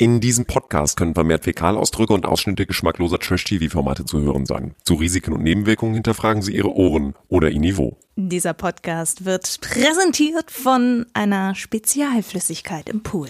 In 0.00 0.20
diesem 0.20 0.44
Podcast 0.44 0.96
können 0.96 1.12
vermehrt 1.12 1.42
Fäkalausdrücke 1.42 2.12
und 2.12 2.24
Ausschnitte 2.24 2.66
geschmackloser 2.66 3.18
Trash-TV-Formate 3.18 4.04
zu 4.04 4.20
hören 4.20 4.46
sein. 4.46 4.76
Zu 4.84 4.94
Risiken 4.94 5.32
und 5.32 5.42
Nebenwirkungen 5.42 5.94
hinterfragen 5.94 6.40
Sie 6.40 6.54
Ihre 6.54 6.72
Ohren 6.72 7.16
oder 7.26 7.50
Ihr 7.50 7.58
Niveau. 7.58 7.96
Dieser 8.14 8.54
Podcast 8.54 9.24
wird 9.24 9.60
präsentiert 9.60 10.52
von 10.52 11.04
einer 11.14 11.56
Spezialflüssigkeit 11.56 12.88
im 12.88 13.02
Pool. 13.02 13.26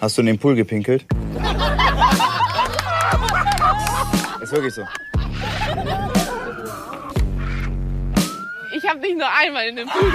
Hast 0.00 0.16
du 0.16 0.22
in 0.22 0.28
den 0.28 0.38
Pool 0.38 0.54
gepinkelt? 0.54 1.04
Ist 4.40 4.52
wirklich 4.52 4.72
so. 4.72 4.84
Ich 8.74 8.88
habe 8.88 9.00
nicht 9.00 9.18
nur 9.18 9.28
einmal 9.30 9.68
in 9.68 9.76
den 9.76 9.88
Pool 9.88 10.10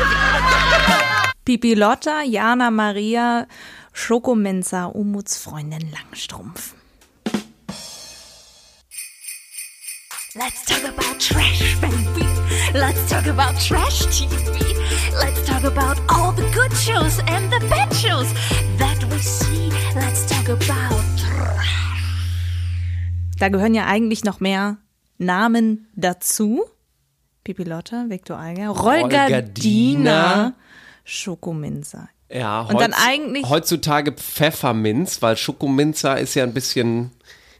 Pipi 1.45 1.75
Lotta, 1.75 2.23
Jana 2.23 2.71
Maria, 2.71 3.45
Schokominza, 3.93 4.91
Umuts 4.93 5.37
Freundin 5.37 5.91
Langstrumpf. 5.91 6.73
Let's 10.35 10.65
talk 10.65 10.83
about 10.83 11.19
trash, 11.19 11.79
baby. 11.79 12.25
Let's 12.73 13.07
talk 13.07 13.27
about 13.27 13.55
trash 13.59 14.01
TV. 14.07 14.33
Let's 15.21 15.45
talk 15.45 15.63
about 15.63 15.99
all 16.09 16.31
the 16.31 16.49
good 16.51 16.73
shows 16.73 17.19
and 17.27 17.51
the 17.53 17.59
bad 17.69 17.93
shows 17.93 18.33
that 18.79 19.03
we 19.11 19.19
see. 19.19 19.69
Let's 19.95 20.25
talk 20.25 20.49
about 20.49 21.03
trash. 21.15 21.69
Da 23.37 23.49
gehören 23.49 23.75
ja 23.75 23.85
eigentlich 23.85 24.23
noch 24.23 24.39
mehr 24.39 24.77
Namen 25.19 25.87
dazu. 25.95 26.63
Pipi 27.43 27.63
Lotta, 27.63 28.09
Viktor 28.09 28.37
Rolgardina, 28.37 28.71
Rolgardina. 28.71 30.53
Schokominza. 31.05 32.09
Ja, 32.33 32.61
Und 32.61 32.81
dann 32.81 32.93
eigentlich- 32.93 33.47
heutzutage 33.47 34.11
Pfefferminz, 34.11 35.21
weil 35.21 35.37
Schokominzer 35.37 36.19
ist 36.19 36.33
ja 36.33 36.43
ein 36.43 36.53
bisschen 36.53 37.11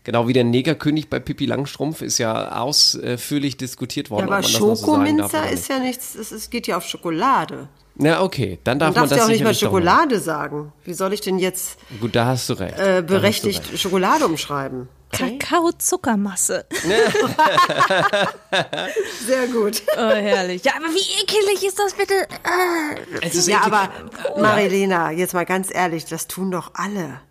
genau 0.03 0.27
wie 0.27 0.33
der 0.33 0.43
Negerkönig 0.43 1.09
bei 1.09 1.19
Pippi 1.19 1.45
Langstrumpf 1.45 2.01
ist 2.01 2.17
ja 2.17 2.57
ausführlich 2.59 3.55
diskutiert 3.57 4.09
worden. 4.09 4.27
Ja, 4.29 4.33
aber 4.37 4.43
so 4.43 4.75
Schokominzer 4.75 5.25
oder 5.43 5.49
ist 5.51 5.69
ja 5.69 5.79
nichts, 5.79 6.15
es 6.15 6.49
geht 6.49 6.65
ja 6.67 6.77
auf 6.77 6.85
Schokolade. 6.85 7.67
Ja, 7.95 8.21
okay, 8.23 8.59
dann 8.63 8.79
darf 8.79 8.87
Man 8.95 9.01
man 9.01 9.03
darf 9.03 9.09
das 9.09 9.17
ja 9.19 9.23
auch 9.25 9.29
nicht 9.29 9.43
mal 9.43 9.53
Schokolade 9.53 10.19
sagen. 10.19 10.73
Wie 10.83 10.93
soll 10.93 11.13
ich 11.13 11.21
denn 11.21 11.37
jetzt. 11.37 11.77
Gut, 12.01 12.15
da 12.15 12.25
hast 12.25 12.49
du 12.49 12.53
recht. 12.53 12.77
äh, 12.79 12.81
hast 12.95 13.01
du 13.01 13.03
berechtigt 13.03 13.69
recht. 13.71 13.79
Schokolade 13.81 14.25
umschreiben? 14.25 14.89
Kakao-Zuckermasse. 15.11 16.65
Sehr 19.27 19.47
gut. 19.47 19.83
Oh, 19.95 20.09
herrlich. 20.09 20.63
Ja, 20.63 20.73
aber 20.75 20.87
wie 20.87 21.21
ekelig 21.23 21.63
ist 21.65 21.77
das 21.79 21.93
bitte? 21.93 22.13
Es 23.21 23.35
ist 23.35 23.47
Ja, 23.47 23.59
eklig. 23.59 23.73
aber 23.73 23.89
Marilena, 24.41 25.11
jetzt 25.11 25.33
mal 25.33 25.45
ganz 25.45 25.69
ehrlich, 25.73 26.05
das 26.05 26.27
tun 26.27 26.51
doch 26.51 26.71
alle. 26.73 27.21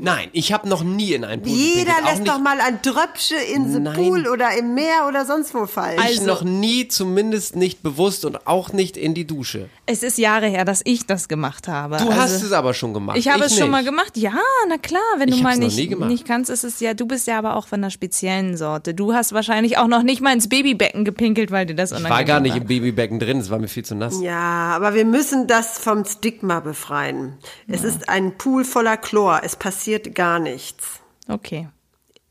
Nein, 0.00 0.28
ich 0.32 0.52
habe 0.52 0.68
noch 0.68 0.84
nie 0.84 1.12
in 1.12 1.24
einen 1.24 1.42
Pool 1.42 1.50
Jeder 1.50 1.86
gepinkelt, 1.96 2.18
lässt 2.18 2.28
doch 2.28 2.38
mal 2.38 2.60
ein 2.60 2.80
Tröpfchen 2.82 3.36
in 3.52 3.72
den. 3.84 3.92
Pool 3.94 4.28
oder 4.28 4.56
im 4.56 4.72
Meer 4.74 5.06
oder 5.08 5.26
sonst 5.26 5.52
wo 5.54 5.66
fallen. 5.66 5.98
ich 6.08 6.22
noch 6.22 6.42
nie, 6.42 6.86
zumindest 6.86 7.56
nicht 7.56 7.82
bewusst 7.82 8.24
und 8.24 8.46
auch 8.46 8.72
nicht 8.72 8.96
in 8.96 9.14
die 9.14 9.26
Dusche. 9.26 9.68
Es 9.86 10.04
ist 10.04 10.16
Jahre 10.16 10.46
her, 10.46 10.64
dass 10.64 10.82
ich 10.84 11.06
das 11.06 11.26
gemacht 11.26 11.66
habe. 11.66 11.96
Du 11.96 12.04
Also- 12.10 12.14
hast 12.14 12.42
es 12.42 12.52
aber 12.52 12.74
schon 12.74 12.94
gemacht. 12.94 13.18
Ich 13.18 13.26
habe 13.28 13.42
es 13.42 13.54
schon 13.54 13.62
nicht. 13.64 13.70
mal 13.72 13.82
gemacht. 13.82 14.16
Ja, 14.16 14.34
na 14.68 14.78
klar, 14.78 15.02
wenn 15.16 15.30
Ich 15.30 15.38
du 15.38 15.42
mal 15.42 15.56
nicht, 15.58 15.76
nicht 15.98 16.24
kannst, 16.24 16.48
ist 16.48 16.62
es 16.62 16.78
ja, 16.78 16.94
du 16.94 17.04
bist 17.06 17.26
ja 17.26 17.36
aber 17.36 17.56
auch 17.56 17.66
von 17.66 17.80
einer 17.80 17.90
speziellen 17.90 18.56
Sorte. 18.56 18.94
Du 18.94 19.14
hast 19.14 19.32
wahrscheinlich 19.32 19.78
auch 19.78 19.88
noch 19.88 20.04
nicht 20.04 20.20
mal 20.20 20.32
ins 20.32 20.48
Babybecken 20.48 21.04
gepinkelt, 21.04 21.50
weil 21.50 21.66
dir 21.66 21.74
das 21.74 21.90
Ich 21.90 21.98
unangenehm 21.98 22.16
war 22.18 22.24
gar 22.24 22.38
nicht 22.40 22.52
war. 22.54 22.60
im 22.60 22.66
Babybecken 22.68 23.18
drin, 23.18 23.40
es 23.40 23.50
war 23.50 23.58
mir 23.58 23.66
viel 23.66 23.84
zu 23.84 23.96
nass. 23.96 24.20
Ja, 24.22 24.70
aber 24.76 24.94
wir 24.94 25.04
müssen 25.04 25.48
das 25.48 25.76
vom 25.78 26.04
Stigma 26.04 26.60
befreien. 26.60 27.36
Es 27.66 27.82
ist 27.82 28.08
ein 28.08 28.38
Pool 28.38 28.64
voller 28.64 28.96
Chlor. 28.96 29.40
Es 29.42 29.56
passiert 29.56 29.87
gar 30.14 30.38
nichts. 30.38 31.00
Okay. 31.28 31.68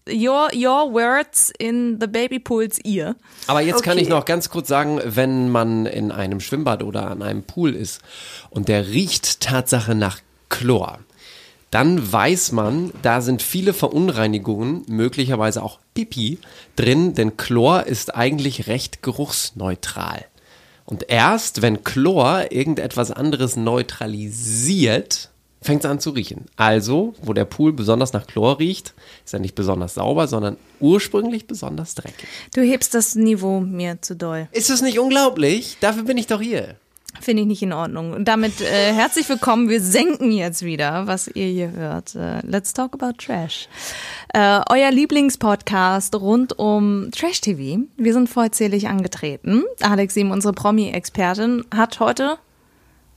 Your, 0.09 0.47
your 0.53 0.93
words 0.93 1.51
in 1.59 1.97
the 1.99 2.07
baby 2.07 2.39
pool's 2.39 2.79
ear. 2.85 3.15
Aber 3.47 3.59
jetzt 3.61 3.83
kann 3.83 3.93
Okay. 3.93 4.03
ich 4.03 4.09
noch 4.09 4.23
ganz 4.23 4.49
kurz 4.49 4.69
sagen, 4.69 5.01
wenn 5.03 5.49
man 5.49 5.85
in 5.85 6.11
einem 6.11 6.39
Schwimmbad 6.39 6.81
oder 6.83 7.11
an 7.11 7.21
einem 7.21 7.43
Pool 7.43 7.75
ist 7.75 8.01
und 8.49 8.69
der 8.69 8.87
riecht 8.87 9.41
Tatsache 9.41 9.95
nach 9.95 10.19
Chlor, 10.49 10.99
dann 11.71 12.09
weiß 12.09 12.53
man, 12.53 12.93
da 13.01 13.19
sind 13.19 13.41
viele 13.41 13.73
Verunreinigungen, 13.73 14.83
möglicherweise 14.87 15.61
auch 15.61 15.79
Pipi 15.93 16.39
drin, 16.77 17.13
denn 17.13 17.35
Chlor 17.35 17.83
ist 17.85 18.15
eigentlich 18.15 18.67
recht 18.67 19.03
geruchsneutral. 19.03 20.23
Und 20.85 21.09
erst 21.09 21.61
wenn 21.61 21.83
Chlor 21.83 22.45
irgendetwas 22.53 23.11
anderes 23.11 23.57
neutralisiert, 23.57 25.29
fängt 25.67 25.83
es 25.83 25.91
an 25.91 25.99
zu 25.99 26.11
riechen. 26.11 26.45
Also, 26.55 27.13
wo 27.21 27.33
der 27.33 27.45
Pool 27.45 27.73
besonders 27.73 28.13
nach 28.13 28.25
Chlor 28.25 28.57
riecht, 28.57 28.93
ist 29.25 29.33
er 29.33 29.39
nicht 29.39 29.53
besonders 29.53 29.95
sauber, 29.95 30.27
sondern 30.27 30.57
ursprünglich 30.79 31.45
besonders 31.45 31.93
dreckig. 31.93 32.27
Du 32.55 32.61
hebst 32.61 32.93
das 32.93 33.15
Niveau 33.15 33.59
mir 33.59 34.01
zu 34.01 34.15
doll. 34.15 34.47
Ist 34.53 34.69
es 34.69 34.81
nicht 34.81 34.97
unglaublich? 34.97 35.77
Dafür 35.81 36.03
bin 36.03 36.17
ich 36.17 36.27
doch 36.27 36.41
hier. 36.41 36.77
Finde 37.19 37.41
ich 37.41 37.47
nicht 37.47 37.61
in 37.63 37.73
Ordnung. 37.73 38.13
Und 38.13 38.29
damit 38.29 38.61
äh, 38.61 38.93
herzlich 38.93 39.27
willkommen. 39.27 39.67
Wir 39.67 39.81
senken 39.81 40.31
jetzt 40.31 40.63
wieder, 40.63 41.07
was 41.07 41.27
ihr 41.27 41.47
hier 41.47 41.71
hört. 41.71 42.15
Äh, 42.15 42.39
let's 42.45 42.73
talk 42.73 42.93
about 42.93 43.17
Trash. 43.17 43.67
Äh, 44.33 44.61
euer 44.69 44.91
Lieblingspodcast 44.91 46.15
rund 46.15 46.57
um 46.57 47.09
Trash 47.11 47.41
TV. 47.41 47.83
Wir 47.97 48.13
sind 48.13 48.29
vollzählig 48.29 48.87
angetreten. 48.87 49.63
Alex 49.81 50.15
unsere 50.15 50.53
Promi-Expertin, 50.53 51.65
hat 51.75 51.99
heute, 51.99 52.37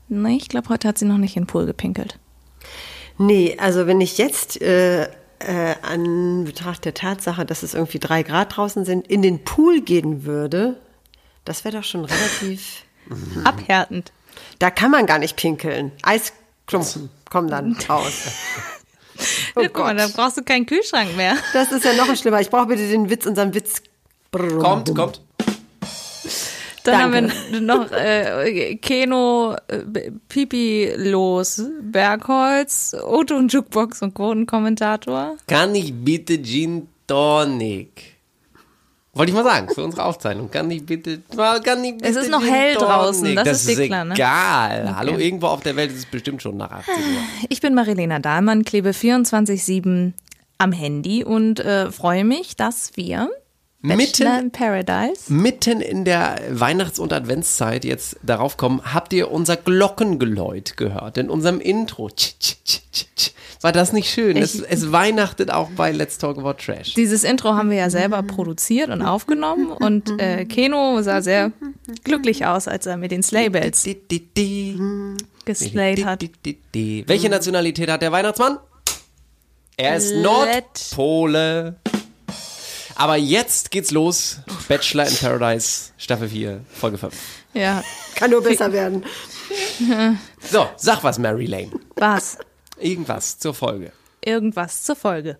nee, 0.08 0.36
ich 0.36 0.48
glaube, 0.48 0.68
heute 0.70 0.88
hat 0.88 0.98
sie 0.98 1.04
noch 1.04 1.18
nicht 1.18 1.36
in 1.36 1.44
den 1.44 1.46
Pool 1.46 1.66
gepinkelt. 1.66 2.18
Nee, 3.20 3.54
also 3.58 3.86
wenn 3.86 4.00
ich 4.00 4.16
jetzt 4.16 4.62
äh, 4.62 5.02
äh, 5.04 5.74
an 5.82 6.44
Betracht 6.44 6.86
der 6.86 6.94
Tatsache, 6.94 7.44
dass 7.44 7.62
es 7.62 7.74
irgendwie 7.74 7.98
drei 7.98 8.22
Grad 8.22 8.56
draußen 8.56 8.86
sind, 8.86 9.06
in 9.08 9.20
den 9.20 9.44
Pool 9.44 9.82
gehen 9.82 10.24
würde, 10.24 10.80
das 11.44 11.62
wäre 11.64 11.76
doch 11.76 11.84
schon 11.84 12.06
relativ. 12.06 12.84
Abhärtend. 13.44 14.12
Da 14.58 14.70
kann 14.70 14.90
man 14.90 15.04
gar 15.04 15.18
nicht 15.18 15.36
pinkeln. 15.36 15.92
Eisklumpen 16.02 17.10
kommen 17.28 17.48
dann 17.48 17.76
raus. 17.88 18.12
Oh 19.54 19.60
ja, 19.60 19.68
guck 19.68 19.84
mal, 19.84 19.94
da 19.94 20.08
brauchst 20.08 20.38
du 20.38 20.42
keinen 20.42 20.64
Kühlschrank 20.64 21.14
mehr. 21.14 21.36
Das 21.52 21.72
ist 21.72 21.84
ja 21.84 21.92
noch 21.92 22.16
schlimmer. 22.16 22.40
Ich 22.40 22.48
brauche 22.48 22.64
bitte 22.68 22.88
den 22.88 23.10
Witz, 23.10 23.26
unseren 23.26 23.52
Witz. 23.52 23.82
Kommt, 24.32 24.94
kommt. 24.94 25.20
Dann 26.90 27.12
Danke. 27.12 27.34
haben 27.34 27.52
wir 27.52 27.60
noch 27.60 27.92
äh, 27.92 28.76
Keno, 28.76 29.56
äh, 29.68 30.10
Pipi 30.28 30.92
los, 30.96 31.62
Bergholz, 31.82 32.96
Otto 33.02 33.36
und 33.36 33.52
Jukebox 33.52 34.02
und 34.02 34.14
Quotenkommentator. 34.14 35.36
Kann 35.46 35.74
ich 35.74 35.92
bitte 35.94 36.40
Gin 36.42 36.88
Tonic? 37.06 38.16
Wollte 39.12 39.30
ich 39.30 39.36
mal 39.36 39.42
sagen, 39.44 39.68
für 39.74 39.82
unsere 39.82 40.04
Aufzeichnung. 40.04 40.50
Kann 40.50 40.70
ich 40.70 40.86
bitte, 40.86 41.20
kann 41.36 41.82
ich 41.84 41.96
bitte 41.96 42.08
Es 42.08 42.16
ist 42.16 42.30
noch 42.30 42.42
hell 42.42 42.74
Tonic? 42.74 42.88
draußen, 42.88 43.34
das 43.34 43.48
ist 43.48 43.68
dir 43.68 43.82
ist 43.82 43.88
klar, 43.88 44.04
ne? 44.04 44.14
egal. 44.14 44.96
Hallo, 44.96 45.18
irgendwo 45.18 45.48
auf 45.48 45.62
der 45.62 45.74
Welt 45.74 45.90
ist 45.90 45.98
es 45.98 46.06
bestimmt 46.06 46.42
schon 46.42 46.56
nach 46.56 46.70
18 46.70 46.94
Uhr. 46.94 47.00
Ich 47.48 47.60
bin 47.60 47.74
Marilena 47.74 48.20
Dahlmann, 48.20 48.64
klebe 48.64 48.90
24-7 48.90 50.12
am 50.58 50.72
Handy 50.72 51.24
und 51.24 51.58
äh, 51.58 51.90
freue 51.90 52.24
mich, 52.24 52.54
dass 52.54 52.96
wir 52.96 53.28
Mitten, 53.82 54.26
in 54.26 54.50
Paradise 54.50 55.32
mitten 55.32 55.80
in 55.80 56.04
der 56.04 56.38
Weihnachts- 56.50 56.98
und 56.98 57.14
Adventszeit 57.14 57.86
jetzt 57.86 58.18
darauf 58.22 58.58
kommen, 58.58 58.82
habt 58.92 59.14
ihr 59.14 59.30
unser 59.30 59.56
Glockengeläut 59.56 60.76
gehört 60.76 61.16
in 61.16 61.30
unserem 61.30 61.60
Intro? 61.60 62.10
War 63.62 63.72
das 63.72 63.94
nicht 63.94 64.10
schön? 64.10 64.36
Es, 64.36 64.60
es 64.60 64.92
weihnachtet 64.92 65.50
auch 65.50 65.70
bei 65.70 65.92
Let's 65.92 66.18
Talk 66.18 66.36
About 66.36 66.62
Trash. 66.62 66.92
Dieses 66.92 67.24
Intro 67.24 67.54
haben 67.54 67.70
wir 67.70 67.78
ja 67.78 67.88
selber 67.88 68.22
produziert 68.22 68.90
und 68.90 69.00
aufgenommen 69.00 69.70
und 69.70 70.20
äh, 70.20 70.44
Keno 70.44 71.00
sah 71.00 71.22
sehr 71.22 71.52
glücklich 72.04 72.44
aus, 72.44 72.68
als 72.68 72.84
er 72.84 72.98
mit 72.98 73.12
den 73.12 73.22
Slaybells 73.22 73.88
geslayed 75.46 76.04
hat. 76.04 76.22
Welche 76.74 77.28
Nationalität 77.30 77.90
hat 77.90 78.02
der 78.02 78.12
Weihnachtsmann? 78.12 78.58
Er 79.78 79.96
ist 79.96 80.14
Nordpole. 80.16 81.76
Aber 83.00 83.16
jetzt 83.16 83.70
geht's 83.70 83.92
los. 83.92 84.40
Bachelor 84.68 85.06
in 85.06 85.16
Paradise, 85.16 85.92
Staffel 85.96 86.28
4, 86.28 86.60
Folge 86.70 86.98
5. 86.98 87.14
Ja, 87.54 87.82
Kann 88.14 88.30
nur 88.30 88.42
besser 88.42 88.70
werden. 88.74 89.06
So, 90.38 90.68
sag 90.76 91.02
was, 91.02 91.18
Mary 91.18 91.46
Lane. 91.46 91.70
was? 91.96 92.36
Irgendwas 92.78 93.38
zur 93.38 93.54
Folge. 93.54 93.90
Irgendwas 94.22 94.82
zur 94.82 94.96
Folge. 94.96 95.38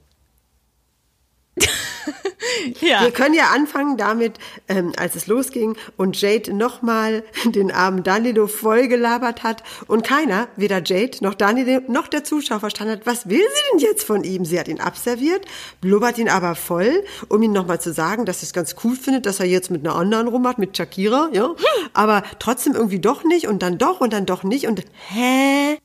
ja. 2.81 3.03
Wir 3.03 3.11
können 3.11 3.35
ja 3.35 3.51
anfangen 3.55 3.97
damit, 3.97 4.39
ähm, 4.69 4.93
als 4.97 5.15
es 5.17 5.27
losging 5.27 5.77
und 5.97 6.21
Jade 6.21 6.53
nochmal 6.53 7.25
den 7.45 7.71
armen 7.71 8.03
Danilo 8.03 8.47
vollgelabert 8.47 9.43
hat 9.43 9.62
und 9.87 10.05
keiner, 10.05 10.49
weder 10.57 10.83
Jade 10.85 11.19
noch 11.21 11.35
Danilo 11.35 11.81
noch 11.89 12.09
der 12.09 12.25
Zuschauer 12.25 12.61
verstanden 12.61 12.95
hat, 12.95 13.07
was 13.07 13.29
will 13.29 13.39
sie 13.39 13.71
denn 13.73 13.79
jetzt 13.81 14.05
von 14.05 14.25
ihm? 14.25 14.45
Sie 14.45 14.59
hat 14.59 14.69
ihn 14.69 14.81
abserviert, 14.81 15.45
blubbert 15.81 16.19
ihn 16.19 16.29
aber 16.29 16.55
voll, 16.55 17.05
um 17.29 17.43
ihm 17.43 17.53
nochmal 17.53 17.81
zu 17.81 17.93
sagen, 17.93 18.25
dass 18.25 18.41
sie 18.41 18.47
es 18.47 18.53
ganz 18.53 18.77
cool 18.85 18.97
findet, 18.97 19.27
dass 19.27 19.41
er 19.41 19.47
jetzt 19.47 19.71
mit 19.71 19.87
einer 19.87 19.97
anderen 19.97 20.29
rummacht, 20.29 20.59
mit 20.59 20.77
Shakira, 20.77 21.31
ja, 21.33 21.55
aber 21.93 22.23
trotzdem 22.39 22.75
irgendwie 22.75 23.01
doch 23.01 23.25
nicht 23.25 23.49
und 23.49 23.62
dann 23.62 23.79
doch 23.79 24.01
und 24.01 24.12
dann 24.12 24.27
doch 24.27 24.43
nicht 24.43 24.67
und 24.67 24.85
hä? 25.09 25.79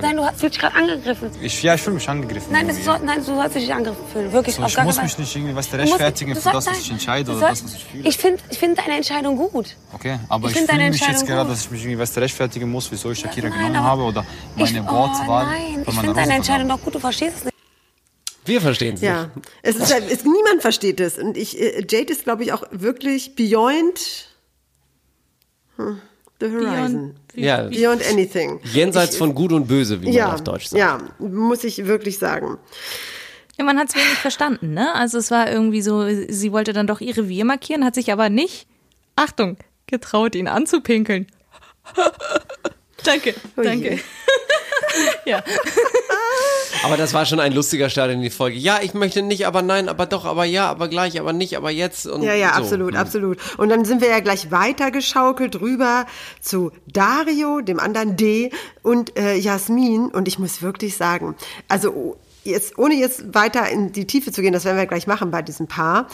Nein, 0.00 0.14
du 0.16 0.24
hast 0.24 0.40
dich 0.40 0.56
gerade 0.56 0.76
angegriffen. 0.76 1.28
Ich, 1.42 1.60
ja, 1.60 1.74
ich 1.74 1.82
fühle 1.82 1.94
mich 1.96 2.08
angegriffen. 2.08 2.52
Nein, 2.52 2.72
soll, 2.84 3.00
nein, 3.00 3.18
du 3.18 3.24
sollst 3.34 3.56
dich 3.56 3.62
nicht 3.64 3.72
angegriffen 3.74 4.06
fühlen. 4.12 4.32
Wirklich, 4.32 4.54
so, 4.54 4.62
auf 4.62 4.68
ich 4.68 4.76
gar 4.76 4.84
muss 4.84 5.02
mich 5.02 5.18
nicht 5.18 5.34
irgendwie 5.34 5.56
was 5.56 5.66
musst- 5.72 5.76
rechtfertigen 5.80 6.36
für 6.36 6.50
das, 6.52 6.66
was 6.66 6.78
ich 6.78 6.90
entscheide 6.92 7.32
oder 7.32 7.40
sollst- 7.40 7.64
das, 7.64 7.72
was 7.72 7.78
ich 7.80 7.84
fühle. 7.84 8.08
Ich 8.08 8.16
finde 8.16 8.40
ich 8.48 8.58
find 8.60 8.78
deine 8.78 8.94
Entscheidung 8.94 9.36
gut. 9.36 9.74
Okay, 9.92 10.20
aber 10.28 10.50
Ich 10.50 10.54
ich, 10.54 10.60
fühle 10.66 10.78
mich 10.90 11.00
jetzt 11.00 11.08
Entscheidung 11.08 11.26
gerade, 11.26 11.48
gut. 11.48 11.52
dass 11.52 11.64
ich 11.64 11.70
mich 11.72 11.80
irgendwie 11.82 11.98
was 11.98 12.16
rechtfertigen 12.16 12.70
muss, 12.70 12.92
wieso 12.92 13.10
ich 13.10 13.18
Shakira 13.18 13.48
Nein, 13.48 13.58
genommen 13.58 13.82
habe 13.82 14.02
oder 14.02 14.24
meine 14.54 14.70
ich, 14.78 14.84
Wortwahl 14.86 15.46
oh, 15.46 15.48
nein, 15.50 15.84
von 15.84 15.94
ich 15.94 16.00
finde 16.00 16.14
deine 16.14 16.34
Entscheidung 16.34 16.68
doch 16.68 16.80
gut, 16.80 16.94
du 16.94 17.00
verstehst 17.00 17.36
es 17.38 17.44
nicht. 17.46 17.54
Wir 18.44 18.60
verstehen 18.60 18.94
es 18.94 19.00
Ja, 19.00 19.32
es 19.62 19.74
ist, 19.74 19.92
halt- 19.92 20.08
es, 20.08 20.22
niemand 20.24 20.62
versteht 20.62 21.00
es. 21.00 21.18
Und 21.18 21.36
ich, 21.36 21.60
äh, 21.60 21.84
Jade 21.90 22.12
ist, 22.12 22.22
glaube 22.22 22.44
ich, 22.44 22.52
auch 22.52 22.62
wirklich 22.70 23.34
beyond 23.34 24.28
hm, 25.76 26.00
the 26.40 26.46
horizon. 26.50 27.14
nicht. 27.34 27.44
Ja, 27.46 27.62
Beyond 27.64 28.06
anything. 28.10 28.60
jenseits 28.72 29.16
von 29.16 29.34
Gut 29.34 29.52
und 29.52 29.66
Böse, 29.68 30.00
wie 30.00 30.06
man 30.06 30.14
Ja, 30.14 30.32
auf 30.34 30.42
Deutsch 30.42 30.66
sagt. 30.66 30.78
ja, 30.78 30.98
muss 31.18 31.64
ich 31.64 31.86
wirklich 31.86 32.18
sagen. 32.18 32.58
Ja, 33.58 33.64
man 33.64 33.78
hat 33.78 33.88
es 33.88 33.94
wenig 33.96 34.18
verstanden, 34.18 34.72
ne? 34.74 34.94
Also 34.94 35.18
es 35.18 35.30
war 35.30 35.50
irgendwie 35.50 35.82
so, 35.82 36.06
sie 36.28 36.52
wollte 36.52 36.72
dann 36.72 36.86
doch 36.86 37.00
ihr 37.00 37.16
Revier 37.16 37.44
markieren, 37.44 37.84
hat 37.84 37.94
sich 37.96 38.12
aber 38.12 38.28
nicht, 38.28 38.66
Achtung, 39.16 39.56
getraut, 39.86 40.34
ihn 40.36 40.46
anzupinkeln. 40.48 41.26
danke, 43.04 43.34
Oh 43.56 43.62
danke. 43.62 43.98
ja. 45.24 45.42
Aber 46.84 46.96
das 46.96 47.12
war 47.14 47.26
schon 47.26 47.40
ein 47.40 47.52
lustiger 47.52 47.90
Start 47.90 48.10
in 48.10 48.22
die 48.22 48.30
Folge. 48.30 48.56
Ja, 48.56 48.78
ich 48.82 48.94
möchte 48.94 49.22
nicht, 49.22 49.46
aber 49.46 49.62
nein, 49.62 49.88
aber 49.88 50.06
doch, 50.06 50.24
aber 50.24 50.44
ja, 50.44 50.68
aber 50.68 50.88
gleich, 50.88 51.18
aber 51.20 51.32
nicht, 51.32 51.56
aber 51.56 51.70
jetzt. 51.70 52.06
Und 52.06 52.22
Ja, 52.22 52.34
ja, 52.34 52.50
so. 52.54 52.62
absolut, 52.62 52.92
Hm. 52.92 53.00
absolut. 53.00 53.38
Und 53.58 53.68
dann 53.68 53.84
sind 53.84 54.00
wir 54.00 54.08
ja 54.08 54.20
gleich 54.20 54.50
weitergeschaukelt 54.50 55.60
rüber 55.60 56.06
zu 56.40 56.70
Dario, 56.86 57.60
dem 57.60 57.80
anderen 57.80 58.16
D 58.16 58.50
und 58.82 59.16
äh, 59.18 59.34
Jasmin. 59.36 60.06
Und 60.06 60.28
ich 60.28 60.38
muss 60.38 60.62
wirklich 60.62 60.96
sagen, 60.96 61.34
also 61.68 61.90
oh, 61.90 62.16
jetzt, 62.44 62.78
ohne 62.78 62.94
jetzt 62.94 63.34
weiter 63.34 63.68
in 63.68 63.92
die 63.92 64.06
Tiefe 64.06 64.32
zu 64.32 64.40
gehen, 64.42 64.52
das 64.52 64.64
werden 64.64 64.76
wir 64.78 64.86
gleich 64.86 65.06
machen 65.06 65.30
bei 65.30 65.42
diesem 65.42 65.66
Paar. 65.66 66.08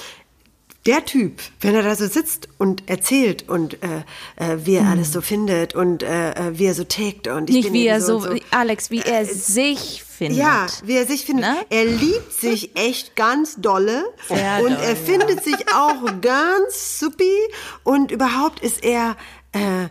Der 0.87 1.03
Typ, 1.07 1.41
wenn 1.63 1.75
er 1.75 1.83
da 1.83 1.97
so 1.97 2.07
sitzt 2.07 2.47
und 2.59 2.91
erzählt 2.91 3.49
und 3.49 3.79
äh, 3.83 4.03
äh, 4.37 4.59
wie 4.67 4.75
er 4.75 4.87
alles 4.87 5.13
so 5.13 5.23
findet 5.23 5.75
und 5.75 6.03
äh, 6.03 6.33
äh, 6.33 6.59
wie 6.59 6.67
er 6.67 6.75
so 6.75 6.85
tickt 6.85 7.27
und 7.27 7.49
ich 7.49 7.57
Nicht 7.57 7.65
bin 7.69 7.73
wie 7.73 7.87
er 7.87 8.03
so, 8.03 8.21
so. 8.21 8.35
Alex, 8.51 8.91
wie 8.91 9.01
er 9.01 9.25
sich 9.25 10.04
findet. 10.15 10.39
Ja, 10.39 10.67
wie 10.85 10.97
er 10.97 11.07
sich 11.07 11.25
findet. 11.25 11.47
Ne? 11.47 11.57
Er 11.71 11.85
liebt 11.85 12.33
sich 12.33 12.77
echt 12.77 13.17
ganz 13.17 13.57
dolle 13.57 14.05
Sehr 14.29 14.61
und 14.63 14.71
doll, 14.71 14.83
er 14.83 14.97
findet 14.97 15.45
sich 15.45 15.57
auch 15.75 16.21
ganz 16.21 16.99
supi 17.01 17.37
und 17.83 18.11
überhaupt 18.11 18.61
ist 18.61 18.85
er 18.85 19.17
äh, 19.53 19.89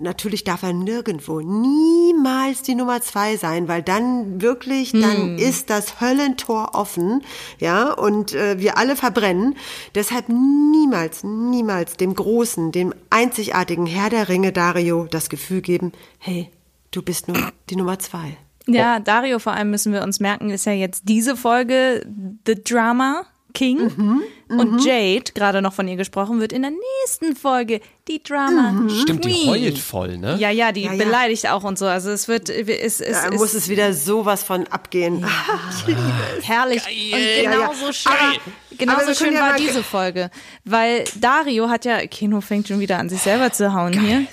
Natürlich 0.00 0.44
darf 0.44 0.62
er 0.62 0.72
nirgendwo, 0.72 1.40
niemals 1.40 2.62
die 2.62 2.74
Nummer 2.74 3.00
zwei 3.00 3.36
sein, 3.36 3.68
weil 3.68 3.82
dann 3.82 4.42
wirklich, 4.42 4.92
Hm. 4.92 5.00
dann 5.00 5.38
ist 5.38 5.70
das 5.70 6.00
Höllentor 6.00 6.70
offen, 6.74 7.22
ja, 7.58 7.92
und 7.92 8.34
äh, 8.34 8.58
wir 8.58 8.78
alle 8.78 8.96
verbrennen. 8.96 9.56
Deshalb 9.94 10.28
niemals, 10.28 11.24
niemals 11.24 11.96
dem 11.96 12.14
großen, 12.14 12.72
dem 12.72 12.94
einzigartigen 13.10 13.86
Herr 13.86 14.10
der 14.10 14.28
Ringe 14.28 14.52
Dario 14.52 15.06
das 15.10 15.28
Gefühl 15.28 15.62
geben, 15.62 15.92
hey, 16.18 16.50
du 16.90 17.02
bist 17.02 17.28
nur 17.28 17.52
die 17.70 17.76
Nummer 17.76 17.98
zwei. 17.98 18.36
Ja, 18.68 18.98
Dario 19.00 19.38
vor 19.38 19.52
allem 19.52 19.70
müssen 19.70 19.92
wir 19.92 20.02
uns 20.02 20.18
merken, 20.20 20.50
ist 20.50 20.66
ja 20.66 20.72
jetzt 20.72 21.02
diese 21.06 21.36
Folge 21.36 22.04
The 22.46 22.54
Drama 22.62 23.24
King. 23.54 23.90
Mhm, 23.96 24.22
Und 24.48 24.84
Jade, 24.84 25.32
gerade 25.34 25.62
noch 25.62 25.72
von 25.72 25.88
ihr 25.88 25.96
gesprochen, 25.96 26.40
wird 26.40 26.52
in 26.52 26.60
der 26.62 26.72
nächsten 26.72 27.34
Folge 27.36 27.80
die 28.06 28.22
Drama 28.22 28.72
Mhm. 28.72 28.90
Stimmt, 28.90 29.24
die 29.24 29.46
heult 29.48 29.78
voll, 29.78 30.18
ne? 30.18 30.36
Ja, 30.38 30.50
ja, 30.50 30.72
die 30.72 30.82
Ja, 30.82 30.92
ja. 30.92 31.02
beleidigt 31.04 31.48
auch 31.48 31.64
und 31.64 31.78
so. 31.78 31.86
Also 31.86 32.10
es 32.10 32.28
wird, 32.28 32.50
es, 32.50 33.00
es, 33.00 33.22
Da 33.22 33.28
es 33.28 33.38
muss 33.38 33.54
es 33.54 33.68
wieder 33.70 33.94
sowas 33.94 34.42
von 34.42 34.66
abgehen. 34.66 35.24
Ah, 35.24 35.28
ich 35.74 35.86
liebe 35.86 36.00
es. 36.38 36.46
herrlich 36.46 36.82
und 36.86 37.18
Ja, 37.18 37.18
ja. 37.18 37.50
genauso 37.50 37.92
schön. 37.92 38.12
Aber- 38.12 38.76
genauso 38.76 39.14
schön 39.14 39.32
ja 39.32 39.40
war 39.40 39.56
diese 39.56 39.82
Folge, 39.82 40.30
weil 40.64 41.04
Dario 41.18 41.70
hat 41.70 41.86
ja 41.86 42.06
Kino 42.06 42.42
fängt 42.42 42.68
schon 42.68 42.78
wieder 42.80 42.98
an 42.98 43.08
sich 43.08 43.22
selber 43.22 43.52
zu 43.52 43.72
hauen 43.72 43.98
hier. 43.98 44.26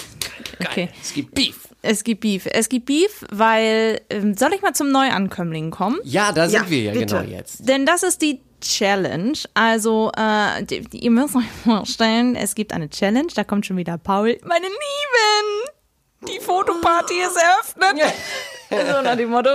Okay. 0.60 0.90
Es 1.02 1.14
gibt 1.14 1.34
Beef. 1.34 1.63
Es 1.86 2.04
gibt 2.06 2.22
Beef. 2.22 2.48
Es 2.50 2.70
gibt 2.70 2.86
Beef, 2.86 3.26
weil 3.30 4.00
ähm, 4.10 4.36
soll 4.36 4.54
ich 4.54 4.62
mal 4.62 4.74
zum 4.74 4.90
Neuankömmling 4.92 5.70
kommen? 5.70 6.00
Ja, 6.04 6.32
da 6.32 6.48
sind 6.48 6.64
Ja, 6.64 6.70
wir 6.70 6.82
ja 6.82 6.92
bitte. 6.94 7.06
genau 7.18 7.30
jetzt. 7.30 7.68
Denn 7.68 7.86
das 7.86 8.04
ist 8.04 8.22
die 8.22 8.40
Challenge. 8.62 9.34
Also, 9.54 10.10
äh, 10.18 10.64
ihr 10.94 11.12
müsst 11.12 11.36
euch 11.36 11.44
vorstellen, 11.66 12.36
es 12.38 12.56
gibt 12.56 12.72
eine 12.74 12.90
Challenge, 12.90 13.28
da 13.36 13.44
kommt 13.44 13.66
schon 13.66 13.76
wieder 13.78 13.98
Paul. 13.98 14.38
Meine 14.46 14.66
Lieben! 14.66 15.70
Die 16.34 16.40
Fotoparty 16.40 17.16
ist 17.16 17.36
eröffnet. 17.36 18.14
so 18.70 19.02
nach 19.02 19.18
dem 19.18 19.30
Motto. 19.30 19.50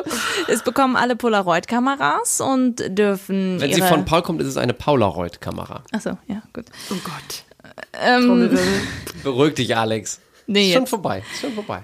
Es 0.49 0.63
bekommen 0.63 0.97
alle 0.97 1.17
Polaroid-Kameras 1.17 2.43
und 2.43 2.77
dürfen 2.89 3.59
Wenn 3.59 3.71
ihre... 3.71 3.81
sie 3.81 3.89
von 3.89 4.05
Paul 4.05 4.21
kommt, 4.21 4.43
ist 4.43 4.49
es 4.49 4.59
eine 4.59 4.75
Polaroid-Kamera. 4.75 5.83
Achso, 5.93 6.19
ja, 6.27 6.43
gut. 6.53 6.67
Oh 6.91 6.95
Gott. 7.03 7.45
Ähm, 7.99 8.51
Beruhig 9.25 9.55
dich, 9.55 9.75
Alex. 9.75 10.21
Nee, 10.49 10.73
schon 10.73 10.83
jetzt, 10.83 10.91
vorbei. 10.91 11.23
Schon 11.41 11.53
vorbei. 11.53 11.83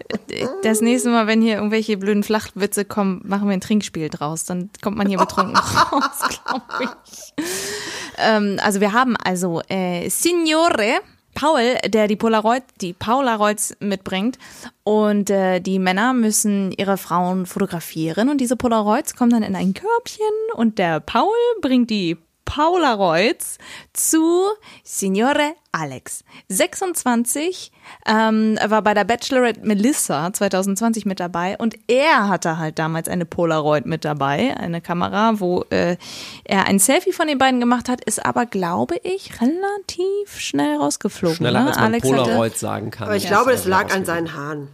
das 0.63 0.81
nächste 0.81 1.11
Mal, 1.11 1.29
wenn 1.29 1.41
hier 1.41 1.55
irgendwelche 1.55 1.97
blöden 1.97 2.25
Flachwitze 2.25 2.85
kommen, 2.85 3.21
machen 3.25 3.47
wir 3.47 3.53
ein 3.53 3.61
Trinkspiel 3.61 4.09
draus. 4.09 4.45
Dann 4.45 4.71
kommt 4.83 4.97
man 4.97 5.07
hier 5.07 5.19
betrunken 5.19 5.57
raus, 5.93 6.19
glaube 6.29 6.65
ich. 6.81 7.45
Ähm, 8.19 8.59
also 8.63 8.81
wir 8.81 8.93
haben 8.93 9.17
also 9.17 9.61
äh, 9.69 10.09
Signore 10.09 11.01
Paul, 11.35 11.77
der 11.87 12.09
die 12.09 12.17
Polaroid, 12.17 12.63
die 12.81 12.93
Polaroids 12.93 13.77
mitbringt 13.81 14.39
und 14.85 15.31
äh, 15.31 15.61
die 15.61 15.79
Männer 15.79 16.13
müssen 16.13 16.73
ihre 16.73 16.97
Frauen 16.97 17.47
fotografieren 17.47 18.29
und 18.29 18.41
diese 18.41 18.57
Polaroids 18.57 19.17
kommen 19.17 19.33
dann 19.33 19.43
in 19.43 19.57
ein 19.57 19.75
Körbchen 19.75 20.27
und 20.55 20.79
der 20.79 21.01
Paul 21.01 21.35
bringt 21.61 21.91
die 21.91 22.17
Polaroids 22.45 23.59
zu 23.93 24.45
Signore 24.83 25.55
Alex. 25.73 26.25
26, 26.49 27.73
ähm, 28.07 28.59
war 28.65 28.83
bei 28.83 28.95
der 28.95 29.05
Bachelorette 29.05 29.61
Melissa 29.63 30.33
2020 30.33 31.05
mit 31.05 31.19
dabei 31.19 31.57
und 31.59 31.75
er 31.89 32.29
hatte 32.29 32.59
halt 32.59 32.79
damals 32.79 33.09
eine 33.09 33.25
Polaroid 33.25 33.87
mit 33.87 34.05
dabei, 34.05 34.57
eine 34.57 34.81
Kamera, 34.81 35.41
wo 35.41 35.65
äh, 35.71 35.97
er 36.45 36.67
ein 36.67 36.79
Selfie 36.79 37.13
von 37.13 37.27
den 37.27 37.39
beiden 37.39 37.59
gemacht 37.59 37.89
hat, 37.89 38.05
ist 38.05 38.25
aber, 38.25 38.47
glaube 38.47 38.97
ich, 39.03 39.41
relativ 39.41 40.39
schnell 40.39 40.77
rausgeflogen. 40.77 41.39
Schneller 41.39 41.63
ne? 41.63 41.69
als 41.69 41.77
man 41.77 41.85
Alex 41.87 42.09
hatte, 42.09 42.23
Polaroid 42.23 42.57
sagen 42.57 42.91
kann. 42.91 43.09
Aber 43.09 43.17
ich 43.17 43.27
glaube, 43.27 43.53
es 43.53 43.65
lag 43.65 43.87
wieder 43.87 43.97
an 43.97 44.05
seinen 44.05 44.35
Haaren. 44.35 44.69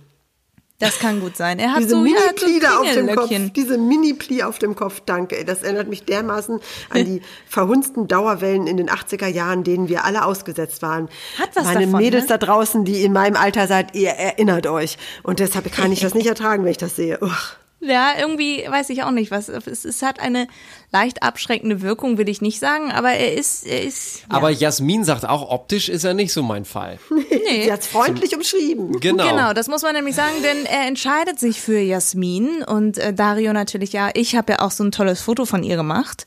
Das 0.81 0.99
kann 0.99 1.21
gut 1.21 1.37
sein. 1.37 1.59
Er 1.59 1.73
hat 1.73 1.79
Diese 1.81 1.91
so, 1.91 2.05
er 2.05 2.29
hat 2.29 2.41
so 2.41 2.67
auf 2.81 2.93
dem 2.93 3.15
Kopf. 3.15 3.31
Diese 3.55 3.79
Mini-Pli 3.79 4.43
auf 4.43 4.59
dem 4.59 4.75
Kopf, 4.75 5.01
danke. 5.05 5.39
ey. 5.39 5.45
Das 5.45 5.63
erinnert 5.63 5.89
mich 5.89 6.05
dermaßen 6.05 6.59
an 6.89 7.05
die 7.05 7.23
verhunzten 7.47 8.09
Dauerwellen 8.09 8.67
in 8.67 8.77
den 8.77 8.89
80er 8.89 9.27
Jahren, 9.27 9.63
denen 9.63 9.89
wir 9.89 10.05
alle 10.05 10.25
ausgesetzt 10.25 10.83
waren. 10.83 11.09
Hat 11.39 11.51
was 11.55 11.65
Meine 11.65 11.85
davon, 11.87 12.01
Mädels 12.01 12.25
ne? 12.25 12.29
da 12.31 12.39
draußen, 12.39 12.85
die 12.85 13.05
in 13.05 13.13
meinem 13.13 13.37
Alter 13.37 13.67
seid, 13.67 13.95
ihr 13.95 14.11
erinnert 14.11 14.67
euch. 14.67 14.97
Und 15.23 15.39
deshalb 15.39 15.71
kann 15.71 15.93
ich 15.93 16.01
das 16.01 16.15
nicht 16.15 16.27
ertragen, 16.29 16.65
wenn 16.65 16.71
ich 16.71 16.79
das 16.79 16.97
sehe. 16.97 17.19
Uch. 17.21 17.55
Ja, 17.81 18.13
irgendwie 18.19 18.65
weiß 18.69 18.91
ich 18.91 19.03
auch 19.05 19.11
nicht, 19.11 19.31
was. 19.31 19.49
Es, 19.49 19.87
es 19.87 20.03
hat 20.03 20.21
eine 20.21 20.49
leicht 20.93 21.23
abschreckende 21.23 21.81
Wirkung, 21.81 22.19
will 22.19 22.29
ich 22.29 22.43
nicht 22.43 22.61
sagen, 22.61 22.93
aber 22.93 23.13
er 23.13 23.35
ist, 23.35 23.67
er 23.67 23.83
ist. 23.83 24.21
Ja. 24.21 24.37
Aber 24.37 24.51
Jasmin 24.51 25.05
sagt 25.05 25.25
auch, 25.25 25.51
optisch 25.51 25.89
ist 25.89 26.05
er 26.05 26.13
nicht 26.13 26.33
so 26.33 26.43
mein 26.43 26.67
Fall. 26.67 26.99
Sie 27.49 27.73
hat's 27.73 27.87
freundlich 27.87 28.35
umschrieben. 28.35 29.01
Genau. 29.01 29.29
Genau, 29.29 29.53
das 29.55 29.69
muss 29.69 29.83
man 29.83 29.95
nämlich 29.95 30.15
sagen, 30.15 30.43
denn 30.43 30.67
er 30.67 30.87
entscheidet 30.87 31.39
sich 31.39 31.61
für 31.61 31.79
Jasmin 31.79 32.63
und 32.63 32.99
äh, 32.99 33.15
Dario 33.15 33.53
natürlich 33.55 33.93
ja. 33.93 34.11
Ich 34.13 34.37
habe 34.37 34.53
ja 34.53 34.59
auch 34.61 34.73
so 34.73 34.85
ein 34.85 34.93
tolles 34.93 35.23
Foto 35.23 35.47
von 35.47 35.63
ihr 35.63 35.77
gemacht. 35.77 36.27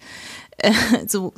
So 1.08 1.34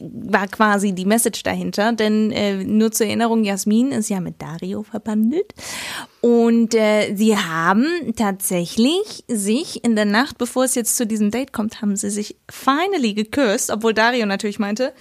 war 0.00 0.48
quasi 0.48 0.92
die 0.92 1.04
Message 1.04 1.42
dahinter, 1.42 1.92
denn 1.92 2.30
äh, 2.32 2.64
nur 2.64 2.90
zur 2.92 3.06
Erinnerung, 3.06 3.44
Jasmin 3.44 3.92
ist 3.92 4.08
ja 4.10 4.20
mit 4.20 4.40
Dario 4.40 4.82
verbandelt 4.82 5.52
und 6.20 6.74
äh, 6.74 7.14
sie 7.14 7.36
haben 7.36 7.86
tatsächlich 8.16 9.24
sich 9.28 9.84
in 9.84 9.96
der 9.96 10.04
Nacht, 10.06 10.38
bevor 10.38 10.64
es 10.64 10.74
jetzt 10.74 10.96
zu 10.96 11.06
diesem 11.06 11.30
Date 11.30 11.52
kommt, 11.52 11.82
haben 11.82 11.96
sie 11.96 12.10
sich 12.10 12.36
finally 12.50 13.14
geküsst, 13.14 13.70
obwohl 13.70 13.94
Dario 13.94 14.26
natürlich 14.26 14.58
meinte, 14.58 14.92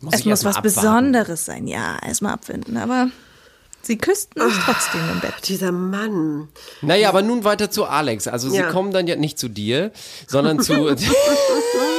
Muss 0.00 0.14
es 0.14 0.24
muss 0.24 0.44
was 0.44 0.56
abwarten. 0.56 0.62
Besonderes 0.62 1.44
sein. 1.44 1.66
Ja, 1.66 1.98
erstmal 2.06 2.32
abfinden. 2.34 2.76
Aber 2.76 3.10
sie 3.82 3.98
küssten 3.98 4.40
sich 4.48 4.58
trotzdem 4.64 5.00
im 5.12 5.20
Bett. 5.20 5.34
Dieser 5.46 5.72
Mann. 5.72 6.48
Naja, 6.82 7.08
aber 7.10 7.22
nun 7.22 7.44
weiter 7.44 7.70
zu 7.70 7.84
Alex. 7.84 8.26
Also 8.28 8.48
sie 8.50 8.56
Ja. 8.58 8.70
kommen 8.70 8.92
dann 8.92 9.06
ja 9.06 9.16
nicht 9.16 9.38
zu 9.38 9.48
dir, 9.48 9.92
sondern 10.26 10.60
zu. 10.60 10.72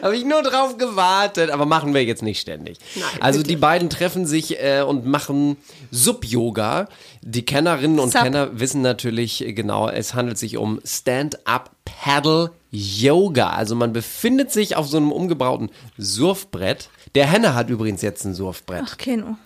Habe 0.02 0.16
ich 0.16 0.24
nur 0.24 0.42
drauf 0.42 0.78
gewartet, 0.78 1.50
aber 1.50 1.66
machen 1.66 1.92
wir 1.94 2.04
jetzt 2.04 2.22
nicht 2.22 2.40
ständig. 2.40 2.78
also 3.20 3.42
die 3.42 3.56
beiden 3.56 3.90
treffen 3.90 4.24
sich 4.26 4.62
äh, 4.62 4.82
und 4.82 5.04
machen 5.06 5.56
Sub-Yoga. 5.90 6.86
Die 7.22 7.44
Kennerinnen 7.44 7.98
und 7.98 8.12
Sup. 8.12 8.22
Kenner 8.22 8.58
wissen 8.58 8.80
natürlich 8.82 9.44
äh, 9.46 9.52
genau, 9.52 9.88
es 9.88 10.14
handelt 10.14 10.38
sich 10.38 10.56
um 10.56 10.80
Stand-Up-Paddle-Yoga. 10.84 13.50
Also 13.50 13.74
man 13.74 13.92
befindet 13.92 14.52
sich 14.52 14.76
auf 14.76 14.86
so 14.88 14.96
einem 14.96 15.12
umgebauten 15.12 15.70
Surfbrett. 15.98 16.88
Der 17.14 17.26
Henne 17.26 17.54
hat 17.54 17.68
übrigens 17.70 18.02
jetzt 18.02 18.24
ein 18.24 18.34
Surfbrett. 18.34 18.84
Ach, 18.86 18.96
Keno. 18.96 19.36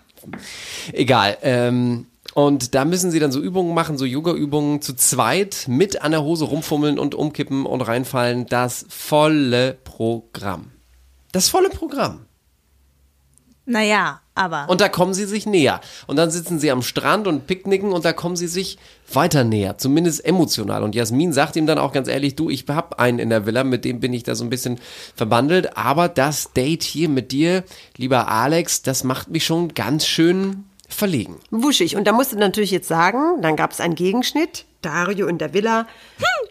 Egal. 0.93 1.37
Ähm, 1.41 2.05
Und 2.35 2.75
da 2.75 2.83
müssen 2.83 3.11
sie 3.11 3.19
dann 3.19 3.31
so 3.31 3.39
Übungen 3.39 3.73
machen, 3.73 3.97
so 3.97 4.03
Yoga-Übungen 4.03 4.81
zu 4.81 4.93
zweit 4.93 5.67
mit 5.69 6.01
an 6.01 6.11
der 6.11 6.21
Hose 6.21 6.43
rumfummeln 6.43 6.99
und 6.99 7.15
umkippen 7.15 7.65
und 7.65 7.79
reinfallen. 7.79 8.45
Das 8.45 8.85
volle 8.89 9.77
Programm. 9.85 10.71
Das 11.31 11.47
volle 11.47 11.69
Programm. 11.69 12.25
Naja, 13.65 14.19
aber. 14.35 14.67
Und 14.67 14.81
da 14.81 14.89
kommen 14.89 15.13
sie 15.13 15.23
sich 15.23 15.45
näher. 15.45 15.79
Und 16.07 16.17
dann 16.17 16.29
sitzen 16.29 16.59
sie 16.59 16.71
am 16.71 16.81
Strand 16.81 17.25
und 17.25 17.47
picknicken 17.47 17.93
und 17.93 18.03
da 18.03 18.11
kommen 18.11 18.35
sie 18.35 18.49
sich 18.49 18.77
weiter 19.13 19.45
näher, 19.45 19.77
zumindest 19.77 20.25
emotional. 20.25 20.83
Und 20.83 20.93
Jasmin 20.93 21.31
sagt 21.31 21.55
ihm 21.55 21.65
dann 21.65 21.77
auch 21.77 21.93
ganz 21.93 22.09
ehrlich, 22.09 22.35
du, 22.35 22.49
ich 22.49 22.65
hab 22.67 22.99
einen 22.99 23.19
in 23.19 23.29
der 23.29 23.45
Villa, 23.45 23.63
mit 23.63 23.85
dem 23.85 24.01
bin 24.01 24.11
ich 24.11 24.23
da 24.23 24.35
so 24.35 24.43
ein 24.43 24.49
bisschen 24.49 24.77
verbandelt, 25.15 25.77
aber 25.77 26.09
das 26.09 26.51
Date 26.51 26.83
hier 26.83 27.07
mit 27.07 27.31
dir, 27.31 27.63
lieber 27.95 28.27
Alex, 28.27 28.81
das 28.81 29.05
macht 29.05 29.29
mich 29.29 29.45
schon 29.45 29.73
ganz 29.73 30.05
schön 30.05 30.65
verlegen. 30.89 31.39
Wuschig. 31.51 31.95
Und 31.95 32.05
da 32.05 32.11
musst 32.11 32.31
du 32.31 32.37
natürlich 32.37 32.71
jetzt 32.71 32.87
sagen, 32.87 33.41
dann 33.41 33.55
gab 33.55 33.71
es 33.71 33.79
einen 33.79 33.95
Gegenschnitt, 33.95 34.65
Dario 34.81 35.27
in 35.27 35.37
der 35.37 35.53
Villa, 35.53 35.87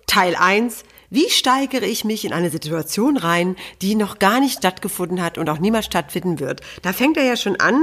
Teil 0.06 0.36
1. 0.36 0.84
Wie 1.10 1.30
steigere 1.30 1.84
ich 1.86 2.04
mich 2.04 2.24
in 2.24 2.32
eine 2.32 2.50
Situation 2.50 3.16
rein, 3.16 3.56
die 3.82 3.94
noch 3.94 4.18
gar 4.18 4.40
nicht 4.40 4.58
stattgefunden 4.58 5.22
hat 5.22 5.38
und 5.38 5.48
auch 5.48 5.58
niemals 5.58 5.86
stattfinden 5.86 6.40
wird? 6.40 6.60
Da 6.82 6.92
fängt 6.92 7.16
er 7.16 7.24
ja 7.24 7.36
schon 7.36 7.56
an, 7.60 7.80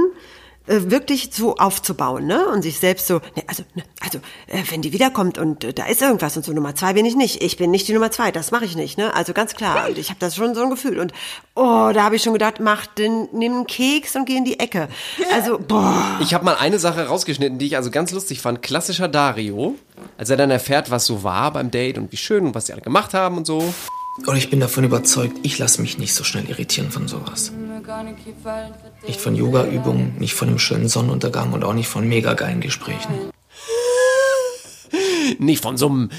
äh, 0.66 0.90
wirklich 0.90 1.30
so 1.32 1.56
aufzubauen, 1.56 2.26
ne? 2.26 2.46
Und 2.48 2.62
sich 2.62 2.78
selbst 2.78 3.06
so, 3.06 3.14
ne, 3.14 3.42
also, 3.46 3.64
ne, 3.74 3.82
also, 4.00 4.18
äh, 4.46 4.62
wenn 4.70 4.82
die 4.82 4.92
wiederkommt 4.92 5.38
und 5.38 5.64
äh, 5.64 5.72
da 5.72 5.86
ist 5.86 6.02
irgendwas 6.02 6.36
und 6.36 6.44
so 6.44 6.52
Nummer 6.52 6.74
zwei 6.74 6.92
bin 6.92 7.04
ich 7.04 7.16
nicht. 7.16 7.42
Ich 7.42 7.56
bin 7.56 7.70
nicht 7.70 7.88
die 7.88 7.92
Nummer 7.92 8.10
zwei, 8.10 8.30
das 8.30 8.50
mache 8.50 8.64
ich 8.64 8.76
nicht, 8.76 8.96
ne? 8.96 9.12
Also 9.14 9.32
ganz 9.32 9.54
klar. 9.54 9.88
Und 9.88 9.98
ich 9.98 10.10
habe 10.10 10.20
das 10.20 10.36
schon 10.36 10.54
so 10.54 10.62
ein 10.62 10.70
Gefühl. 10.70 11.00
Und 11.00 11.12
oh, 11.54 11.90
da 11.92 12.04
habe 12.04 12.16
ich 12.16 12.22
schon 12.22 12.32
gedacht, 12.32 12.60
mach 12.60 12.86
den, 12.86 13.28
nimm 13.32 13.52
einen 13.52 13.66
Keks 13.66 14.14
und 14.14 14.24
geh 14.24 14.36
in 14.36 14.44
die 14.44 14.60
Ecke. 14.60 14.88
Also, 15.32 15.58
boah. 15.58 16.18
Ich 16.20 16.34
habe 16.34 16.44
mal 16.44 16.56
eine 16.56 16.78
Sache 16.78 17.06
rausgeschnitten, 17.06 17.58
die 17.58 17.66
ich 17.66 17.76
also 17.76 17.90
ganz 17.90 18.12
lustig 18.12 18.40
fand. 18.40 18.62
Klassischer 18.62 19.08
Dario, 19.08 19.74
als 20.16 20.30
er 20.30 20.36
dann 20.36 20.50
erfährt, 20.50 20.90
was 20.90 21.06
so 21.06 21.24
war 21.24 21.52
beim 21.52 21.70
Date 21.70 21.98
und 21.98 22.12
wie 22.12 22.16
schön 22.16 22.46
und 22.46 22.54
was 22.54 22.66
sie 22.66 22.72
alle 22.72 22.82
gemacht 22.82 23.14
haben 23.14 23.36
und 23.36 23.46
so. 23.46 23.74
Und 24.26 24.36
ich 24.36 24.50
bin 24.50 24.60
davon 24.60 24.84
überzeugt, 24.84 25.38
ich 25.42 25.58
lasse 25.58 25.80
mich 25.80 25.98
nicht 25.98 26.14
so 26.14 26.22
schnell 26.22 26.48
irritieren 26.48 26.90
von 26.90 27.08
sowas. 27.08 27.50
Nicht 29.06 29.20
von 29.20 29.34
Yoga-Übungen, 29.34 30.16
nicht 30.18 30.34
von 30.34 30.48
einem 30.48 30.58
schönen 30.58 30.88
Sonnenuntergang 30.88 31.52
und 31.52 31.64
auch 31.64 31.74
nicht 31.74 31.88
von 31.88 32.08
mega 32.08 32.34
geilen 32.34 32.60
Gesprächen. 32.60 33.32
Nicht 35.38 35.62
von 35.62 35.76
so 35.76 35.88
einem 35.88 36.10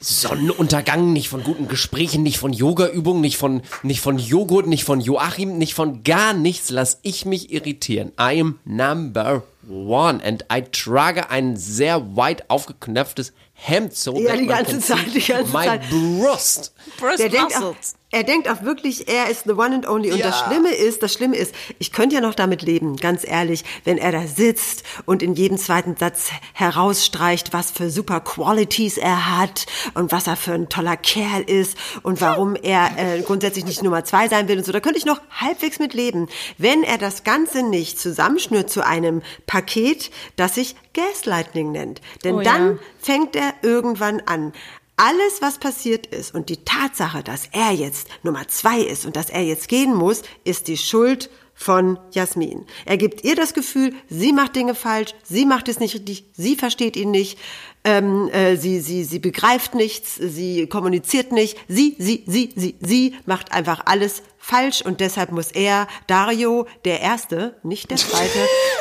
Sonnenuntergang, 0.00 1.12
nicht 1.12 1.28
von 1.28 1.42
guten 1.42 1.68
Gesprächen, 1.68 2.22
nicht 2.22 2.38
von 2.38 2.52
Yoga-Übungen, 2.52 3.20
nicht 3.20 3.36
von, 3.36 3.62
nicht 3.82 4.00
von 4.00 4.18
Joghurt, 4.18 4.66
nicht 4.66 4.84
von 4.84 5.00
Joachim, 5.00 5.58
nicht 5.58 5.74
von 5.74 6.02
gar 6.02 6.32
nichts 6.34 6.70
lass 6.70 6.98
ich 7.02 7.24
mich 7.24 7.52
irritieren. 7.52 8.12
I 8.20 8.40
am 8.40 8.58
number 8.64 9.42
one 9.68 10.22
and 10.22 10.44
I 10.52 10.62
trage 10.62 11.30
ein 11.30 11.56
sehr 11.56 12.16
weit 12.16 12.50
aufgeknöpftes 12.50 13.32
Hemd 13.54 13.94
so 13.94 14.18
Ja, 14.18 14.36
die 14.36 14.46
ganze 14.46 14.78
Zeit, 14.80 15.06
die 15.14 15.20
ganze 15.20 15.52
my 15.56 15.64
Zeit. 15.64 15.82
Brust. 15.88 16.74
Der 17.18 17.28
denkt, 17.28 17.56
auch, 17.56 17.74
er 18.14 18.22
denkt 18.22 18.48
auch 18.48 18.62
wirklich, 18.62 19.08
er 19.08 19.28
ist 19.28 19.44
the 19.44 19.52
one 19.52 19.74
and 19.74 19.88
only. 19.88 20.12
Und 20.12 20.18
Ja. 20.18 20.26
das 20.28 20.40
Schlimme 20.40 20.70
ist, 20.72 21.02
das 21.02 21.12
Schlimme 21.12 21.36
ist, 21.36 21.54
ich 21.78 21.92
könnte 21.92 22.14
ja 22.14 22.20
noch 22.20 22.34
damit 22.34 22.62
leben, 22.62 22.96
ganz 22.96 23.26
ehrlich, 23.26 23.64
wenn 23.84 23.98
er 23.98 24.12
da 24.12 24.26
sitzt 24.26 24.84
und 25.04 25.22
in 25.22 25.34
jedem 25.34 25.58
zweiten 25.58 25.96
Satz 25.96 26.30
herausstreicht, 26.52 27.52
was 27.52 27.70
für 27.70 27.90
super 27.90 28.20
Qualities 28.20 28.96
er 28.98 29.38
hat 29.38 29.66
und 29.94 30.12
was 30.12 30.26
er 30.26 30.36
für 30.36 30.52
ein 30.52 30.68
toller 30.68 30.96
Kerl 30.96 31.42
ist 31.42 31.76
und 32.02 32.20
warum 32.20 32.56
er 32.56 32.90
äh, 32.96 33.22
grundsätzlich 33.22 33.64
nicht 33.64 33.82
Nummer 33.82 34.04
zwei 34.04 34.28
sein 34.28 34.48
will 34.48 34.58
und 34.58 34.64
so. 34.64 34.72
Da 34.72 34.80
könnte 34.80 34.98
ich 34.98 35.04
noch 35.06 35.20
halbwegs 35.30 35.78
mit 35.78 35.94
leben. 35.94 36.28
Wenn 36.58 36.82
er 36.82 36.98
das 36.98 37.24
Ganze 37.24 37.62
nicht 37.62 37.98
zusammenschnürt 37.98 38.70
zu 38.70 38.84
einem 38.86 39.22
Paket, 39.46 40.10
das 40.36 40.54
sich 40.54 40.76
Gaslighting 40.94 41.72
nennt. 41.72 42.00
Denn 42.22 42.36
Oh 42.36 42.40
ja. 42.40 42.44
dann 42.52 42.78
fängt 43.00 43.34
er 43.36 43.54
irgendwann 43.62 44.20
an. 44.26 44.52
Alles, 44.96 45.42
was 45.42 45.58
passiert 45.58 46.06
ist 46.06 46.34
und 46.34 46.48
die 46.48 46.64
Tatsache, 46.64 47.24
dass 47.24 47.48
er 47.50 47.72
jetzt 47.72 48.06
Nummer 48.22 48.46
zwei 48.46 48.80
ist 48.80 49.04
und 49.04 49.16
dass 49.16 49.28
er 49.28 49.42
jetzt 49.42 49.66
gehen 49.68 49.92
muss, 49.92 50.22
ist 50.44 50.68
die 50.68 50.76
Schuld 50.76 51.30
von 51.54 51.98
Jasmin. 52.12 52.64
Er 52.84 52.96
gibt 52.96 53.24
ihr 53.24 53.34
das 53.34 53.54
Gefühl, 53.54 53.92
sie 54.08 54.32
macht 54.32 54.54
Dinge 54.54 54.74
falsch, 54.74 55.14
sie 55.24 55.46
macht 55.46 55.68
es 55.68 55.80
nicht 55.80 55.94
richtig, 55.94 56.26
sie 56.32 56.56
versteht 56.56 56.96
ihn 56.96 57.10
nicht, 57.10 57.38
ähm, 57.84 58.28
äh, 58.28 58.56
sie, 58.56 58.80
sie, 58.80 59.04
sie 59.04 59.18
begreift 59.18 59.74
nichts, 59.74 60.14
sie 60.14 60.66
kommuniziert 60.68 61.32
nicht, 61.32 61.58
sie, 61.68 61.96
sie, 61.98 62.24
sie, 62.26 62.52
sie, 62.54 62.76
sie 62.80 63.14
macht 63.26 63.52
einfach 63.52 63.82
alles 63.86 64.22
falsch 64.38 64.82
und 64.82 65.00
deshalb 65.00 65.32
muss 65.32 65.50
er, 65.52 65.88
Dario, 66.06 66.66
der 66.84 67.00
Erste, 67.00 67.56
nicht 67.62 67.90
der 67.90 67.98
Zweite, 67.98 68.38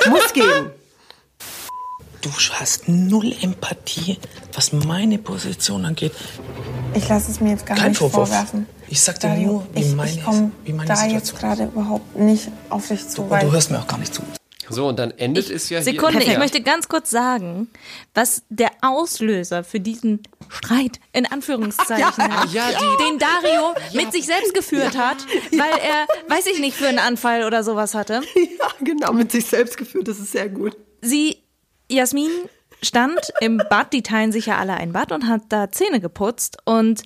muss 0.09 0.33
gehen. 0.33 0.71
Du 2.23 2.29
hast 2.53 2.87
null 2.87 3.35
Empathie, 3.41 4.17
was 4.53 4.71
meine 4.71 5.17
Position 5.17 5.85
angeht. 5.85 6.13
Ich 6.95 7.07
lasse 7.09 7.29
es 7.31 7.41
mir 7.41 7.49
jetzt 7.51 7.65
gar 7.65 7.75
Kein 7.77 7.89
nicht 7.89 7.97
Vorwurf. 7.97 8.29
vorwerfen. 8.29 8.65
Ich 8.87 9.01
sag 9.01 9.19
dir 9.19 9.27
Dario, 9.27 9.45
nur, 9.51 9.67
wie 9.73 9.81
ich, 9.81 9.93
meine- 9.95 10.11
ich 10.11 10.23
komme 10.23 10.51
wie 10.63 10.71
meine 10.73 10.87
da 10.87 10.95
Situation 10.95 11.19
jetzt 11.19 11.37
gerade 11.39 11.63
überhaupt 11.65 12.15
nicht 12.15 12.49
auf 12.69 12.87
dich 12.87 13.07
zu, 13.09 13.23
Und 13.23 13.29
weil 13.29 13.45
du 13.45 13.51
hörst 13.51 13.71
mir 13.71 13.79
auch 13.79 13.87
gar 13.87 13.97
nicht 13.99 14.13
zu. 14.13 14.21
So, 14.69 14.87
und 14.87 14.97
dann 14.97 15.11
endet 15.11 15.49
es 15.49 15.69
ja 15.69 15.81
Sekunde, 15.81 16.19
hier. 16.19 16.31
ich 16.31 16.37
möchte 16.39 16.61
ganz 16.61 16.87
kurz 16.87 17.09
sagen, 17.11 17.67
was 18.13 18.43
der 18.49 18.71
Auslöser 18.81 19.65
für 19.65 19.81
diesen 19.81 20.21
Streit 20.47 21.01
in 21.11 21.25
Anführungszeichen 21.25 21.99
Ja, 21.99 22.09
ist, 22.45 22.53
ja, 22.53 22.69
die- 22.69 23.03
den 23.09 23.19
Dario 23.19 23.73
mit 23.93 24.13
sich 24.13 24.25
selbst 24.25 24.53
geführt 24.53 24.97
hat, 24.97 25.17
weil 25.51 25.59
er, 25.81 26.07
weiß 26.33 26.45
ich 26.47 26.59
nicht, 26.61 26.77
für 26.77 26.87
einen 26.87 26.99
Anfall 26.99 27.43
oder 27.43 27.63
sowas 27.65 27.93
hatte. 27.93 28.21
Ja, 28.35 28.67
genau, 28.81 29.11
mit 29.11 29.31
sich 29.33 29.45
selbst 29.45 29.75
geführt, 29.75 30.07
das 30.07 30.19
ist 30.19 30.31
sehr 30.31 30.47
gut. 30.47 30.77
Sie, 31.01 31.42
Jasmin, 31.93 32.31
stand 32.81 33.19
im 33.41 33.61
Bad, 33.69 33.93
die 33.93 34.03
teilen 34.03 34.31
sich 34.31 34.47
ja 34.47 34.57
alle 34.57 34.73
ein 34.73 34.93
Bad 34.93 35.11
und 35.11 35.27
hat 35.27 35.41
da 35.49 35.71
Zähne 35.71 35.99
geputzt 35.99 36.57
und 36.65 37.03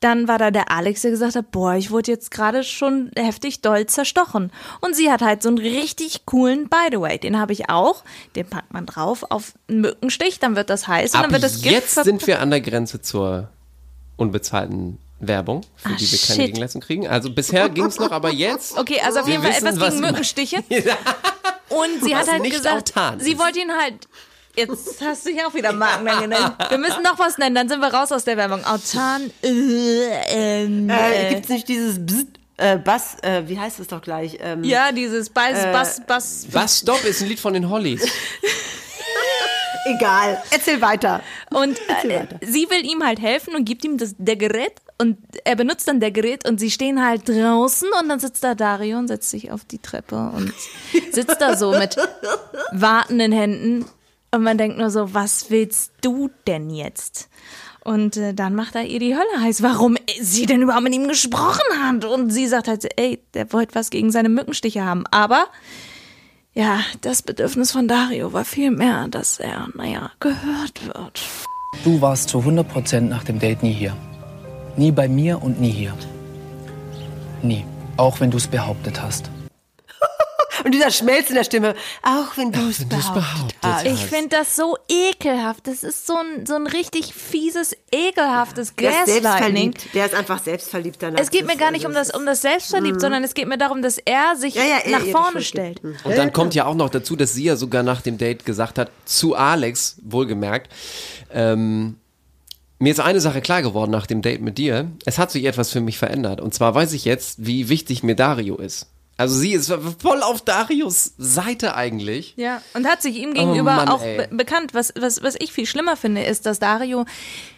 dann 0.00 0.28
war 0.28 0.38
da 0.38 0.50
der 0.50 0.70
Alex, 0.70 1.02
der 1.02 1.10
gesagt 1.10 1.36
hat, 1.36 1.50
boah, 1.50 1.74
ich 1.74 1.90
wurde 1.90 2.10
jetzt 2.10 2.30
gerade 2.30 2.64
schon 2.64 3.10
heftig 3.16 3.60
doll 3.60 3.84
zerstochen. 3.84 4.50
Und 4.80 4.96
sie 4.96 5.10
hat 5.10 5.20
halt 5.20 5.42
so 5.42 5.50
einen 5.50 5.58
richtig 5.58 6.24
coolen 6.24 6.70
By 6.70 6.88
the 6.90 7.00
way, 7.00 7.18
den 7.18 7.38
habe 7.38 7.52
ich 7.52 7.68
auch, 7.68 8.02
den 8.34 8.46
packt 8.46 8.72
man 8.72 8.86
drauf 8.86 9.26
auf 9.28 9.52
einen 9.68 9.82
Mückenstich, 9.82 10.38
dann 10.38 10.56
wird 10.56 10.70
das 10.70 10.88
heiß 10.88 11.12
und 11.12 11.16
Ab 11.18 11.24
dann 11.24 11.32
wird 11.32 11.42
das 11.42 11.60
Gift 11.60 11.74
jetzt 11.74 12.02
sind 12.02 12.26
wir 12.26 12.40
an 12.40 12.48
der 12.48 12.62
Grenze 12.62 13.02
zur 13.02 13.50
unbezahlten 14.16 14.96
Werbung, 15.18 15.60
für 15.76 15.90
Ah, 15.90 15.96
die 15.98 16.10
wir 16.10 16.18
keine 16.18 16.34
shit. 16.34 16.46
Gegenleistung 16.46 16.80
kriegen. 16.80 17.06
Also 17.06 17.30
bisher 17.30 17.68
ging 17.68 17.84
es 17.84 17.98
noch, 17.98 18.10
aber 18.10 18.32
jetzt. 18.32 18.78
Okay, 18.78 19.00
also 19.04 19.20
auf 19.20 19.26
Wir 19.26 19.34
jeden 19.34 19.44
Fall 19.44 19.52
etwas 19.52 19.78
was 19.80 19.94
gegen 19.94 20.06
Mückenstiche. 20.06 20.56
Und 21.68 22.02
sie 22.02 22.12
Was 22.12 22.20
hat 22.20 22.40
halt 22.40 22.50
gesagt, 22.50 22.94
sie 23.18 23.38
wollte 23.38 23.60
ihn 23.60 23.70
halt. 23.70 24.08
Jetzt 24.56 25.00
hast 25.02 25.24
du 25.26 25.30
dich 25.30 25.44
auch 25.44 25.54
wieder 25.54 25.72
Marken 25.72 26.04
genannt. 26.06 26.56
Wir 26.70 26.78
müssen 26.78 27.02
noch 27.02 27.18
was 27.18 27.38
nennen, 27.38 27.54
dann 27.54 27.68
sind 27.68 27.80
wir 27.80 27.92
raus 27.94 28.10
aus 28.12 28.24
der 28.24 28.36
Werbung. 28.36 28.64
Autan. 28.64 29.30
Äh, 29.42 30.64
ähm, 30.64 30.90
Äh, 30.90 31.28
äh, 31.28 31.34
gibt's 31.34 31.48
nicht 31.48 31.68
dieses 31.68 32.04
Bzz, 32.04 32.26
äh, 32.56 32.76
Bass, 32.78 33.16
äh, 33.22 33.42
wie 33.46 33.58
heißt 33.58 33.80
es 33.80 33.86
doch 33.88 34.02
gleich? 34.02 34.38
Ähm, 34.40 34.64
ja, 34.64 34.92
dieses 34.92 35.30
Bass, 35.30 35.58
Äh, 35.64 35.72
Bass, 35.72 36.02
Bass. 36.06 36.46
Was 36.52 36.78
Stop 36.80 37.02
ist 37.04 37.22
ein 37.22 37.28
Lied 37.28 37.40
von 37.40 37.54
den 37.54 37.70
Hollies. 37.70 38.02
Egal, 39.86 40.42
erzähl 40.50 40.80
weiter. 40.82 41.22
Und 41.50 41.80
Erzähl 41.88 42.10
äh, 42.10 42.20
weiter. 42.20 42.38
sie 42.42 42.68
will 42.68 42.84
ihm 42.84 43.02
halt 43.02 43.18
helfen 43.18 43.54
und 43.54 43.64
gibt 43.64 43.82
ihm 43.84 43.96
das, 43.96 44.14
der 44.18 44.36
Gerät 44.36 44.74
und 44.98 45.16
er 45.44 45.56
benutzt 45.56 45.88
dann 45.88 46.00
der 46.00 46.10
Gerät 46.10 46.46
und 46.46 46.60
sie 46.60 46.70
stehen 46.70 47.02
halt 47.04 47.26
draußen 47.26 47.88
und 47.98 48.08
dann 48.10 48.20
sitzt 48.20 48.44
da 48.44 48.54
Dario 48.54 48.98
und 48.98 49.08
setzt 49.08 49.30
sich 49.30 49.50
auf 49.50 49.64
die 49.64 49.78
Treppe 49.78 50.30
und 50.36 50.52
sitzt 51.12 51.40
da 51.40 51.56
so 51.56 51.70
mit 51.70 51.96
wartenden 52.72 53.32
Händen 53.32 53.86
und 54.32 54.42
man 54.42 54.58
denkt 54.58 54.78
nur 54.78 54.90
so, 54.90 55.12
was 55.14 55.50
willst 55.50 55.92
du 56.02 56.30
denn 56.46 56.70
jetzt? 56.70 57.28
Und 57.84 58.16
äh, 58.16 58.34
dann 58.34 58.54
macht 58.54 58.74
er 58.74 58.84
ihr 58.84 59.00
die 59.00 59.14
Hölle 59.14 59.42
heiß, 59.42 59.62
warum 59.62 59.96
sie 60.20 60.46
denn 60.46 60.62
überhaupt 60.62 60.84
mit 60.84 60.94
ihm 60.94 61.08
gesprochen 61.08 61.60
hat. 61.82 62.04
Und 62.04 62.30
sie 62.30 62.46
sagt 62.46 62.68
halt, 62.68 62.86
ey, 62.96 63.20
der 63.34 63.52
wollte 63.52 63.74
was 63.74 63.90
gegen 63.90 64.10
seine 64.10 64.28
Mückenstiche 64.28 64.84
haben. 64.84 65.04
Aber 65.10 65.46
ja, 66.54 66.80
das 67.00 67.22
Bedürfnis 67.22 67.72
von 67.72 67.88
Dario 67.88 68.32
war 68.32 68.44
viel 68.44 68.70
mehr, 68.70 69.08
dass 69.08 69.40
er, 69.40 69.68
naja, 69.74 70.10
gehört 70.20 70.86
wird. 70.86 71.22
Du 71.84 72.00
warst 72.00 72.28
zu 72.28 72.38
100% 72.38 73.00
nach 73.02 73.24
dem 73.24 73.38
Date 73.38 73.62
nie 73.62 73.72
hier. 73.72 73.96
Nie 74.76 74.92
bei 74.92 75.08
mir 75.08 75.42
und 75.42 75.60
nie 75.60 75.70
hier. 75.70 75.94
Nie. 77.42 77.64
Auch 77.96 78.20
wenn 78.20 78.30
du 78.30 78.36
es 78.36 78.46
behauptet 78.46 79.02
hast. 79.02 79.30
Und 80.64 80.72
dieser 80.72 80.90
Schmelz 80.90 81.28
in 81.28 81.34
der 81.34 81.44
Stimme, 81.44 81.74
auch 82.02 82.36
wenn 82.36 82.52
du 82.52 82.68
es 82.68 82.84
behauptet 82.88 83.56
hast. 83.62 83.86
Ich 83.86 84.00
finde 84.06 84.28
das 84.28 84.56
so 84.56 84.76
ekelhaft. 84.88 85.66
Das 85.66 85.82
ist 85.82 86.06
so 86.06 86.14
ein, 86.16 86.46
so 86.46 86.54
ein 86.54 86.66
richtig 86.66 87.14
fieses, 87.14 87.76
ekelhaftes 87.90 88.74
Der 88.74 88.90
ist 88.90 88.96
Gaslighting. 88.98 89.22
selbstverliebt. 89.22 89.94
Der 89.94 90.06
ist 90.06 90.14
einfach 90.14 90.42
selbstverliebt 90.42 91.02
danach. 91.02 91.20
Es 91.20 91.30
geht 91.30 91.46
mir 91.46 91.56
gar 91.56 91.70
nicht 91.70 91.86
um 91.86 91.92
das, 91.92 92.14
um 92.14 92.26
das 92.26 92.42
Selbstverliebt, 92.42 93.00
sondern 93.00 93.24
es 93.24 93.34
geht 93.34 93.48
mir 93.48 93.58
darum, 93.58 93.82
dass 93.82 93.98
er 93.98 94.36
sich 94.36 94.54
Ja, 94.54 94.64
ja, 94.64 94.78
er 94.84 94.98
nach 94.98 95.06
vorne 95.06 95.42
stellt. 95.42 95.82
Und 95.82 96.16
dann 96.16 96.32
kommt 96.32 96.54
ja 96.54 96.66
auch 96.66 96.74
noch 96.74 96.90
dazu, 96.90 97.16
dass 97.16 97.34
sie 97.34 97.44
ja 97.44 97.56
sogar 97.56 97.82
nach 97.82 98.00
dem 98.02 98.18
Date 98.18 98.44
gesagt 98.44 98.78
hat, 98.78 98.90
zu 99.04 99.34
Alex, 99.34 99.96
wohlgemerkt, 100.02 100.70
ähm, 101.32 101.96
mir 102.78 102.92
ist 102.92 103.00
eine 103.00 103.20
Sache 103.20 103.42
klar 103.42 103.60
geworden 103.60 103.90
nach 103.90 104.06
dem 104.06 104.22
Date 104.22 104.40
mit 104.40 104.56
dir. 104.56 104.90
Es 105.04 105.18
hat 105.18 105.30
sich 105.30 105.44
etwas 105.44 105.70
für 105.70 105.82
mich 105.82 105.98
verändert. 105.98 106.40
Und 106.40 106.54
zwar 106.54 106.74
weiß 106.74 106.94
ich 106.94 107.04
jetzt, 107.04 107.46
wie 107.46 107.68
wichtig 107.68 108.02
mir 108.02 108.16
Dario 108.16 108.56
ist. 108.56 108.86
Also 109.20 109.34
sie 109.34 109.52
ist 109.52 109.70
voll 109.98 110.22
auf 110.22 110.40
Darius 110.40 111.12
Seite 111.18 111.74
eigentlich. 111.74 112.32
Ja, 112.38 112.62
und 112.72 112.88
hat 112.88 113.02
sich 113.02 113.16
ihm 113.16 113.34
gegenüber 113.34 113.72
Oh 113.72 113.84
Mann, 113.84 113.88
auch 113.90 114.00
be 114.00 114.28
bekannt. 114.30 114.72
Was, 114.72 114.94
was, 114.98 115.22
was 115.22 115.34
ich 115.38 115.52
viel 115.52 115.66
schlimmer 115.66 115.96
finde, 115.96 116.22
ist, 116.24 116.46
dass 116.46 116.58
Dario 116.58 117.04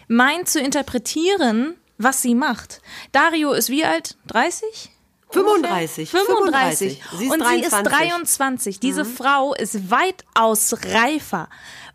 meint 0.09 0.49
zu 0.49 0.59
interpretieren, 0.59 1.75
was 1.97 2.21
sie 2.21 2.35
macht. 2.35 2.81
Dario 3.13 3.53
ist 3.53 3.69
wie 3.69 3.85
alt? 3.85 4.17
30? 4.27 4.91
35. 5.29 6.09
35. 6.09 7.01
Sie 7.17 7.25
ist 7.27 7.31
und 7.31 7.47
sie 7.47 7.61
ist 7.61 7.71
23. 7.71 7.91
23. 7.93 8.79
Diese 8.81 9.05
Frau 9.05 9.53
ist 9.53 9.89
weitaus 9.89 10.75
reifer 10.91 11.47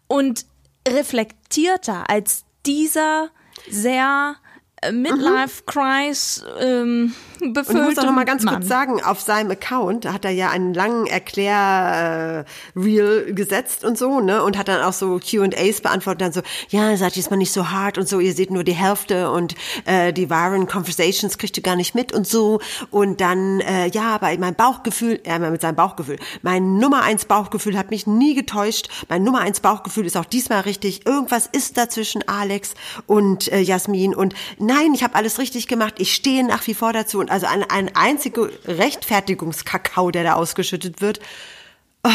und 0.07 0.47
reflektierter 0.89 2.09
als 2.09 2.47
dieser 2.65 3.29
sehr 3.69 4.37
äh, 4.81 4.93
Midlife-Crisis 4.93 6.43
ähm, 6.59 7.15
Und 7.41 7.57
ich 7.57 7.75
muss 7.75 7.99
auch 7.99 8.05
noch 8.05 8.15
mal 8.15 8.25
ganz 8.25 8.43
Mann. 8.43 8.57
kurz 8.57 8.69
sagen, 8.69 9.03
auf 9.03 9.21
seinem 9.21 9.51
Account 9.51 10.11
hat 10.11 10.25
er 10.25 10.31
ja 10.31 10.51
einen 10.51 10.75
langen 10.75 11.07
Erklär-Reel 11.07 12.45
gesetzt 13.35 13.85
und 13.85 13.97
so, 13.97 14.21
ne? 14.21 14.43
Und 14.43 14.59
hat 14.59 14.69
dann 14.69 14.83
auch 14.83 14.93
so 14.93 15.19
Q&As 15.19 15.81
beantwortet, 15.81 16.21
dann 16.23 16.33
so, 16.33 16.43
ja, 16.71 16.97
seid 16.97 17.17
jetzt 17.17 17.31
mal 17.31 17.37
nicht 17.37 17.53
so 17.53 17.71
hart 17.71 17.99
und 17.99 18.09
so, 18.09 18.19
ihr 18.21 18.33
seht 18.33 18.51
nur 18.51 18.65
die 18.65 18.73
Hälfte 18.73 19.31
und 19.31 19.55
äh, 19.85 20.13
die 20.13 20.31
wahren 20.31 20.67
Conversations 20.67 21.39
kriegt 21.39 21.57
ihr 21.57 21.63
gar 21.63 21.77
nicht 21.77 21.95
mit 21.95 22.13
und 22.13 22.27
so. 22.27 22.61
Und 22.91 23.21
dann, 23.21 23.61
äh, 23.61 23.87
ja, 23.89 24.15
aber 24.15 24.37
mein 24.39 24.55
Bauchgefühl, 24.55 25.21
ja, 25.25 25.39
mit 25.39 25.61
seinem 25.61 25.77
Bauchgefühl, 25.77 26.19
mein 26.43 26.79
Nummer 26.79 27.03
eins 27.03 27.25
Bauchgefühl 27.25 27.79
hat 27.79 27.91
mich 27.91 28.07
nie 28.07 28.35
getäuscht. 28.35 28.89
Mein 29.09 29.23
Nummer 29.23 29.41
eins 29.41 29.61
Bauchgefühl 29.61 30.07
ist 30.07 30.17
auch 30.17 30.25
diesmal 30.25 30.61
richtig. 30.63 31.07
Irgendwas 31.07 31.47
ist 31.47 31.77
da 31.79 31.89
zwischen 31.89 32.27
Alex 32.27 32.75
und 33.07 33.53
äh, 33.53 33.61
Jasmin 33.61 34.15
und 34.15 34.35
nein, 34.59 34.93
ich 34.95 35.03
habe 35.03 35.15
alles 35.15 35.39
richtig 35.39 35.69
gemacht. 35.69 35.95
Ich 35.99 36.15
stehe 36.15 36.45
nach 36.45 36.67
wie 36.67 36.75
vor 36.75 36.93
dazu. 36.93 37.28
Und 37.29 37.33
also 37.33 37.47
ein, 37.47 37.65
ein 37.69 37.95
einziger 37.95 38.49
Rechtfertigungskakao, 38.67 40.11
der 40.11 40.25
da 40.25 40.33
ausgeschüttet 40.35 41.01
wird. 41.01 41.21
Oh, 42.05 42.11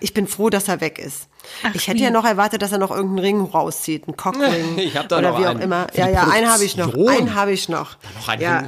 ich 0.00 0.14
bin 0.14 0.26
froh, 0.26 0.50
dass 0.50 0.68
er 0.68 0.80
weg 0.80 0.98
ist. 0.98 1.28
ich 1.74 1.88
hätte 1.88 1.98
wie? 1.98 2.04
ja 2.04 2.10
noch 2.10 2.24
erwartet, 2.24 2.62
dass 2.62 2.70
er 2.70 2.78
noch 2.78 2.90
irgendeinen 2.90 3.18
Ring 3.18 3.40
rauszieht, 3.40 4.06
einen 4.06 4.16
Cockring 4.16 4.78
Ich 4.78 4.96
hab 4.96 5.08
da 5.08 5.18
oder 5.18 5.32
noch 5.32 5.40
wie 5.40 5.46
auch 5.46 5.50
einen 5.50 5.62
immer. 5.62 5.86
für 5.92 6.00
Ja, 6.00 6.08
ja, 6.08 6.28
einen 6.28 6.48
habe 6.48 6.64
ich 6.64 6.76
noch. 6.76 6.94
Einen 6.94 7.34
habe 7.34 7.52
ich 7.52 7.68
noch. 7.68 7.96
Noch 8.14 8.28
eine 8.28 8.42
ja. 8.42 8.64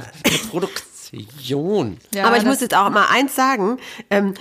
Produktion. 0.49 0.91
Ja, 2.13 2.25
Aber 2.25 2.35
ich 2.35 2.43
muss 2.43 2.59
jetzt 2.59 2.75
auch 2.75 2.89
mal 2.89 3.05
eins 3.09 3.35
sagen. 3.35 3.77
Ähm, 4.09 4.33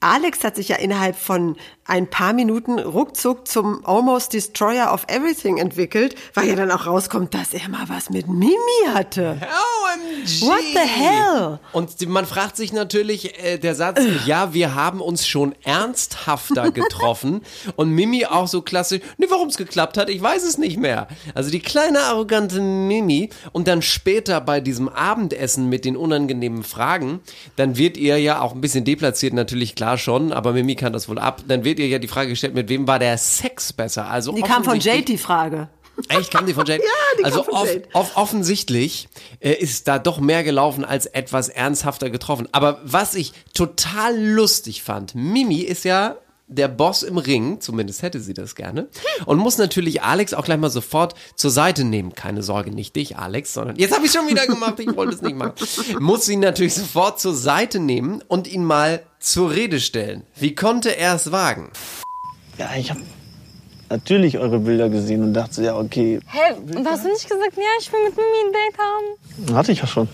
Alex 0.00 0.42
hat 0.42 0.56
sich 0.56 0.66
ja 0.68 0.76
innerhalb 0.76 1.14
von 1.14 1.56
ein 1.86 2.08
paar 2.08 2.32
Minuten 2.32 2.78
ruckzuck 2.78 3.46
zum 3.46 3.84
Almost 3.86 4.32
Destroyer 4.32 4.92
of 4.92 5.04
Everything 5.08 5.58
entwickelt, 5.58 6.16
weil 6.34 6.48
ja 6.48 6.56
dann 6.56 6.70
auch 6.70 6.86
rauskommt, 6.86 7.34
dass 7.34 7.54
er 7.54 7.68
mal 7.68 7.88
was 7.88 8.10
mit 8.10 8.28
Mimi 8.28 8.56
hatte. 8.92 9.38
OMG. 9.40 10.42
What 10.42 10.60
the 10.72 10.78
hell? 10.80 11.58
Und 11.72 12.08
man 12.08 12.26
fragt 12.26 12.56
sich 12.56 12.72
natürlich, 12.72 13.38
äh, 13.42 13.58
der 13.58 13.74
Satz, 13.74 14.00
ja, 14.26 14.52
wir 14.52 14.74
haben 14.74 15.00
uns 15.00 15.26
schon 15.26 15.54
ernsthafter 15.62 16.70
getroffen. 16.72 17.42
Und 17.76 17.90
Mimi 17.90 18.26
auch 18.26 18.48
so 18.48 18.62
klassisch, 18.62 19.00
nee, 19.18 19.26
warum 19.28 19.48
es 19.48 19.56
geklappt 19.56 19.96
hat, 19.96 20.10
ich 20.10 20.20
weiß 20.20 20.42
es 20.44 20.58
nicht 20.58 20.78
mehr. 20.78 21.08
Also 21.34 21.50
die 21.50 21.60
kleine, 21.60 22.00
arrogante 22.00 22.60
Mimi. 22.60 23.30
Und 23.52 23.68
dann 23.68 23.82
später 23.82 24.40
bei 24.40 24.60
diesem 24.60 24.88
Abendessen 24.88 25.68
mit 25.68 25.84
den 25.84 25.96
unangenehmen 25.96 26.62
Fragen, 26.62 27.20
dann 27.56 27.76
wird 27.76 27.96
ihr 27.96 28.18
ja 28.18 28.40
auch 28.40 28.54
ein 28.54 28.60
bisschen 28.60 28.84
deplatziert, 28.84 29.34
natürlich 29.34 29.74
klar 29.74 29.98
schon, 29.98 30.32
aber 30.32 30.52
Mimi 30.52 30.74
kann 30.74 30.92
das 30.92 31.08
wohl 31.08 31.18
ab. 31.18 31.42
Dann 31.46 31.64
wird 31.64 31.75
ihr 31.78 31.88
ja 31.88 31.98
die 31.98 32.08
Frage 32.08 32.30
gestellt, 32.30 32.54
mit 32.54 32.68
wem 32.68 32.86
war 32.86 32.98
der 32.98 33.16
Sex 33.18 33.72
besser? 33.72 34.08
Also 34.08 34.32
Die 34.32 34.42
kam 34.42 34.64
von 34.64 34.78
Jade, 34.80 35.02
die 35.02 35.18
Frage. 35.18 35.68
Echt, 36.08 36.30
kam 36.30 36.44
die 36.46 36.52
von 36.54 36.66
Jade? 36.66 36.82
Ja, 36.84 37.16
die 37.18 37.22
kam 37.22 37.32
also 37.32 37.42
von 37.44 37.54
off, 37.54 37.66
Jade. 37.68 37.88
off, 37.94 38.16
offensichtlich 38.16 39.08
äh, 39.40 39.52
ist 39.52 39.88
da 39.88 39.98
doch 39.98 40.18
mehr 40.20 40.44
gelaufen 40.44 40.84
als 40.84 41.06
etwas 41.06 41.48
ernsthafter 41.48 42.10
getroffen. 42.10 42.48
Aber 42.52 42.80
was 42.84 43.14
ich 43.14 43.32
total 43.54 44.18
lustig 44.18 44.82
fand, 44.82 45.14
Mimi 45.14 45.60
ist 45.60 45.84
ja 45.84 46.16
der 46.48 46.68
Boss 46.68 47.02
im 47.02 47.18
Ring, 47.18 47.60
zumindest 47.60 48.02
hätte 48.02 48.20
sie 48.20 48.34
das 48.34 48.54
gerne, 48.54 48.88
und 49.24 49.38
muss 49.38 49.58
natürlich 49.58 50.02
Alex 50.02 50.32
auch 50.32 50.44
gleich 50.44 50.58
mal 50.58 50.70
sofort 50.70 51.14
zur 51.34 51.50
Seite 51.50 51.84
nehmen. 51.84 52.14
Keine 52.14 52.42
Sorge, 52.42 52.70
nicht 52.70 52.94
dich, 52.96 53.16
Alex, 53.16 53.52
sondern 53.52 53.76
jetzt 53.76 53.94
habe 53.94 54.06
ich 54.06 54.12
schon 54.12 54.28
wieder 54.28 54.46
gemacht, 54.46 54.78
ich 54.78 54.94
wollte 54.96 55.14
es 55.14 55.22
nicht 55.22 55.36
machen. 55.36 55.54
Muss 55.98 56.28
ihn 56.28 56.40
natürlich 56.40 56.74
sofort 56.74 57.20
zur 57.20 57.34
Seite 57.34 57.80
nehmen 57.80 58.22
und 58.28 58.46
ihn 58.46 58.64
mal 58.64 59.02
zur 59.18 59.50
Rede 59.50 59.80
stellen. 59.80 60.22
Wie 60.36 60.54
konnte 60.54 60.96
er 60.96 61.14
es 61.16 61.32
wagen? 61.32 61.70
Ja, 62.58 62.70
ich 62.78 62.90
habe 62.90 63.00
natürlich 63.90 64.38
eure 64.38 64.60
Bilder 64.60 64.88
gesehen 64.88 65.22
und 65.22 65.34
dachte, 65.34 65.62
ja, 65.62 65.76
okay, 65.76 66.20
Hä, 66.26 66.54
und 66.76 66.86
hast 66.86 67.04
du 67.04 67.08
nicht 67.08 67.28
gesagt, 67.28 67.56
ja, 67.56 67.62
ich 67.80 67.92
will 67.92 68.00
mit 68.04 68.16
Mimi 68.16 68.26
ein 68.46 68.52
Date 68.52 69.48
haben? 69.48 69.56
hatte 69.56 69.72
ich 69.72 69.80
ja 69.80 69.86
schon. 69.86 70.08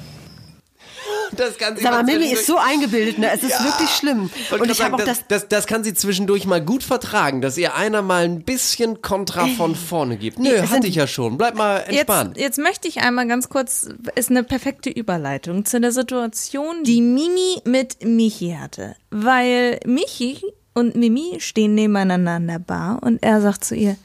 Das 1.37 1.59
kann 1.59 1.77
sie 1.77 1.83
Sag 1.83 1.93
mal, 1.93 2.05
Mimi 2.05 2.33
ist 2.33 2.47
so 2.47 2.57
eingebildet, 2.59 3.19
ne? 3.19 3.31
Es 3.33 3.43
ist 3.43 3.63
wirklich 3.63 3.91
schlimm. 3.91 4.31
Und 4.51 4.59
grad 4.59 4.71
ich 4.71 4.83
habe 4.83 4.97
auch 4.97 4.99
das, 4.99 5.19
das, 5.19 5.27
das, 5.29 5.49
das 5.49 5.67
kann 5.67 5.85
sie 5.85 5.95
zwischendurch 5.95 6.47
mal 6.47 6.61
gut 6.61 6.83
vertragen, 6.83 7.41
dass 7.41 7.57
ihr 7.57 7.75
einer 7.75 8.03
mal 8.03 8.25
ein 8.25 8.43
bisschen 8.43 9.03
Kontra 9.03 9.47
von 9.57 9.75
vorne 9.75 10.17
gibt. 10.17 10.39
Nö, 10.39 10.51
Es 10.51 10.71
hatte 10.71 10.87
ich 10.87 10.95
ja 10.95 11.07
schon. 11.07 11.39
Bleib 11.39 11.55
mal 11.57 11.79
entspannt. 11.79 12.37
Jetzt, 12.37 12.45
jetzt 12.45 12.59
möchte 12.59 12.89
ich 12.89 13.01
einmal 13.01 13.27
ganz 13.27 13.49
kurz, 13.49 13.89
ist 14.15 14.31
eine 14.31 14.45
perfekte 14.45 14.91
Überleitung 14.91 15.65
zu 15.65 15.81
der 15.81 15.93
Situation, 15.93 16.85
die 16.85 17.01
Mimi 17.01 17.61
mit 17.65 18.05
Michi 18.05 18.57
hatte. 18.61 18.97
Weil 19.11 19.81
Michi 19.87 20.41
und 20.75 20.97
Mimi 20.97 21.37
stehen 21.39 21.75
nebeneinander 21.75 22.37
in 22.37 22.47
der 22.47 22.59
Bar 22.59 23.01
und 23.03 23.23
er 23.23 23.41
sagt 23.41 23.65
zu 23.65 23.75
ihr, 23.75 23.97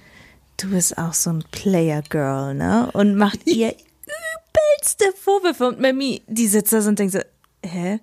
du 0.58 0.70
bist 0.70 0.98
auch 0.98 1.14
so 1.14 1.30
ein 1.30 1.44
Player 1.52 2.02
Girl, 2.10 2.54
ne? 2.54 2.90
Und 2.94 3.16
macht 3.16 3.46
ihr 3.46 3.74
übelste 4.08 5.12
Vorwürfe 5.14 5.68
und 5.68 5.80
Mimi, 5.80 6.24
die 6.28 6.48
sitzt 6.48 6.74
da 6.74 6.78
und 6.78 7.00
denkt 7.00 7.14
so, 7.14 7.20
hä? 7.64 8.00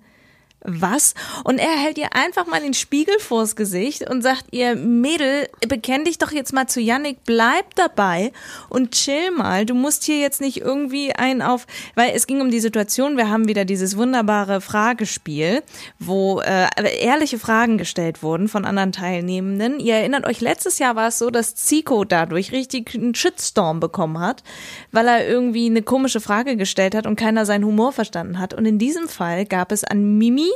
Was? 0.67 1.13
Und 1.43 1.59
er 1.59 1.77
hält 1.77 1.97
ihr 1.97 2.15
einfach 2.15 2.47
mal 2.47 2.59
den 2.59 2.73
Spiegel 2.73 3.19
vors 3.19 3.55
Gesicht 3.55 4.09
und 4.09 4.23
sagt 4.23 4.45
ihr, 4.51 4.75
Mädel, 4.75 5.47
bekenn 5.67 6.05
dich 6.05 6.17
doch 6.17 6.31
jetzt 6.31 6.53
mal 6.53 6.67
zu 6.67 6.81
Yannick, 6.81 7.19
bleib 7.23 7.75
dabei 7.75 8.31
und 8.69 8.91
chill 8.91 9.31
mal. 9.31 9.65
Du 9.65 9.75
musst 9.75 10.03
hier 10.03 10.19
jetzt 10.19 10.41
nicht 10.41 10.61
irgendwie 10.61 11.13
ein 11.13 11.41
auf, 11.43 11.67
weil 11.93 12.13
es 12.15 12.25
ging 12.25 12.41
um 12.41 12.49
die 12.49 12.59
Situation, 12.59 13.15
wir 13.15 13.29
haben 13.29 13.47
wieder 13.47 13.63
dieses 13.63 13.95
wunderbare 13.95 14.59
Fragespiel, 14.59 15.61
wo 15.99 16.41
äh, 16.41 16.67
ehrliche 16.99 17.37
Fragen 17.37 17.77
gestellt 17.77 18.23
wurden 18.23 18.47
von 18.47 18.65
anderen 18.65 18.91
Teilnehmenden. 18.91 19.79
Ihr 19.79 19.95
erinnert 19.95 20.25
euch, 20.25 20.41
letztes 20.41 20.79
Jahr 20.79 20.95
war 20.95 21.09
es 21.09 21.19
so, 21.19 21.29
dass 21.29 21.53
Zico 21.53 22.05
dadurch 22.05 22.51
richtig 22.51 22.95
einen 22.95 23.13
Shitstorm 23.13 23.79
bekommen 23.79 24.19
hat, 24.19 24.43
weil 24.91 25.07
er 25.07 25.27
irgendwie 25.27 25.67
eine 25.67 25.83
komische 25.83 26.21
Frage 26.21 26.57
gestellt 26.57 26.95
hat 26.95 27.05
und 27.05 27.17
keiner 27.17 27.45
seinen 27.45 27.65
Humor 27.65 27.91
verstanden 27.91 28.39
hat. 28.39 28.55
Und 28.55 28.65
in 28.65 28.79
diesem 28.79 29.07
Fall 29.07 29.45
gab 29.45 29.71
es 29.71 29.83
an 29.83 30.17
Mimi 30.17 30.54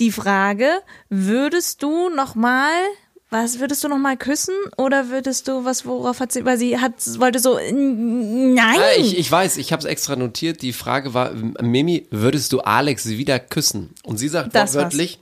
die 0.00 0.12
Frage, 0.12 0.68
würdest 1.08 1.82
du 1.82 2.08
noch 2.08 2.34
mal 2.34 2.70
was 3.30 3.60
würdest 3.60 3.82
du 3.82 3.88
noch 3.88 3.96
mal 3.96 4.18
küssen 4.18 4.54
oder 4.76 5.08
würdest 5.08 5.48
du 5.48 5.64
was 5.64 5.86
worauf 5.86 6.20
hat 6.20 6.32
sie 6.32 6.44
weil 6.44 6.58
sie 6.58 6.78
hat 6.78 6.92
wollte 7.18 7.38
so 7.38 7.54
nein 7.56 8.58
Ah, 8.58 8.98
ich, 8.98 9.18
ich 9.18 9.32
weiß, 9.32 9.56
ich 9.56 9.72
habe 9.72 9.80
es 9.80 9.86
extra 9.86 10.16
notiert. 10.16 10.60
Die 10.60 10.74
Frage 10.74 11.14
war, 11.14 11.32
Mimi, 11.32 12.06
würdest 12.10 12.52
du 12.52 12.60
Alex 12.60 13.08
wieder 13.08 13.40
küssen? 13.40 13.94
Und 14.04 14.18
sie 14.18 14.28
sagt 14.28 14.54
Das 14.54 14.74
wortwörtlich, 14.74 15.18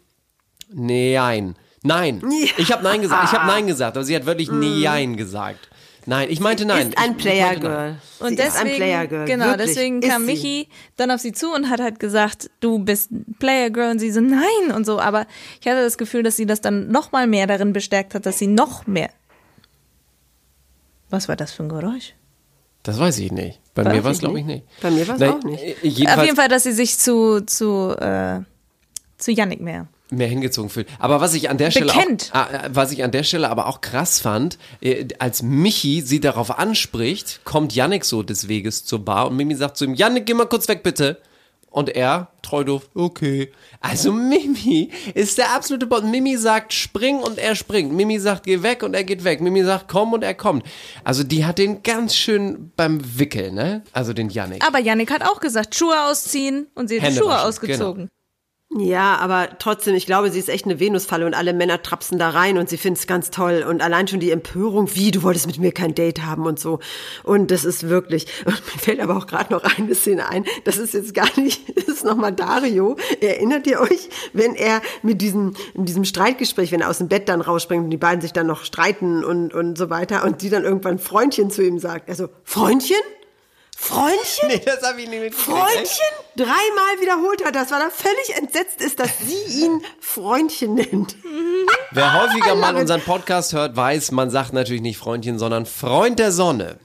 nein. 0.72 1.54
Nein. 1.82 2.20
Ich 2.58 2.72
habe 2.72 2.82
nein 2.82 3.00
gesagt. 3.00 3.28
Ich 3.32 3.38
habe 3.38 3.46
nein 3.46 3.66
gesagt, 3.68 3.96
aber 3.96 4.04
sie 4.04 4.16
hat 4.16 4.26
wirklich 4.26 4.50
nein 4.50 5.16
gesagt. 5.16 5.68
Nein, 6.06 6.28
ich 6.30 6.40
meinte 6.40 6.64
nein. 6.64 6.88
ist 6.88 6.98
ein 6.98 7.16
Player 7.16 7.52
nein. 7.52 7.60
Girl. 7.60 7.96
Und 8.20 8.28
Sie 8.30 8.36
deswegen, 8.36 8.54
ist 8.54 8.60
ein 8.60 8.76
Player 8.76 9.06
Girl. 9.06 9.24
genau, 9.26 9.46
Wirklich, 9.46 9.66
deswegen 9.68 10.00
kam. 10.00 10.26
Michi 10.26 10.68
dann 10.96 11.10
auf 11.10 11.20
sie 11.20 11.32
zu 11.32 11.52
und 11.52 11.68
hat 11.70 11.80
halt 11.80 12.00
gesagt, 12.00 12.50
du 12.60 12.78
bist 12.78 13.10
ein 13.10 13.36
Player 13.38 13.70
Girl 13.70 13.90
und 13.90 13.98
sie 13.98 14.10
so, 14.10 14.20
nein 14.20 14.72
und 14.74 14.86
so. 14.86 14.98
Aber 14.98 15.26
ich 15.60 15.66
hatte 15.66 15.82
das 15.82 15.98
Gefühl, 15.98 16.22
dass 16.22 16.36
sie 16.36 16.46
das 16.46 16.60
dann 16.60 16.88
noch 16.90 17.12
mal 17.12 17.26
mehr 17.26 17.46
darin 17.46 17.72
bestärkt 17.72 18.14
hat, 18.14 18.26
dass 18.26 18.38
sie 18.38 18.46
noch 18.46 18.86
mehr. 18.86 19.10
Was 21.10 21.28
war 21.28 21.36
das 21.36 21.52
für 21.52 21.64
ein 21.64 21.68
Geräusch? 21.68 22.14
Das 22.82 22.98
weiß 22.98 23.18
ich 23.18 23.32
nicht. 23.32 23.60
Bei 23.74 23.84
Weiß 23.84 23.92
mir 23.92 24.04
war 24.04 24.12
es, 24.12 24.18
glaube 24.20 24.38
ich, 24.40 24.46
nicht. 24.46 24.64
Bei 24.80 24.90
mir 24.90 25.06
war's 25.06 25.20
Nein, 25.20 25.30
auch 25.30 25.42
nicht. 25.42 26.08
Auf 26.08 26.24
jeden 26.24 26.36
Fall, 26.36 26.48
dass 26.48 26.62
sie 26.62 26.72
sich 26.72 26.98
zu 26.98 27.40
zu 27.44 27.94
äh, 27.98 28.40
zu 29.18 29.32
Yannick 29.32 29.60
mehr. 29.60 29.86
Mehr 30.10 30.28
hingezogen 30.28 30.70
fühlt. 30.70 30.88
Aber 30.98 31.20
was 31.20 31.34
ich 31.34 31.50
an 31.50 31.58
der 31.58 31.70
Stelle 31.70 31.92
Bekennt. 31.92 32.30
auch, 32.32 32.36
ah, 32.36 32.48
äh, 32.52 32.70
was 32.72 32.92
ich 32.92 33.04
an 33.04 33.10
der 33.10 33.22
Stelle 33.22 33.48
aber 33.48 33.66
auch 33.66 33.80
krass 33.80 34.20
fand, 34.20 34.58
äh, 34.80 35.06
als 35.18 35.42
Michi 35.42 36.00
sie 36.02 36.20
darauf 36.20 36.58
anspricht, 36.58 37.40
kommt 37.44 37.74
Yannick 37.74 38.04
so 38.04 38.22
des 38.22 38.48
Weges 38.48 38.84
zur 38.84 39.04
Bar 39.04 39.28
und 39.28 39.36
Mimi 39.36 39.54
sagt 39.54 39.76
zu 39.76 39.84
ihm, 39.84 39.94
Yannick, 39.94 40.26
geh 40.26 40.34
mal 40.34 40.46
kurz 40.46 40.68
weg, 40.68 40.82
bitte. 40.82 41.20
Und 41.72 41.88
er, 41.88 42.32
treu 42.42 42.64
doof, 42.64 42.90
okay. 42.94 43.52
Also 43.80 44.12
Mimi 44.12 44.90
ist 45.14 45.38
der 45.38 45.54
absolute 45.54 45.86
Bot. 45.86 46.04
Mimi 46.04 46.36
sagt 46.36 46.72
spring 46.72 47.20
und 47.20 47.38
er 47.38 47.54
springt. 47.54 47.92
Mimi 47.92 48.18
sagt 48.18 48.42
geh 48.42 48.64
weg 48.64 48.82
und 48.82 48.94
er 48.94 49.04
geht 49.04 49.22
weg. 49.22 49.40
Mimi 49.40 49.62
sagt 49.62 49.86
komm 49.86 50.12
und 50.12 50.24
er 50.24 50.34
kommt. 50.34 50.64
Also 51.04 51.22
die 51.22 51.44
hat 51.44 51.58
den 51.58 51.84
ganz 51.84 52.16
schön 52.16 52.72
beim 52.74 53.00
Wickeln, 53.18 53.54
ne? 53.54 53.84
Also 53.92 54.12
den 54.12 54.30
Yannick. 54.30 54.66
Aber 54.66 54.80
Yannick 54.80 55.12
hat 55.12 55.22
auch 55.22 55.38
gesagt, 55.38 55.76
Schuhe 55.76 55.94
ausziehen 56.06 56.66
und 56.74 56.88
sie 56.88 56.96
hat 56.96 57.02
die 57.02 57.06
Hände 57.06 57.20
Schuhe 57.20 57.28
waschen, 57.28 57.48
ausgezogen. 57.48 58.08
Ja, 58.72 59.16
aber 59.16 59.48
trotzdem, 59.58 59.96
ich 59.96 60.06
glaube, 60.06 60.30
sie 60.30 60.38
ist 60.38 60.48
echt 60.48 60.64
eine 60.64 60.78
Venusfalle 60.78 61.26
und 61.26 61.34
alle 61.34 61.52
Männer 61.52 61.82
trapsen 61.82 62.20
da 62.20 62.30
rein 62.30 62.56
und 62.56 62.68
sie 62.68 62.76
findet 62.76 63.00
es 63.00 63.08
ganz 63.08 63.30
toll. 63.30 63.64
Und 63.68 63.82
allein 63.82 64.06
schon 64.06 64.20
die 64.20 64.30
Empörung, 64.30 64.94
wie, 64.94 65.10
du 65.10 65.24
wolltest 65.24 65.48
mit 65.48 65.58
mir 65.58 65.72
kein 65.72 65.96
Date 65.96 66.22
haben 66.22 66.46
und 66.46 66.60
so. 66.60 66.78
Und 67.24 67.50
das 67.50 67.64
ist 67.64 67.88
wirklich, 67.88 68.26
und 68.44 68.54
mir 68.54 68.80
fällt 68.80 69.00
aber 69.00 69.16
auch 69.16 69.26
gerade 69.26 69.52
noch 69.52 69.64
eine 69.64 69.92
Szene 69.96 70.28
ein, 70.28 70.44
das 70.62 70.78
ist 70.78 70.94
jetzt 70.94 71.14
gar 71.14 71.28
nicht, 71.36 71.62
das 71.76 71.88
ist 71.88 72.04
nochmal 72.04 72.32
Dario. 72.32 72.96
Erinnert 73.20 73.66
ihr 73.66 73.80
euch, 73.80 74.08
wenn 74.34 74.54
er 74.54 74.82
mit 75.02 75.20
diesem, 75.20 75.54
in 75.74 75.84
diesem 75.84 76.04
Streitgespräch, 76.04 76.70
wenn 76.70 76.82
er 76.82 76.90
aus 76.90 76.98
dem 76.98 77.08
Bett 77.08 77.28
dann 77.28 77.40
rausspringt 77.40 77.82
und 77.82 77.90
die 77.90 77.96
beiden 77.96 78.20
sich 78.20 78.32
dann 78.32 78.46
noch 78.46 78.64
streiten 78.64 79.24
und, 79.24 79.52
und 79.52 79.78
so 79.78 79.90
weiter 79.90 80.22
und 80.22 80.42
die 80.42 80.48
dann 80.48 80.62
irgendwann 80.62 81.00
Freundchen 81.00 81.50
zu 81.50 81.66
ihm 81.66 81.80
sagt. 81.80 82.08
Also, 82.08 82.28
Freundchen? 82.44 83.02
Freundchen? 83.82 84.48
Nee, 84.48 84.60
das 84.64 84.82
habe 84.82 85.00
ich 85.00 85.08
nicht 85.08 85.22
mitgekriegt. 85.22 85.58
Freundchen? 85.58 86.06
Dreimal 86.36 87.00
wiederholt 87.00 87.44
hat 87.44 87.54
das, 87.54 87.70
weil 87.70 87.80
er 87.80 87.90
völlig 87.90 88.36
entsetzt 88.36 88.80
ist, 88.80 89.00
dass 89.00 89.10
sie 89.18 89.62
ihn 89.64 89.82
Freundchen 90.00 90.74
nennt. 90.74 91.16
Wer 91.90 92.12
häufiger 92.12 92.54
mal 92.56 92.76
unseren 92.76 93.00
Podcast 93.00 93.54
hört, 93.54 93.74
weiß, 93.74 94.12
man 94.12 94.30
sagt 94.30 94.52
natürlich 94.52 94.82
nicht 94.82 94.98
Freundchen, 94.98 95.38
sondern 95.38 95.64
Freund 95.64 96.18
der 96.18 96.30
Sonne. 96.30 96.78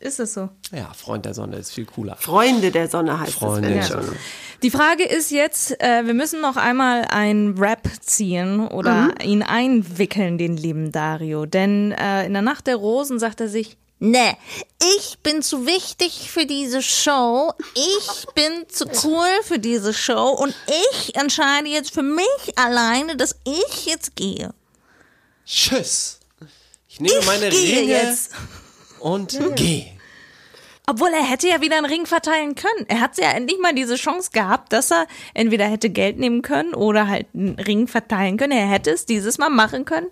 Ist 0.00 0.18
es 0.18 0.34
so? 0.34 0.48
Ja, 0.72 0.90
Freund 0.94 1.26
der 1.26 1.34
Sonne 1.34 1.56
ist 1.56 1.72
viel 1.72 1.84
cooler. 1.84 2.16
Freunde 2.16 2.70
der 2.70 2.88
Sonne 2.88 3.20
heißt 3.20 3.34
Freunde 3.34 3.68
es. 3.68 3.88
der 3.88 3.98
wenn 3.98 4.04
Sonne. 4.06 4.18
Die 4.62 4.70
Frage 4.70 5.04
ist 5.04 5.30
jetzt, 5.30 5.78
äh, 5.82 6.06
wir 6.06 6.14
müssen 6.14 6.40
noch 6.40 6.56
einmal 6.56 7.04
ein 7.10 7.54
Rap 7.58 7.86
ziehen 8.00 8.66
oder 8.66 9.12
ihn 9.22 9.42
einwickeln, 9.42 10.38
den 10.38 10.56
lieben 10.56 10.90
Dario. 10.90 11.44
Denn 11.44 11.92
äh, 11.92 12.24
in 12.24 12.32
der 12.32 12.42
Nacht 12.42 12.66
der 12.66 12.76
Rosen 12.76 13.18
sagt 13.18 13.40
er 13.42 13.48
sich, 13.48 13.76
Nee, 13.98 14.36
ich 14.98 15.18
bin 15.22 15.40
zu 15.40 15.66
wichtig 15.66 16.30
für 16.30 16.46
diese 16.46 16.82
Show. 16.82 17.52
Ich 17.74 18.26
bin 18.34 18.68
zu 18.68 18.86
cool 19.04 19.28
für 19.42 19.58
diese 19.58 19.94
Show 19.94 20.30
und 20.30 20.54
ich 20.92 21.14
entscheide 21.16 21.68
jetzt 21.68 21.94
für 21.94 22.02
mich 22.02 22.26
alleine, 22.56 23.16
dass 23.16 23.36
ich 23.44 23.86
jetzt 23.86 24.16
gehe. 24.16 24.52
Tschüss. 25.46 26.20
Ich 26.88 27.00
nehme 27.00 27.24
meine 27.24 27.48
gehe 27.48 27.78
Ringe 27.78 27.92
jetzt. 27.92 28.32
und 29.00 29.38
gehe. 29.56 29.94
Obwohl 30.86 31.08
er 31.08 31.22
hätte 31.22 31.48
ja 31.48 31.62
wieder 31.62 31.76
einen 31.78 31.86
Ring 31.86 32.04
verteilen 32.04 32.54
können. 32.54 32.86
Er 32.88 33.00
hat 33.00 33.16
ja 33.16 33.30
endlich 33.30 33.58
mal 33.58 33.74
diese 33.74 33.96
Chance 33.96 34.30
gehabt, 34.32 34.72
dass 34.72 34.90
er 34.90 35.06
entweder 35.32 35.66
hätte 35.66 35.88
Geld 35.88 36.18
nehmen 36.18 36.42
können 36.42 36.74
oder 36.74 37.08
halt 37.08 37.26
einen 37.32 37.58
Ring 37.58 37.88
verteilen 37.88 38.36
können. 38.36 38.52
Er 38.52 38.68
hätte 38.68 38.90
es 38.90 39.06
dieses 39.06 39.38
Mal 39.38 39.48
machen 39.48 39.86
können. 39.86 40.08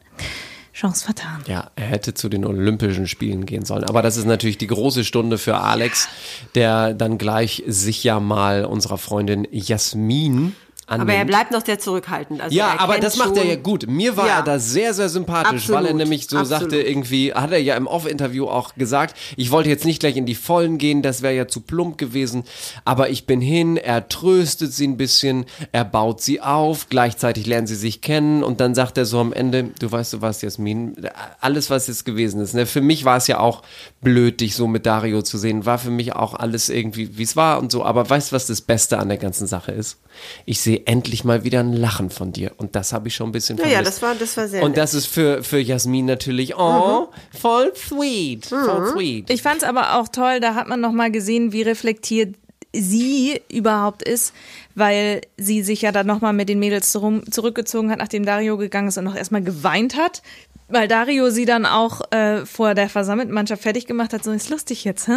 Chance 0.72 1.04
vertan. 1.04 1.42
Ja, 1.46 1.70
er 1.76 1.87
hätte 1.87 2.14
zu 2.14 2.28
den 2.28 2.46
Olympischen 2.46 3.06
Spielen 3.06 3.44
gehen 3.44 3.64
sollen. 3.64 3.85
Aber 3.85 4.00
das 4.00 4.16
ist 4.16 4.24
natürlich 4.24 4.58
die 4.58 4.66
große 4.66 5.04
Stunde 5.04 5.37
für 5.37 5.58
Alex, 5.58 6.08
der 6.54 6.94
dann 6.94 7.18
gleich 7.18 7.62
sich 7.66 8.02
ja 8.04 8.20
mal 8.20 8.64
unserer 8.64 8.98
Freundin 8.98 9.46
Jasmin 9.50 10.54
annimmt. 10.92 11.11
Aber 11.11 11.18
er 11.18 11.24
bleibt 11.24 11.50
noch 11.50 11.64
sehr 11.64 11.78
zurückhaltend. 11.78 12.40
Also 12.40 12.55
ja, 12.57 12.74
er 12.74 12.81
aber 12.81 12.98
das 12.98 13.16
macht 13.16 13.37
er 13.37 13.44
ja 13.44 13.57
gut. 13.57 13.87
Mir 13.88 14.16
war 14.16 14.26
Ja. 14.26 14.37
er 14.38 14.42
da 14.42 14.59
sehr, 14.59 14.94
sehr 14.94 15.09
sympathisch, 15.09 15.68
weil 15.68 15.76
er 15.76 15.81
Absolut, 15.90 15.96
nämlich 15.98 16.28
so 16.28 16.38
absolut. 16.38 16.61
sagte, 16.62 16.81
irgendwie, 16.83 17.33
hat 17.33 17.50
er 17.52 17.61
ja 17.61 17.76
im 17.76 17.87
Off-Interview 17.87 18.46
auch 18.46 18.74
gesagt, 18.74 19.16
ich 19.37 19.50
wollte 19.50 19.68
jetzt 19.68 19.85
nicht 19.85 20.00
gleich 20.00 20.16
in 20.16 20.26
die 20.26 20.35
Vollen 20.35 20.78
gehen, 20.78 21.02
das 21.02 21.22
wäre 21.22 21.35
ja 21.35 21.48
zu 21.48 21.61
plump 21.61 21.98
gewesen, 21.98 22.44
aber 22.85 23.11
ich 23.11 23.26
bin 23.26 23.40
hin, 23.40 23.76
er 23.76 24.09
tröstet 24.09 24.72
sie 24.72 24.87
ein 24.87 24.96
bisschen, 24.96 25.44
er 25.72 25.85
baut 25.85 26.20
sie 26.20 26.40
auf, 26.40 26.88
gleichzeitig 26.88 27.46
lernen 27.46 27.66
sie 27.66 27.74
sich 27.76 28.00
kennen 28.00 28.42
und 28.42 28.61
dann 28.61 28.74
sagt 28.74 28.98
er 28.98 29.05
so 29.07 29.18
am 29.20 29.33
Ende, 29.33 29.70
du 29.78 29.90
weißt 29.90 30.12
du 30.14 30.20
was, 30.22 30.42
Jasmin, 30.42 30.94
alles, 31.40 31.70
was 31.70 31.87
jetzt 31.87 32.05
gewesen 32.05 32.40
ist, 32.40 32.55
ne? 32.55 32.66
für 32.66 32.81
mich 32.81 33.05
war 33.05 33.16
es 33.16 33.26
ja 33.26 33.38
auch 33.40 33.62
blöd, 34.00 34.40
dich 34.40 34.55
so 34.55 34.66
mit 34.66 34.87
Dario 34.87 35.22
zu 35.22 35.38
sehen, 35.38 35.64
war 35.66 35.78
für 35.78 35.90
mich 35.90 36.14
auch 36.14 36.35
alles 36.35 36.68
irgendwie, 36.68 37.16
wie 37.16 37.22
es 37.22 37.37
war 37.37 37.59
und 37.59 37.72
so, 37.72 37.85
aber 37.85 38.09
weißt 38.09 38.33
du, 38.33 38.37
was 38.37 38.46
das 38.46 38.61
Beste 38.61 38.98
an 38.98 39.09
der 39.09 39.18
ganzen 39.18 39.46
Sache 39.46 39.72
ist? 39.72 39.98
Ich 40.44 40.61
sehe 40.61 40.82
endlich 40.87 41.25
mal 41.25 41.45
wieder 41.45 41.61
ein 41.61 41.73
Lachen 41.73 42.11
von 42.11 42.33
dir 42.33 42.53
und 42.57 42.75
das 42.77 42.92
habe 42.92 43.09
ich 43.09 43.14
schon 43.14 43.29
ein 43.29 43.33
bisschen 43.33 43.57
Ja, 43.59 43.64
vermisst. 43.64 43.79
ja, 43.79 43.85
das 43.85 44.03
war, 44.03 44.14
das 44.14 44.37
war 44.37 44.49
sehr 44.49 44.62
Und 44.62 44.77
das 44.77 44.95
ist 44.95 45.07
für, 45.07 45.42
für 45.42 45.59
Jasmin 45.59 46.07
natürlich, 46.07 46.57
oh, 46.57 47.09
voll 47.38 47.73
sweet, 47.75 48.47
voll 48.47 48.90
sweet. 48.92 49.31
Ich 49.31 49.42
fand 49.42 49.59
es 49.62 49.64
aber 49.68 49.99
auch 49.99 50.09
toll, 50.09 50.40
da 50.40 50.55
hat 50.55 50.68
man 50.68 50.81
nochmal 50.81 51.11
gesehen, 51.11 51.53
wie 51.53 51.62
reflektiert 51.62 52.35
sie 52.75 53.40
überhaupt 53.51 54.03
ist, 54.03 54.33
weil 54.75 55.21
sie 55.37 55.62
sich 55.62 55.83
ja 55.83 55.92
dann 55.92 56.07
nochmal 56.07 56.33
mit 56.33 56.49
den 56.49 56.59
Mädels 56.59 56.90
zurück- 56.90 57.25
zurückgezogen 57.31 57.90
hat, 57.90 57.99
nachdem 57.99 58.25
Dario 58.25 58.57
gegangen 58.57 58.88
ist 58.88 58.97
und 58.97 59.05
noch 59.05 59.14
erstmal 59.16 59.42
geweint 59.42 59.97
hat. 59.97 60.23
Weil 60.72 60.88
Dario 60.88 61.30
sie 61.30 61.44
dann 61.44 61.66
auch 61.66 62.00
äh, 62.11 62.46
vor 62.46 62.74
der 62.74 62.88
versammelten 62.88 63.32
Mannschaft 63.35 63.62
fertig 63.62 63.87
gemacht 63.87 64.12
hat, 64.12 64.24
so 64.24 64.32
ist 64.32 64.48
lustig 64.50 64.85
jetzt, 64.85 65.06
hä? 65.06 65.12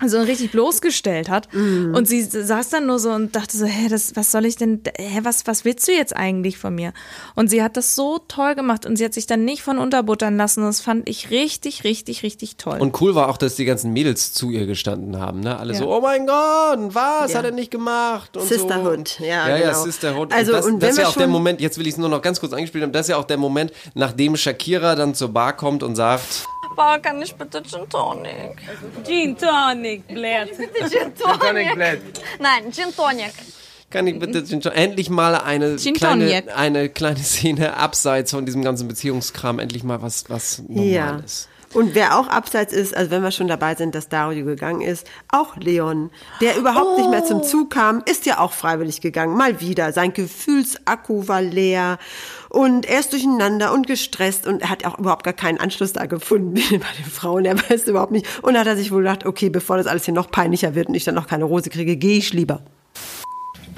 Also 0.00 0.20
richtig 0.20 0.52
bloßgestellt 0.52 1.28
hat. 1.28 1.48
Und 1.54 2.06
sie 2.08 2.22
saß 2.22 2.68
dann 2.70 2.86
nur 2.86 2.98
so 2.98 3.10
und 3.10 3.34
dachte 3.36 3.56
so, 3.56 3.66
hä, 3.66 3.88
das, 3.88 4.16
was 4.16 4.30
soll 4.32 4.44
ich 4.46 4.56
denn, 4.56 4.80
hä, 4.96 5.20
was, 5.22 5.46
was 5.46 5.64
willst 5.64 5.86
du 5.88 5.92
jetzt 5.92 6.14
eigentlich 6.16 6.56
von 6.58 6.74
mir? 6.74 6.92
Und 7.34 7.48
sie 7.50 7.62
hat 7.62 7.76
das 7.76 7.94
so 7.94 8.18
toll 8.28 8.54
gemacht 8.54 8.86
und 8.86 8.96
sie 8.96 9.04
hat 9.04 9.12
sich 9.14 9.26
dann 9.26 9.44
nicht 9.44 9.62
von 9.62 9.78
unterbuttern 9.78 10.36
lassen. 10.36 10.62
Das 10.62 10.80
fand 10.80 11.08
ich 11.08 11.30
richtig, 11.30 11.84
richtig, 11.84 12.22
richtig 12.22 12.56
toll. 12.56 12.78
Und 12.80 13.00
cool 13.00 13.14
war 13.14 13.28
auch, 13.28 13.36
dass 13.36 13.56
die 13.56 13.64
ganzen 13.64 13.92
Mädels 13.92 14.32
zu 14.32 14.50
ihr 14.50 14.66
gestanden 14.66 15.18
haben, 15.18 15.40
ne? 15.40 15.58
Alle 15.58 15.72
Ja. 15.72 15.78
so, 15.80 15.94
oh 15.94 16.00
mein 16.00 16.26
Gott, 16.26 16.78
was 16.94 17.32
Ja. 17.32 17.38
hat 17.38 17.44
er 17.46 17.50
nicht 17.50 17.70
gemacht? 17.70 18.36
Und 18.36 18.46
Sisterhood, 18.46 19.08
so. 19.08 19.24
ja, 19.24 19.48
Ja, 19.48 19.56
ja, 19.56 19.66
genau. 19.70 19.82
Sisterhood. 19.82 20.32
Also, 20.32 20.52
und 20.52 20.58
das, 20.58 20.66
und 20.66 20.82
das 20.82 20.90
ist 20.92 20.98
ja 20.98 21.08
auch 21.08 21.16
der 21.16 21.26
Moment, 21.28 21.60
jetzt 21.60 21.76
will 21.78 21.86
ich 21.86 21.94
es 21.94 21.98
nur 21.98 22.08
noch 22.08 22.22
ganz 22.22 22.38
kurz 22.40 22.52
eingespielt 22.52 22.84
haben, 22.84 22.92
das 22.92 23.02
ist 23.06 23.10
ja 23.10 23.16
auch 23.16 23.24
der 23.24 23.36
Moment, 23.36 23.72
nachdem 23.94 24.36
Shakira 24.48 24.94
dann 24.94 25.14
zur 25.14 25.28
Bar 25.30 25.54
kommt 25.56 25.82
und 25.82 25.96
sagt, 25.96 26.46
Papa, 26.76 26.98
kann 26.98 27.22
ich 27.22 27.34
bitte 27.34 27.62
Gin 27.62 27.88
Tonic? 27.88 28.56
Gin 29.06 29.36
Tonic, 29.38 30.06
Blatt. 30.08 30.50
Bitte 30.58 30.90
Gin 30.90 31.12
Tonic. 31.14 31.76
Nein, 32.38 32.70
Gin 32.72 32.94
Tonic. 32.94 33.32
kann 33.90 34.06
ich 34.06 34.18
bitte 34.18 34.44
Gin 34.44 34.60
Tonic- 34.60 34.76
endlich 34.76 35.08
mal 35.08 35.34
eine 35.36 35.76
Gin 35.76 35.94
kleine, 35.94 36.26
Tonic. 36.28 36.56
eine 36.56 36.88
kleine 36.90 37.20
Szene 37.22 37.76
abseits 37.76 38.32
von 38.32 38.44
diesem 38.44 38.62
ganzen 38.62 38.86
Beziehungskram, 38.86 39.58
endlich 39.60 39.82
mal 39.82 40.02
was, 40.02 40.24
was 40.28 40.58
normal 40.68 40.84
Ja. 40.86 41.16
ist. 41.24 41.48
Und 41.72 41.96
wer 41.96 42.16
auch 42.18 42.28
abseits 42.28 42.72
ist, 42.72 42.96
also 42.96 43.10
wenn 43.10 43.22
wir 43.24 43.32
schon 43.32 43.48
dabei 43.48 43.74
sind, 43.74 43.96
dass 43.96 44.08
Dario 44.08 44.44
gegangen 44.44 44.80
ist, 44.80 45.08
auch 45.32 45.56
Leon, 45.56 46.10
der 46.40 46.56
überhaupt 46.56 46.98
nicht 46.98 47.10
mehr 47.10 47.24
zum 47.24 47.42
Zug 47.42 47.70
kam, 47.70 48.00
ist 48.08 48.26
ja 48.26 48.38
auch 48.38 48.52
freiwillig 48.52 49.00
gegangen. 49.00 49.36
Mal 49.36 49.60
wieder. 49.60 49.92
Sein 49.92 50.12
Gefühlsakku 50.12 51.26
war 51.26 51.42
leer 51.42 51.98
und 52.54 52.86
er 52.86 53.00
ist 53.00 53.12
durcheinander 53.12 53.72
und 53.72 53.86
gestresst 53.86 54.46
und 54.46 54.62
er 54.62 54.70
hat 54.70 54.86
auch 54.86 54.98
überhaupt 54.98 55.24
gar 55.24 55.32
keinen 55.32 55.58
Anschluss 55.58 55.92
da 55.92 56.06
gefunden 56.06 56.54
bei 56.70 57.02
den 57.02 57.10
Frauen. 57.10 57.44
Er 57.44 57.56
weiß 57.58 57.88
überhaupt 57.88 58.12
nicht. 58.12 58.26
Und 58.42 58.56
hat 58.56 58.66
er 58.66 58.76
sich 58.76 58.92
wohl 58.92 59.02
gedacht, 59.02 59.26
okay, 59.26 59.50
bevor 59.50 59.76
das 59.76 59.86
alles 59.86 60.04
hier 60.04 60.14
noch 60.14 60.30
peinlicher 60.30 60.74
wird 60.74 60.88
und 60.88 60.94
ich 60.94 61.04
dann 61.04 61.16
noch 61.16 61.26
keine 61.26 61.44
Rose 61.44 61.68
kriege, 61.68 61.96
gehe 61.96 62.16
ich 62.18 62.32
lieber. 62.32 62.60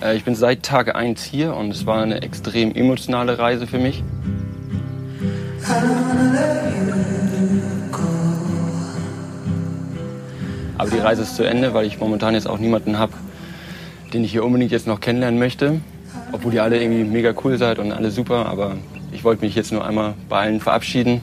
Äh, 0.02 0.16
Ich 0.16 0.24
bin 0.24 0.34
seit 0.34 0.62
Tag 0.62 0.94
1 0.94 1.22
hier 1.24 1.54
und 1.54 1.70
es 1.70 1.86
war 1.86 2.02
eine 2.02 2.20
extrem 2.22 2.74
emotionale 2.74 3.38
Reise 3.38 3.66
für 3.66 3.78
mich. 3.78 4.04
Aber 10.78 10.90
die 10.90 10.98
Reise 10.98 11.22
ist 11.22 11.36
zu 11.36 11.44
Ende, 11.44 11.72
weil 11.72 11.86
ich 11.86 11.98
momentan 11.98 12.34
jetzt 12.34 12.46
auch 12.46 12.58
niemanden 12.58 12.98
habe, 12.98 13.14
den 14.12 14.22
ich 14.22 14.32
hier 14.32 14.44
unbedingt 14.44 14.70
jetzt 14.70 14.86
noch 14.86 15.00
kennenlernen 15.00 15.38
möchte. 15.38 15.80
Obwohl 16.32 16.54
ihr 16.54 16.62
alle 16.62 16.80
irgendwie 16.80 17.04
mega 17.04 17.34
cool 17.44 17.56
seid 17.58 17.78
und 17.78 17.92
alle 17.92 18.10
super, 18.10 18.46
aber 18.46 18.76
ich 19.12 19.24
wollte 19.24 19.44
mich 19.44 19.54
jetzt 19.54 19.72
nur 19.72 19.84
einmal 19.84 20.14
bei 20.28 20.40
allen 20.40 20.60
verabschieden 20.60 21.20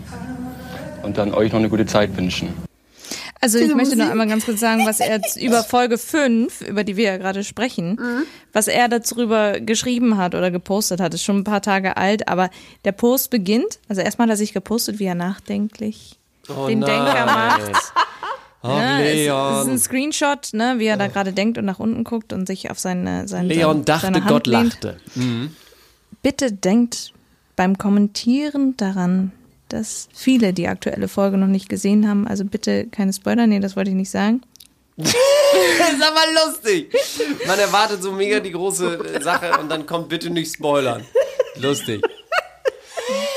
und 1.03 1.17
dann 1.17 1.33
euch 1.33 1.51
noch 1.51 1.59
eine 1.59 1.69
gute 1.69 1.85
Zeit 1.85 2.15
wünschen. 2.17 2.49
Also 3.41 3.57
ich 3.59 3.75
möchte 3.75 3.97
noch 3.97 4.09
einmal 4.09 4.27
ganz 4.27 4.45
kurz 4.45 4.61
sagen, 4.61 4.85
was 4.85 5.01
er 5.01 5.17
jetzt 5.17 5.35
über 5.35 5.65
Folge 5.65 5.97
5, 5.97 6.61
über 6.61 6.85
die 6.85 6.95
wir 6.95 7.03
ja 7.03 7.17
gerade 7.17 7.43
sprechen, 7.43 7.99
was 8.53 8.69
er 8.69 8.87
darüber 8.87 9.59
geschrieben 9.59 10.15
hat 10.15 10.33
oder 10.33 10.49
gepostet 10.49 11.01
hat, 11.01 11.13
ist 11.13 11.23
schon 11.23 11.39
ein 11.39 11.43
paar 11.43 11.61
Tage 11.61 11.97
alt, 11.97 12.29
aber 12.29 12.49
der 12.85 12.93
Post 12.93 13.31
beginnt, 13.31 13.79
also 13.89 14.01
erstmal 14.01 14.27
hat 14.27 14.35
er 14.35 14.37
sich 14.37 14.53
gepostet, 14.53 14.99
wie 14.99 15.05
er 15.05 15.15
nachdenklich 15.15 16.17
Oh 16.47 16.67
den 16.67 16.79
nein. 16.79 16.89
Denker 16.89 17.25
macht. 17.25 17.93
Ach, 18.65 18.69
Ne, 18.69 19.03
es, 19.03 19.11
es 19.11 19.17
ist 19.19 19.25
Leon. 19.25 19.69
ein 19.69 19.77
Screenshot, 19.79 20.49
ne, 20.53 20.75
wie 20.77 20.85
er 20.85 20.97
da 20.97 21.07
gerade 21.07 21.33
denkt 21.33 21.57
und 21.57 21.65
nach 21.65 21.79
unten 21.79 22.03
guckt 22.03 22.31
und 22.33 22.47
sich 22.47 22.71
auf 22.71 22.79
seine, 22.79 23.27
seine, 23.27 23.49
Leon 23.53 23.83
dachte, 23.85 24.07
seine 24.07 24.21
Gott 24.21 24.47
lehnt. 24.47 24.73
lachte. 24.83 24.97
Mhm. 25.15 25.55
Bitte 26.21 26.51
denkt 26.51 27.11
beim 27.57 27.77
Kommentieren 27.77 28.75
daran, 28.77 29.31
dass 29.69 30.07
viele 30.13 30.53
die 30.53 30.67
aktuelle 30.67 31.07
Folge 31.07 31.37
noch 31.37 31.47
nicht 31.47 31.67
gesehen 31.67 32.07
haben. 32.07 32.27
Also 32.27 32.45
bitte 32.45 32.87
keine 32.87 33.11
Spoiler, 33.11 33.45
nee, 33.47 33.59
das 33.59 33.75
wollte 33.75 33.89
ich 33.89 33.95
nicht 33.97 34.09
sagen. 34.11 34.41
Das 34.95 35.09
ist 35.11 36.01
aber 36.01 36.21
lustig. 36.45 36.93
Man 37.47 37.59
erwartet 37.59 38.01
so 38.01 38.11
mega 38.11 38.39
die 38.39 38.51
große 38.51 39.15
äh, 39.15 39.21
Sache 39.21 39.51
und 39.59 39.67
dann 39.69 39.85
kommt 39.85 40.07
bitte 40.09 40.29
nicht 40.29 40.53
spoilern. 40.55 41.03
Lustig. 41.59 42.01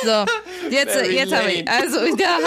So, 0.05 0.25
jetzt, 0.71 0.93
Very 0.93 1.17
jetzt 1.17 1.35
habe 1.35 1.51
ich. 1.51 1.69
Also, 1.69 1.97
da. 2.17 2.39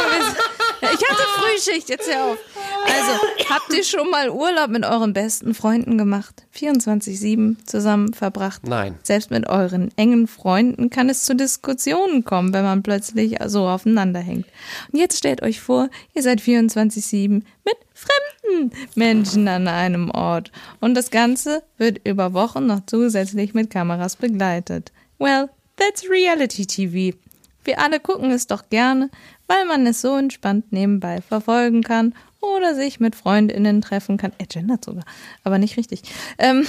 Ich 0.82 1.10
hatte 1.10 1.24
Frühschicht, 1.38 1.90
jetzt 1.90 2.10
hör 2.10 2.24
auf. 2.26 2.38
Also, 2.86 3.50
habt 3.50 3.74
ihr 3.74 3.84
schon 3.84 4.10
mal 4.10 4.30
Urlaub 4.30 4.70
mit 4.70 4.86
euren 4.86 5.14
besten 5.14 5.54
Freunden 5.54 5.98
gemacht? 5.98 6.46
24-7 6.56 7.66
zusammen 7.66 8.14
verbracht? 8.14 8.68
Nein. 8.68 8.98
Selbst 9.04 9.32
mit 9.32 9.48
euren 9.48 9.92
engen 9.98 10.28
Freunden 10.28 10.90
kann 10.90 11.10
es 11.10 11.24
zu 11.24 11.36
Diskussionen 11.36 12.24
kommen, 12.24 12.54
wenn 12.54 12.64
man 12.64 12.84
plötzlich 12.84 13.38
so 13.46 13.68
aufeinander 13.68 14.20
hängt. 14.20 14.46
Und 14.92 15.00
jetzt 15.00 15.18
stellt 15.18 15.42
euch 15.42 15.60
vor, 15.62 15.90
ihr 16.14 16.24
seid 16.24 16.42
24-7 16.42 17.44
mit 17.66 17.78
fremden 17.94 18.72
Menschen 18.96 19.48
an 19.48 19.68
einem 19.68 20.10
Ort. 20.12 20.52
Und 20.80 20.96
das 20.96 21.12
Ganze 21.12 21.64
wird 21.78 22.08
über 22.08 22.34
Wochen 22.34 22.66
noch 22.66 22.82
zusätzlich 22.86 23.54
mit 23.54 23.70
Kameras 23.70 24.16
begleitet. 24.16 24.92
Well, 25.18 25.50
that's 25.76 26.10
reality 26.10 26.66
TV. 26.66 27.18
Wir 27.64 27.80
alle 27.80 28.00
gucken 28.00 28.32
es 28.32 28.48
doch 28.48 28.70
gerne, 28.70 29.10
weil 29.48 29.66
man 29.66 29.86
es 29.86 30.02
so 30.02 30.16
entspannt 30.16 30.72
nebenbei 30.72 31.22
verfolgen 31.22 31.84
kann 31.84 32.14
oder 32.42 32.76
sich 32.76 33.00
mit 33.00 33.16
FreundInnen 33.16 33.82
treffen 33.82 34.18
kann. 34.18 34.32
Er 34.38 34.46
gendert 34.48 34.86
sogar, 34.86 35.04
aber 35.44 35.58
nicht 35.58 35.78
richtig. 35.78 36.02
Ähm, 36.38 36.66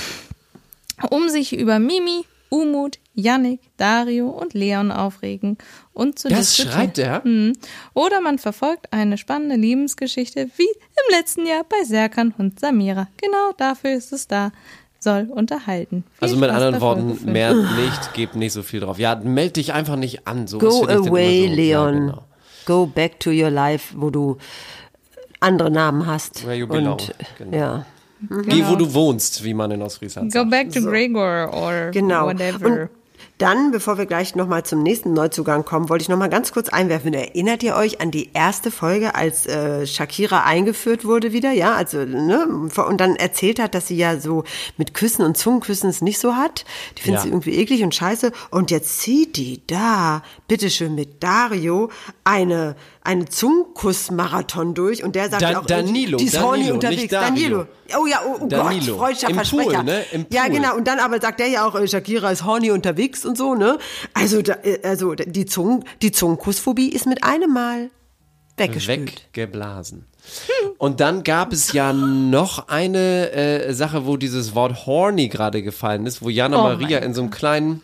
um 1.10 1.28
sich 1.28 1.56
über 1.56 1.78
Mimi, 1.78 2.24
Umut, 2.50 2.98
Yannick, 3.14 3.60
Dario 3.76 4.28
und 4.28 4.54
Leon 4.54 4.90
aufregen 4.90 5.56
und 5.92 6.18
zu 6.18 6.28
Das 6.28 6.48
diskutieren. 6.56 6.72
schreibt 6.72 6.98
er? 6.98 7.22
Hm. 7.24 7.52
Oder 7.94 8.20
man 8.20 8.38
verfolgt 8.38 8.92
eine 8.92 9.16
spannende 9.18 9.56
Liebesgeschichte 9.56 10.50
wie 10.56 10.64
im 10.68 11.16
letzten 11.16 11.46
Jahr 11.46 11.64
bei 11.68 11.84
Serkan 11.84 12.34
und 12.36 12.58
Samira. 12.58 13.08
Genau 13.18 13.52
dafür 13.56 13.92
ist 13.92 14.12
es 14.12 14.26
da. 14.26 14.52
Soll 15.02 15.30
unterhalten. 15.30 16.04
Viel 16.12 16.18
Also 16.20 16.36
mit 16.36 16.50
Spaß 16.50 16.62
anderen 16.62 16.80
Worten, 16.82 17.32
mehr 17.32 17.54
nicht, 17.54 18.12
gebt 18.12 18.34
nicht 18.36 18.52
so 18.52 18.62
viel 18.62 18.80
drauf. 18.80 18.98
Ja, 18.98 19.16
meld 19.16 19.56
dich 19.56 19.72
einfach 19.72 19.96
nicht 19.96 20.26
an. 20.26 20.46
So 20.46 20.58
Go 20.58 20.86
away, 20.86 21.46
Leon. 21.46 22.20
Go 22.66 22.84
back 22.84 23.18
to 23.20 23.30
your 23.30 23.48
life, 23.48 23.94
wo 23.96 24.10
du 24.10 24.36
andere 25.40 25.70
Namen 25.70 26.06
hast. 26.06 26.46
Where 26.46 26.54
you 26.56 26.66
belong, 26.66 26.92
Und, 26.92 27.14
genau. 27.38 27.56
ja. 27.56 27.86
Geh, 28.46 28.64
wo 28.66 28.76
du 28.76 28.92
wohnst, 28.92 29.42
wie 29.44 29.54
man 29.54 29.70
in 29.70 29.80
Ostfriesland 29.80 30.30
Go 30.32 30.40
sagt. 30.40 30.50
back 30.50 30.70
to 30.72 30.82
Gregor 30.82 31.50
or 31.54 31.90
Genau. 31.90 32.26
whatever. 32.26 32.66
Und 32.66 32.88
dann, 33.38 33.70
bevor 33.70 33.96
wir 33.96 34.04
gleich 34.04 34.34
nochmal 34.34 34.64
zum 34.64 34.82
nächsten 34.82 35.14
Neuzugang 35.14 35.64
kommen, 35.64 35.88
wollte 35.88 36.02
ich 36.02 36.10
nochmal 36.10 36.28
ganz 36.28 36.52
kurz 36.52 36.68
einwerfen. 36.68 37.14
Erinnert 37.14 37.62
ihr 37.62 37.74
euch 37.74 38.02
an 38.02 38.10
die 38.10 38.28
erste 38.34 38.70
Folge, 38.70 39.14
als 39.14 39.46
äh, 39.46 39.86
Shakira 39.86 40.44
eingeführt 40.44 41.06
wurde 41.06 41.32
wieder? 41.32 41.50
Ja, 41.52 41.74
also, 41.74 42.04
ne? 42.04 42.46
Und 42.86 43.00
dann 43.00 43.16
erzählt 43.16 43.58
hat, 43.58 43.74
dass 43.74 43.86
sie 43.86 43.96
ja 43.96 44.20
so 44.20 44.44
mit 44.76 44.92
Küssen 44.92 45.24
und 45.24 45.38
Zungenküssen 45.38 45.88
es 45.88 46.02
nicht 46.02 46.18
so 46.18 46.34
hat. 46.34 46.66
Die 46.98 47.02
findet 47.02 47.20
Ja. 47.20 47.22
sie 47.22 47.28
irgendwie 47.30 47.54
eklig 47.56 47.82
und 47.82 47.94
scheiße. 47.94 48.32
Und 48.50 48.70
jetzt 48.70 48.98
zieht 49.00 49.38
die 49.38 49.62
da, 49.66 50.22
bitteschön, 50.46 50.94
mit 50.94 51.22
Dario 51.22 51.88
eine, 52.24 52.76
eine 53.02 53.24
Zungenkuss-Marathon 53.26 54.74
durch. 54.74 55.02
Und 55.02 55.14
der 55.16 55.30
sagt 55.30 55.42
Dan- 55.42 55.56
auch, 55.56 55.66
Danilo, 55.66 56.18
die 56.18 56.24
ist 56.26 56.40
horny 56.40 56.58
Danilo, 56.58 56.74
unterwegs. 56.74 57.00
nicht 57.02 57.12
Dario. 57.12 57.28
Danilo. 57.28 57.66
Oh 57.98 58.06
ja, 58.06 58.20
oh, 58.26 58.38
oh 58.42 58.46
Danilo. 58.46 58.92
Gott, 58.96 58.98
freudscher 59.06 59.28
Im 59.30 59.34
Versprecher. 59.36 59.70
Pool, 59.72 59.84
ne? 59.84 60.04
Im 60.12 60.26
Ja, 60.30 60.42
Pool. 60.44 60.54
genau. 60.54 60.76
Und 60.76 60.86
dann 60.86 60.98
aber 60.98 61.20
sagt 61.20 61.40
er 61.40 61.46
ja 61.48 61.66
auch, 61.66 61.74
äh, 61.74 61.88
Shakira 61.88 62.30
ist 62.30 62.44
horny 62.44 62.70
unterwegs 62.70 63.24
und 63.24 63.36
so, 63.38 63.54
ne? 63.54 63.78
Also, 64.14 64.42
da, 64.42 64.54
äh, 64.62 64.80
also 64.86 65.14
die, 65.14 65.46
Zungen, 65.46 65.84
die 66.02 66.12
Zungenkussphobie 66.12 66.90
ist 66.90 67.06
mit 67.06 67.24
einem 67.24 67.52
Mal 67.52 67.90
weggespült. 68.56 69.26
Weggeblasen. 69.32 70.04
Und 70.76 71.00
dann 71.00 71.24
gab 71.24 71.52
es 71.54 71.72
ja 71.72 71.94
noch 71.94 72.68
eine 72.68 73.32
äh, 73.32 73.72
Sache, 73.72 74.04
wo 74.06 74.18
dieses 74.18 74.54
Wort 74.54 74.84
horny 74.84 75.28
gerade 75.28 75.62
gefallen 75.62 76.04
ist, 76.04 76.20
wo 76.22 76.28
Jana 76.28 76.58
Oh 76.60 76.62
Maria 76.64 76.98
in 76.98 77.14
so 77.14 77.22
einem 77.22 77.30
kleinen 77.30 77.80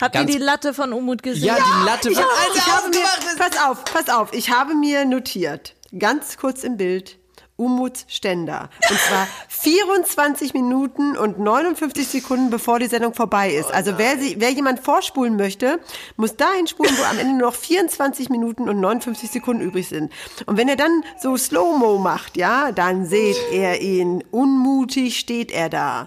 Habt 0.00 0.14
ihr 0.14 0.24
die 0.24 0.38
Latte 0.38 0.74
von 0.74 0.92
Umut 0.92 1.22
gesehen? 1.22 1.44
Ja, 1.44 1.56
die 1.56 1.84
Latte 1.86 2.10
Ich, 2.10 2.16
von 2.18 2.24
hab, 2.24 2.54
ich 2.56 2.66
habe 2.66 2.88
mir, 2.88 3.04
pass 3.38 3.62
auf, 3.64 3.84
pass 3.84 4.08
auf, 4.08 4.32
ich 4.32 4.50
habe 4.50 4.74
mir 4.74 5.04
notiert, 5.04 5.74
ganz 5.98 6.36
kurz 6.36 6.62
im 6.64 6.76
Bild, 6.76 7.18
Umuts 7.56 8.04
Ständer. 8.06 8.70
Und 8.88 8.98
zwar 9.00 9.26
24 9.48 10.54
Minuten 10.54 11.16
und 11.16 11.40
59 11.40 12.06
Sekunden, 12.06 12.50
bevor 12.50 12.78
die 12.78 12.86
Sendung 12.86 13.14
vorbei 13.14 13.50
ist. 13.50 13.72
Also 13.72 13.98
wer, 13.98 14.16
sie, 14.16 14.36
wer 14.38 14.50
jemand 14.50 14.78
vorspulen 14.78 15.34
möchte, 15.36 15.80
muss 16.16 16.36
dahin 16.36 16.68
spulen, 16.68 16.96
wo 16.96 17.02
am 17.02 17.18
Ende 17.18 17.32
nur 17.32 17.48
noch 17.48 17.54
24 17.56 18.28
Minuten 18.28 18.68
und 18.68 18.78
59 18.78 19.28
Sekunden 19.28 19.60
übrig 19.62 19.88
sind. 19.88 20.12
Und 20.46 20.56
wenn 20.56 20.68
er 20.68 20.76
dann 20.76 21.02
so 21.20 21.36
Slow-Mo 21.36 21.98
macht, 21.98 22.36
ja, 22.36 22.70
dann 22.70 23.04
seht 23.06 23.36
er 23.52 23.80
ihn. 23.80 24.22
Unmutig 24.30 25.18
steht 25.18 25.50
er 25.50 25.68
da. 25.68 26.06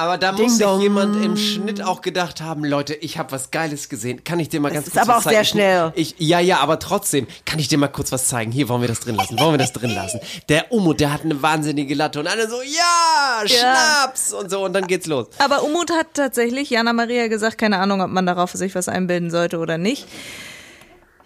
Aber 0.00 0.16
da 0.16 0.32
Ding 0.32 0.44
muss 0.44 0.56
sich 0.56 0.66
dong. 0.66 0.80
jemand 0.80 1.22
im 1.22 1.36
Schnitt 1.36 1.82
auch 1.82 2.00
gedacht 2.00 2.40
haben, 2.40 2.64
Leute, 2.64 2.94
ich 2.94 3.18
habe 3.18 3.32
was 3.32 3.50
Geiles 3.50 3.90
gesehen. 3.90 4.24
Kann 4.24 4.40
ich 4.40 4.48
dir 4.48 4.58
mal 4.58 4.70
ganz 4.72 4.86
ist 4.86 4.94
kurz 4.94 5.02
aber 5.06 5.18
was 5.18 5.26
auch 5.26 5.30
sehr 5.30 5.40
zeigen? 5.40 5.48
schnell. 5.48 5.92
Ich, 5.94 6.14
ja, 6.16 6.40
ja, 6.40 6.60
aber 6.60 6.78
trotzdem, 6.78 7.26
kann 7.44 7.58
ich 7.58 7.68
dir 7.68 7.76
mal 7.76 7.88
kurz 7.88 8.10
was 8.10 8.26
zeigen? 8.26 8.50
Hier, 8.50 8.70
wollen 8.70 8.80
wir 8.80 8.88
das 8.88 9.00
drin 9.00 9.16
lassen? 9.16 9.38
Wollen 9.38 9.52
wir 9.52 9.58
das 9.58 9.74
drin 9.74 9.90
lassen? 9.90 10.18
Der 10.48 10.72
Umut, 10.72 11.00
der 11.00 11.12
hat 11.12 11.22
eine 11.24 11.42
wahnsinnige 11.42 11.94
Latte 11.94 12.20
und 12.20 12.28
alle 12.28 12.48
so, 12.48 12.62
ja, 12.62 13.46
Schnaps 13.46 14.32
und 14.32 14.50
so 14.50 14.64
und 14.64 14.72
dann 14.72 14.86
geht's 14.86 15.06
los. 15.06 15.26
Aber 15.38 15.62
Umut 15.64 15.90
hat 15.90 16.06
tatsächlich 16.14 16.70
Jana 16.70 16.94
Maria 16.94 17.28
gesagt, 17.28 17.58
keine 17.58 17.78
Ahnung, 17.78 18.00
ob 18.00 18.08
man 18.10 18.24
darauf 18.24 18.52
sich 18.52 18.74
was 18.74 18.88
einbilden 18.88 19.30
sollte 19.30 19.58
oder 19.58 19.76
nicht. 19.76 20.06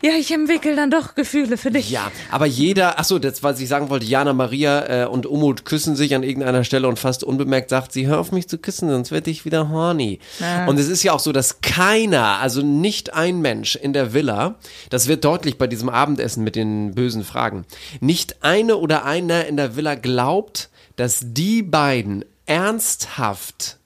Ja, 0.04 0.12
ich 0.18 0.30
entwickle 0.30 0.76
dann 0.76 0.90
doch 0.90 1.14
Gefühle 1.14 1.56
für 1.56 1.70
dich. 1.70 1.88
Ja, 1.88 2.12
aber 2.30 2.44
jeder, 2.44 2.98
ach 2.98 3.04
so, 3.04 3.18
das, 3.18 3.42
was 3.42 3.58
ich 3.58 3.70
sagen 3.70 3.88
wollte, 3.88 4.04
Jana 4.04 4.34
Maria 4.34 5.04
äh, 5.04 5.06
und 5.06 5.24
Umut 5.24 5.64
küssen 5.64 5.96
sich 5.96 6.14
an 6.14 6.22
irgendeiner 6.22 6.62
Stelle 6.62 6.88
und 6.88 6.98
fast 6.98 7.24
unbemerkt 7.24 7.70
sagt 7.70 7.90
sie, 7.92 8.06
hör 8.06 8.20
auf 8.20 8.30
mich 8.30 8.46
zu 8.46 8.58
küssen, 8.58 8.90
sonst 8.90 9.12
werde 9.12 9.30
ich 9.30 9.46
wieder 9.46 9.70
horny. 9.70 10.18
Ah. 10.42 10.66
Und 10.66 10.78
es 10.78 10.88
ist 10.88 11.04
ja 11.04 11.14
auch 11.14 11.20
so, 11.20 11.32
dass 11.32 11.62
keiner, 11.62 12.38
also 12.40 12.60
nicht 12.60 13.14
ein 13.14 13.40
Mensch 13.40 13.76
in 13.76 13.94
der 13.94 14.12
Villa, 14.12 14.56
das 14.90 15.08
wird 15.08 15.24
deutlich 15.24 15.56
bei 15.56 15.68
diesem 15.68 15.88
Abendessen 15.88 16.44
mit 16.44 16.54
den 16.54 16.94
bösen 16.94 17.24
Fragen, 17.24 17.64
nicht 18.00 18.42
eine 18.42 18.76
oder 18.76 19.06
einer 19.06 19.46
in 19.46 19.56
der 19.56 19.74
Villa 19.74 19.94
glaubt, 19.94 20.68
dass 20.96 21.20
die 21.22 21.62
beiden 21.62 22.26
ernsthaft 22.44 23.78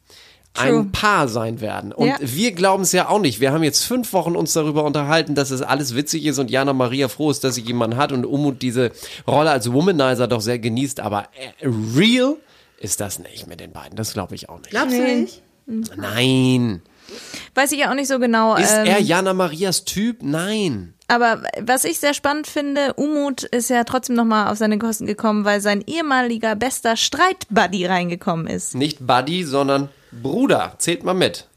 True. 0.58 0.78
ein 0.80 0.92
Paar 0.92 1.28
sein 1.28 1.60
werden. 1.60 1.92
Und 1.92 2.06
Ja. 2.08 2.16
wir 2.20 2.52
glauben 2.52 2.82
es 2.82 2.92
ja 2.92 3.08
auch 3.08 3.20
nicht. 3.20 3.40
Wir 3.40 3.52
haben 3.52 3.62
jetzt 3.62 3.84
fünf 3.84 4.12
Wochen 4.12 4.36
uns 4.36 4.52
darüber 4.52 4.84
unterhalten, 4.84 5.34
dass 5.34 5.50
es 5.50 5.62
alles 5.62 5.94
witzig 5.94 6.24
ist 6.26 6.38
und 6.38 6.50
Jana 6.50 6.72
Maria 6.72 7.08
froh 7.08 7.30
ist, 7.30 7.44
dass 7.44 7.54
sie 7.56 7.62
jemanden 7.62 7.96
hat 7.96 8.12
und 8.12 8.24
Umut 8.26 8.62
diese 8.62 8.90
Rolle 9.26 9.50
als 9.50 9.72
Womanizer 9.72 10.26
doch 10.28 10.40
sehr 10.40 10.58
genießt. 10.58 11.00
Aber 11.00 11.24
äh, 11.60 11.66
real 11.96 12.36
ist 12.80 13.00
das 13.00 13.18
nicht 13.18 13.46
mit 13.46 13.60
den 13.60 13.72
beiden. 13.72 13.96
Das 13.96 14.12
glaube 14.12 14.34
ich 14.34 14.48
auch 14.48 14.58
nicht. 14.58 14.70
Glaubst 14.70 14.94
du 14.96 15.02
Nee. 15.02 15.16
nicht? 15.22 15.42
Nein. 15.96 16.82
Weiß 17.54 17.72
ich 17.72 17.78
ja 17.80 17.90
auch 17.90 17.94
nicht 17.94 18.08
so 18.08 18.18
genau. 18.18 18.54
Ist 18.56 18.72
ähm, 18.72 18.86
er 18.86 19.00
Jana 19.00 19.32
Marias 19.32 19.84
Typ? 19.84 20.18
Nein. 20.22 20.94
Aber 21.08 21.42
was 21.60 21.84
ich 21.84 21.98
sehr 21.98 22.12
spannend 22.12 22.46
finde, 22.46 22.92
Umut 22.94 23.42
ist 23.44 23.70
ja 23.70 23.84
trotzdem 23.84 24.14
nochmal 24.14 24.52
auf 24.52 24.58
seine 24.58 24.78
Kosten 24.78 25.06
gekommen, 25.06 25.46
weil 25.46 25.62
sein 25.62 25.82
ehemaliger 25.86 26.54
bester 26.54 26.96
Streitbuddy 26.96 27.86
reingekommen 27.86 28.46
ist. 28.46 28.74
Nicht 28.74 29.06
Buddy, 29.06 29.44
sondern 29.44 29.88
Bruder. 30.12 30.74
Zählt 30.78 31.04
mal 31.04 31.14
mit. 31.14 31.48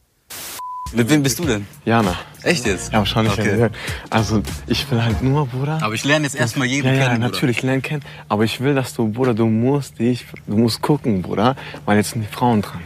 Mit 0.93 1.09
wem 1.09 1.23
bist 1.23 1.39
du 1.39 1.45
denn? 1.45 1.65
Jana. 1.85 2.15
Echt 2.43 2.65
jetzt? 2.65 2.91
Ja, 2.91 2.99
wahrscheinlich 2.99 3.33
Okay. 3.33 3.57
ja. 3.57 3.69
Also 4.09 4.41
ich 4.67 4.89
will 4.91 5.01
halt 5.01 5.21
nur, 5.21 5.47
Bruder. 5.47 5.79
Aber 5.81 5.93
ich 5.93 6.03
lerne 6.03 6.25
jetzt 6.25 6.35
erstmal 6.35 6.67
jeden 6.67 6.87
ja, 6.87 6.93
ja, 6.93 6.99
kennen, 7.07 7.21
Bruder. 7.21 7.31
natürlich, 7.31 7.61
lerne 7.61 7.81
kennen. 7.81 8.03
Aber 8.27 8.43
ich 8.43 8.59
will, 8.59 8.75
dass 8.75 8.93
du, 8.93 9.07
Bruder, 9.09 9.33
du 9.33 9.45
musst 9.45 9.99
dich, 9.99 10.25
du 10.47 10.57
musst 10.57 10.81
gucken, 10.81 11.21
Bruder, 11.21 11.55
weil 11.85 11.97
jetzt 11.97 12.11
sind 12.11 12.23
die 12.23 12.27
Frauen 12.27 12.61
dran. 12.61 12.81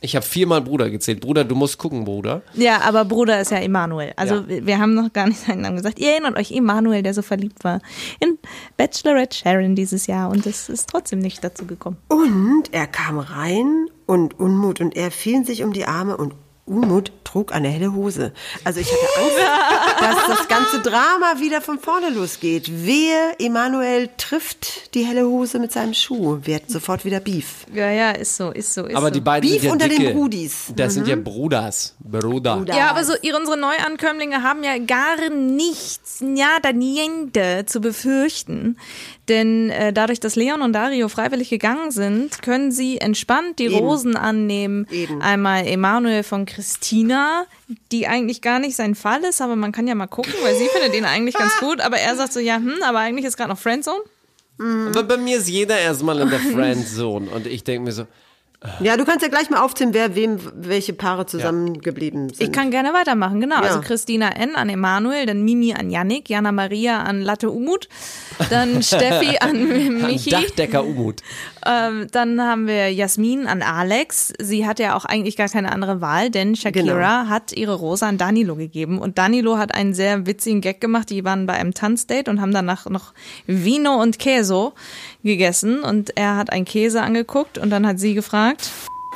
Ich 0.00 0.14
habe 0.14 0.24
viermal 0.24 0.60
Bruder 0.60 0.90
gezählt. 0.90 1.20
Bruder, 1.20 1.44
du 1.44 1.54
musst 1.56 1.76
gucken, 1.78 2.04
Bruder. 2.04 2.42
Ja, 2.54 2.80
aber 2.82 3.04
Bruder 3.04 3.40
ist 3.40 3.50
ja 3.50 3.58
Emanuel. 3.58 4.12
Also 4.16 4.36
Ja. 4.36 4.66
wir- 4.66 4.78
haben 4.78 4.94
noch 4.94 5.12
gar 5.12 5.26
nicht 5.26 5.40
seinen 5.40 5.62
Namen 5.62 5.76
gesagt. 5.76 5.98
Ihr 5.98 6.12
erinnert 6.12 6.36
euch, 6.36 6.52
Emanuel, 6.52 7.02
der 7.02 7.14
so 7.14 7.22
verliebt 7.22 7.64
war 7.64 7.80
in 8.20 8.38
Bachelorette 8.76 9.36
Sharon 9.36 9.74
dieses 9.74 10.06
Jahr 10.06 10.30
und 10.30 10.46
es 10.46 10.68
ist 10.68 10.88
trotzdem 10.88 11.18
nicht 11.18 11.42
dazu 11.42 11.66
gekommen. 11.66 11.96
Und 12.08 12.72
er 12.72 12.86
kam 12.86 13.18
rein 13.18 13.86
und 14.06 14.38
Unmut 14.38 14.80
und 14.80 14.96
er 14.96 15.10
fielen 15.10 15.44
sich 15.44 15.64
um 15.64 15.72
die 15.72 15.84
Arme 15.84 16.16
und 16.16 16.34
Unmut 16.68 17.12
trug 17.24 17.52
eine 17.52 17.68
helle 17.68 17.92
Hose. 17.92 18.32
Also 18.64 18.80
ich 18.80 18.86
hatte 18.86 19.20
Angst, 19.20 19.38
dass 20.28 20.38
das 20.38 20.48
ganze 20.48 20.80
Drama 20.80 21.40
wieder 21.40 21.60
von 21.60 21.78
vorne 21.78 22.10
losgeht. 22.10 22.84
Wehe, 22.86 23.34
Emanuel 23.38 24.08
trifft 24.16 24.94
die 24.94 25.04
helle 25.04 25.26
Hose 25.26 25.58
mit 25.58 25.72
seinem 25.72 25.94
Schuh, 25.94 26.38
wird 26.42 26.70
sofort 26.70 27.04
wieder 27.04 27.20
Beef. 27.20 27.66
Ja, 27.74 27.90
ja, 27.90 28.10
ist 28.12 28.36
so, 28.36 28.50
ist 28.50 28.72
so, 28.74 28.86
ist 28.86 28.96
Aber 28.96 29.08
so. 29.08 29.12
die 29.14 29.20
beiden 29.20 29.48
Beef 29.48 29.60
sind 29.60 29.66
ja 29.68 29.72
unter 29.72 29.88
den 29.88 29.98
dicke. 29.98 30.12
Brudis. 30.14 30.72
Das 30.76 30.94
sind 30.94 31.06
ja 31.08 31.16
Mhm. 31.16 31.24
Bruders. 31.24 31.94
Bruder. 31.98 32.62
Ja, 32.68 32.90
aber 32.90 33.04
so 33.04 33.12
ihre, 33.22 33.36
unsere 33.38 33.56
Neuankömmlinge 33.58 34.42
haben 34.42 34.62
ja 34.64 34.78
gar 34.78 35.28
nichts, 35.30 36.20
ja, 36.20 36.58
da 36.62 36.72
niente 36.72 37.64
zu 37.66 37.80
befürchten. 37.80 38.76
Denn 39.28 39.70
äh, 39.70 39.92
dadurch, 39.92 40.20
dass 40.20 40.36
Leon 40.36 40.62
und 40.62 40.72
Dario 40.72 41.08
freiwillig 41.08 41.50
gegangen 41.50 41.90
sind, 41.90 42.40
können 42.42 42.72
sie 42.72 42.98
entspannt 42.98 43.58
die 43.58 43.66
Eben. 43.66 43.76
Rosen 43.76 44.16
annehmen. 44.16 44.86
Eben. 44.90 45.20
Einmal 45.20 45.66
Emanuel 45.66 46.22
von 46.22 46.46
Christina, 46.46 47.44
die 47.92 48.06
eigentlich 48.06 48.40
gar 48.40 48.58
nicht 48.58 48.76
sein 48.76 48.94
Fall 48.94 49.22
ist, 49.24 49.42
aber 49.42 49.56
man 49.56 49.72
kann 49.72 49.86
ja 49.86 49.94
mal 49.94 50.06
gucken, 50.06 50.32
weil 50.42 50.54
sie 50.54 50.68
findet 50.68 50.94
ihn 50.94 51.04
eigentlich 51.04 51.34
ganz 51.34 51.56
gut. 51.60 51.80
Aber 51.80 51.98
er 51.98 52.16
sagt 52.16 52.32
so, 52.32 52.40
ja, 52.40 52.56
hm, 52.56 52.76
aber 52.82 52.98
eigentlich 52.98 53.26
ist 53.26 53.36
gerade 53.36 53.50
noch 53.50 53.58
Friendzone. 53.58 54.00
Aber 54.60 55.04
bei 55.04 55.16
mir 55.16 55.36
ist 55.38 55.48
jeder 55.48 55.78
erstmal 55.78 56.18
in 56.18 56.30
der 56.30 56.40
Friendzone. 56.40 57.30
Und 57.30 57.46
ich 57.46 57.62
denke 57.62 57.84
mir 57.84 57.92
so, 57.92 58.06
Ja, 58.80 58.96
du 58.96 59.04
kannst 59.04 59.22
ja 59.22 59.28
gleich 59.28 59.50
mal 59.50 59.60
aufzählen, 59.60 59.94
wer 59.94 60.16
wem 60.16 60.40
welche 60.52 60.92
Paare 60.92 61.26
zusammengeblieben 61.26 62.30
sind. 62.30 62.42
Ich 62.42 62.52
kann 62.52 62.72
gerne 62.72 62.92
weitermachen, 62.92 63.40
genau. 63.40 63.56
Ja. 63.56 63.62
Also 63.62 63.80
Christina 63.80 64.30
N. 64.30 64.56
an 64.56 64.68
Emanuel, 64.68 65.26
dann 65.26 65.42
Mimi 65.44 65.74
an 65.74 65.90
Yannick, 65.90 66.28
Jana 66.28 66.50
Maria 66.50 67.02
an 67.02 67.20
Latte 67.22 67.50
Umut, 67.50 67.88
dann 68.50 68.82
Steffi 68.82 69.38
an 69.38 70.00
Michi. 70.02 70.30
Dachdecker 70.30 70.84
Umut. 70.84 71.22
Ähm, 71.66 72.06
dann 72.12 72.40
haben 72.40 72.66
wir 72.66 72.92
Jasmin 72.92 73.46
an 73.46 73.62
Alex. 73.62 74.32
Sie 74.40 74.66
hat 74.66 74.78
ja 74.78 74.96
auch 74.96 75.04
eigentlich 75.04 75.36
gar 75.36 75.48
keine 75.48 75.72
andere 75.72 76.00
Wahl, 76.00 76.30
denn 76.30 76.56
Shakira 76.56 77.20
Genau. 77.22 77.28
hat 77.30 77.52
ihre 77.52 77.74
Rose 77.74 78.06
an 78.06 78.18
Danilo 78.18 78.56
gegeben. 78.56 78.98
Und 78.98 79.18
Danilo 79.18 79.58
hat 79.58 79.74
einen 79.74 79.94
sehr 79.94 80.26
witzigen 80.26 80.60
Gag 80.60 80.80
gemacht. 80.80 81.10
Die 81.10 81.24
waren 81.24 81.46
bei 81.46 81.54
einem 81.54 81.74
Tanzdate 81.74 82.30
und 82.30 82.40
haben 82.40 82.52
danach 82.52 82.86
noch 82.86 83.12
Vino 83.46 84.00
und 84.00 84.18
Queso 84.18 84.72
gegessen. 85.22 85.80
Und 85.80 86.16
er 86.16 86.36
hat 86.36 86.50
einen 86.52 86.64
Käse 86.64 87.02
angeguckt 87.02 87.58
und 87.58 87.70
dann 87.70 87.86
hat 87.86 87.98
sie 87.98 88.14
gefragt. 88.14 88.70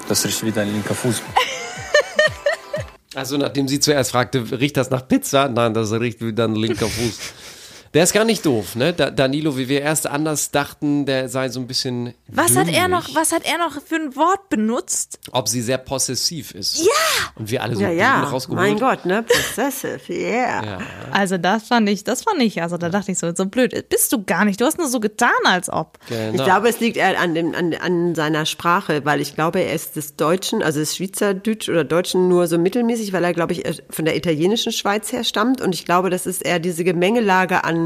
Das 0.08 0.24
riecht 0.24 0.44
wie 0.44 0.52
dein 0.52 0.72
linker 0.72 0.94
Fuß. 0.94 1.22
Also 3.14 3.36
nachdem 3.36 3.68
sie 3.68 3.78
zuerst 3.78 4.12
fragte, 4.12 4.58
riecht 4.58 4.76
das 4.78 4.88
nach 4.88 5.06
Pizza? 5.06 5.46
Nein, 5.46 5.74
das 5.74 5.92
riecht 5.92 6.22
wie 6.24 6.32
dein 6.32 6.54
linker 6.54 6.88
Fuß. 6.88 7.18
Der 7.94 8.04
ist 8.04 8.14
gar 8.14 8.24
nicht 8.24 8.46
doof, 8.46 8.74
ne? 8.74 8.94
Da, 8.94 9.10
Danilo, 9.10 9.58
wie 9.58 9.68
wir 9.68 9.82
erst 9.82 10.06
anders 10.06 10.50
dachten, 10.50 11.04
der 11.04 11.28
sei 11.28 11.50
so 11.50 11.60
ein 11.60 11.66
bisschen. 11.66 12.14
Was 12.28 12.56
hat 12.56 12.68
er 12.72 12.88
noch, 12.88 13.14
was 13.14 13.32
hat 13.32 13.42
er 13.44 13.58
noch 13.58 13.82
für 13.82 13.96
ein 13.96 14.16
Wort 14.16 14.48
benutzt? 14.48 15.18
Ob 15.30 15.46
sie 15.46 15.60
sehr 15.60 15.76
possessiv 15.76 16.52
ist. 16.54 16.78
Ja! 16.78 16.86
Und 17.34 17.50
wir 17.50 17.62
alle 17.62 17.74
so 17.76 17.82
Ja, 17.82 17.90
ja, 17.90 18.22
rausgeholt. 18.24 18.58
mein 18.58 18.78
Gott, 18.78 19.04
ne? 19.04 19.22
Possessive, 19.22 20.00
yeah. 20.08 20.64
Ja. 20.64 20.78
Also 21.10 21.36
das 21.36 21.64
fand 21.64 21.86
ich, 21.90 22.02
das 22.02 22.22
fand 22.22 22.40
ich, 22.40 22.62
also 22.62 22.78
da 22.78 22.88
dachte 22.88 23.12
ich 23.12 23.18
so, 23.18 23.30
so 23.34 23.44
blöd 23.44 23.86
bist 23.90 24.10
du 24.12 24.24
gar 24.24 24.46
nicht. 24.46 24.58
Du 24.58 24.64
hast 24.64 24.78
nur 24.78 24.88
so 24.88 24.98
getan, 24.98 25.28
als 25.44 25.68
ob. 25.68 25.98
Genau. 26.08 26.32
Ich 26.34 26.42
glaube, 26.44 26.70
es 26.70 26.80
liegt 26.80 26.96
eher 26.96 27.20
an, 27.20 27.34
dem, 27.34 27.54
an, 27.54 27.74
an 27.74 28.14
seiner 28.14 28.46
Sprache, 28.46 29.04
weil 29.04 29.20
ich 29.20 29.34
glaube, 29.34 29.60
er 29.60 29.74
ist 29.74 29.96
des 29.96 30.16
Deutschen, 30.16 30.62
also 30.62 30.80
des 30.80 30.96
Schweizerdeutsch 30.96 31.68
oder 31.68 31.84
Deutschen 31.84 32.28
nur 32.28 32.46
so 32.46 32.56
mittelmäßig, 32.56 33.12
weil 33.12 33.24
er, 33.24 33.34
glaube 33.34 33.52
ich, 33.52 33.64
von 33.90 34.06
der 34.06 34.16
italienischen 34.16 34.72
Schweiz 34.72 35.12
her 35.12 35.24
stammt. 35.24 35.60
Und 35.60 35.74
ich 35.74 35.84
glaube, 35.84 36.08
das 36.08 36.24
ist 36.24 36.42
eher 36.42 36.58
diese 36.58 36.84
Gemengelage 36.84 37.64
an 37.64 37.81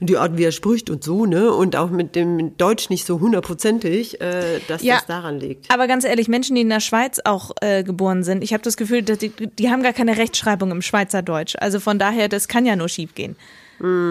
die 0.00 0.16
Art, 0.16 0.36
wie 0.36 0.44
er 0.44 0.52
spricht 0.52 0.90
und 0.90 1.02
so, 1.04 1.24
ne? 1.26 1.52
Und 1.52 1.76
auch 1.76 1.90
mit 1.90 2.14
dem 2.16 2.56
Deutsch 2.58 2.90
nicht 2.90 3.06
so 3.06 3.20
hundertprozentig, 3.20 4.20
äh, 4.20 4.60
dass 4.68 4.82
Ja. 4.82 4.96
das 4.96 5.06
daran 5.06 5.38
liegt. 5.40 5.70
Aber 5.72 5.86
ganz 5.86 6.04
ehrlich, 6.04 6.28
Menschen, 6.28 6.54
die 6.56 6.62
in 6.62 6.68
der 6.68 6.80
Schweiz 6.80 7.20
auch 7.24 7.52
äh, 7.60 7.82
geboren 7.84 8.22
sind, 8.24 8.42
ich 8.42 8.52
habe 8.52 8.62
das 8.62 8.76
Gefühl, 8.76 9.02
dass 9.02 9.18
die, 9.18 9.30
die 9.30 9.70
haben 9.70 9.82
gar 9.82 9.92
keine 9.92 10.16
Rechtschreibung 10.16 10.70
im 10.70 10.82
Schweizerdeutsch. 10.82 11.54
Also 11.58 11.80
von 11.80 11.98
daher, 11.98 12.28
das 12.28 12.48
kann 12.48 12.66
ja 12.66 12.76
nur 12.76 12.88
schief 12.88 13.14
gehen. 13.14 13.36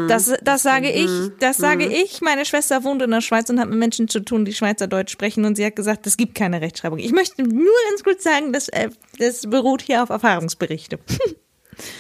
Das, 0.10 0.34
das 0.44 0.64
sage 0.64 0.92
ich, 0.92 1.10
das 1.40 1.56
sage 1.56 1.86
ich. 1.86 2.20
Meine 2.20 2.44
Schwester 2.44 2.84
wohnt 2.84 3.02
in 3.02 3.12
der 3.12 3.22
Schweiz 3.22 3.50
und 3.50 3.58
hat 3.58 3.70
mit 3.70 3.80
Menschen 3.80 4.10
zu 4.10 4.20
tun, 4.20 4.44
die 4.44 4.52
Schweizerdeutsch 4.54 5.12
sprechen 5.14 5.46
und 5.46 5.56
sie 5.56 5.66
hat 5.66 5.78
gesagt, 5.78 6.06
es 6.08 6.18
gibt 6.18 6.36
keine 6.36 6.60
Rechtschreibung. 6.60 7.00
Ich 7.00 7.14
möchte 7.14 7.42
nur 7.44 7.72
ganz 7.90 8.04
kurz 8.04 8.22
sagen, 8.22 8.52
das, 8.52 8.68
äh, 8.68 8.90
das 9.18 9.50
beruht 9.50 9.82
hier 9.82 10.04
auf 10.04 10.10
Erfahrungsberichte. 10.10 11.00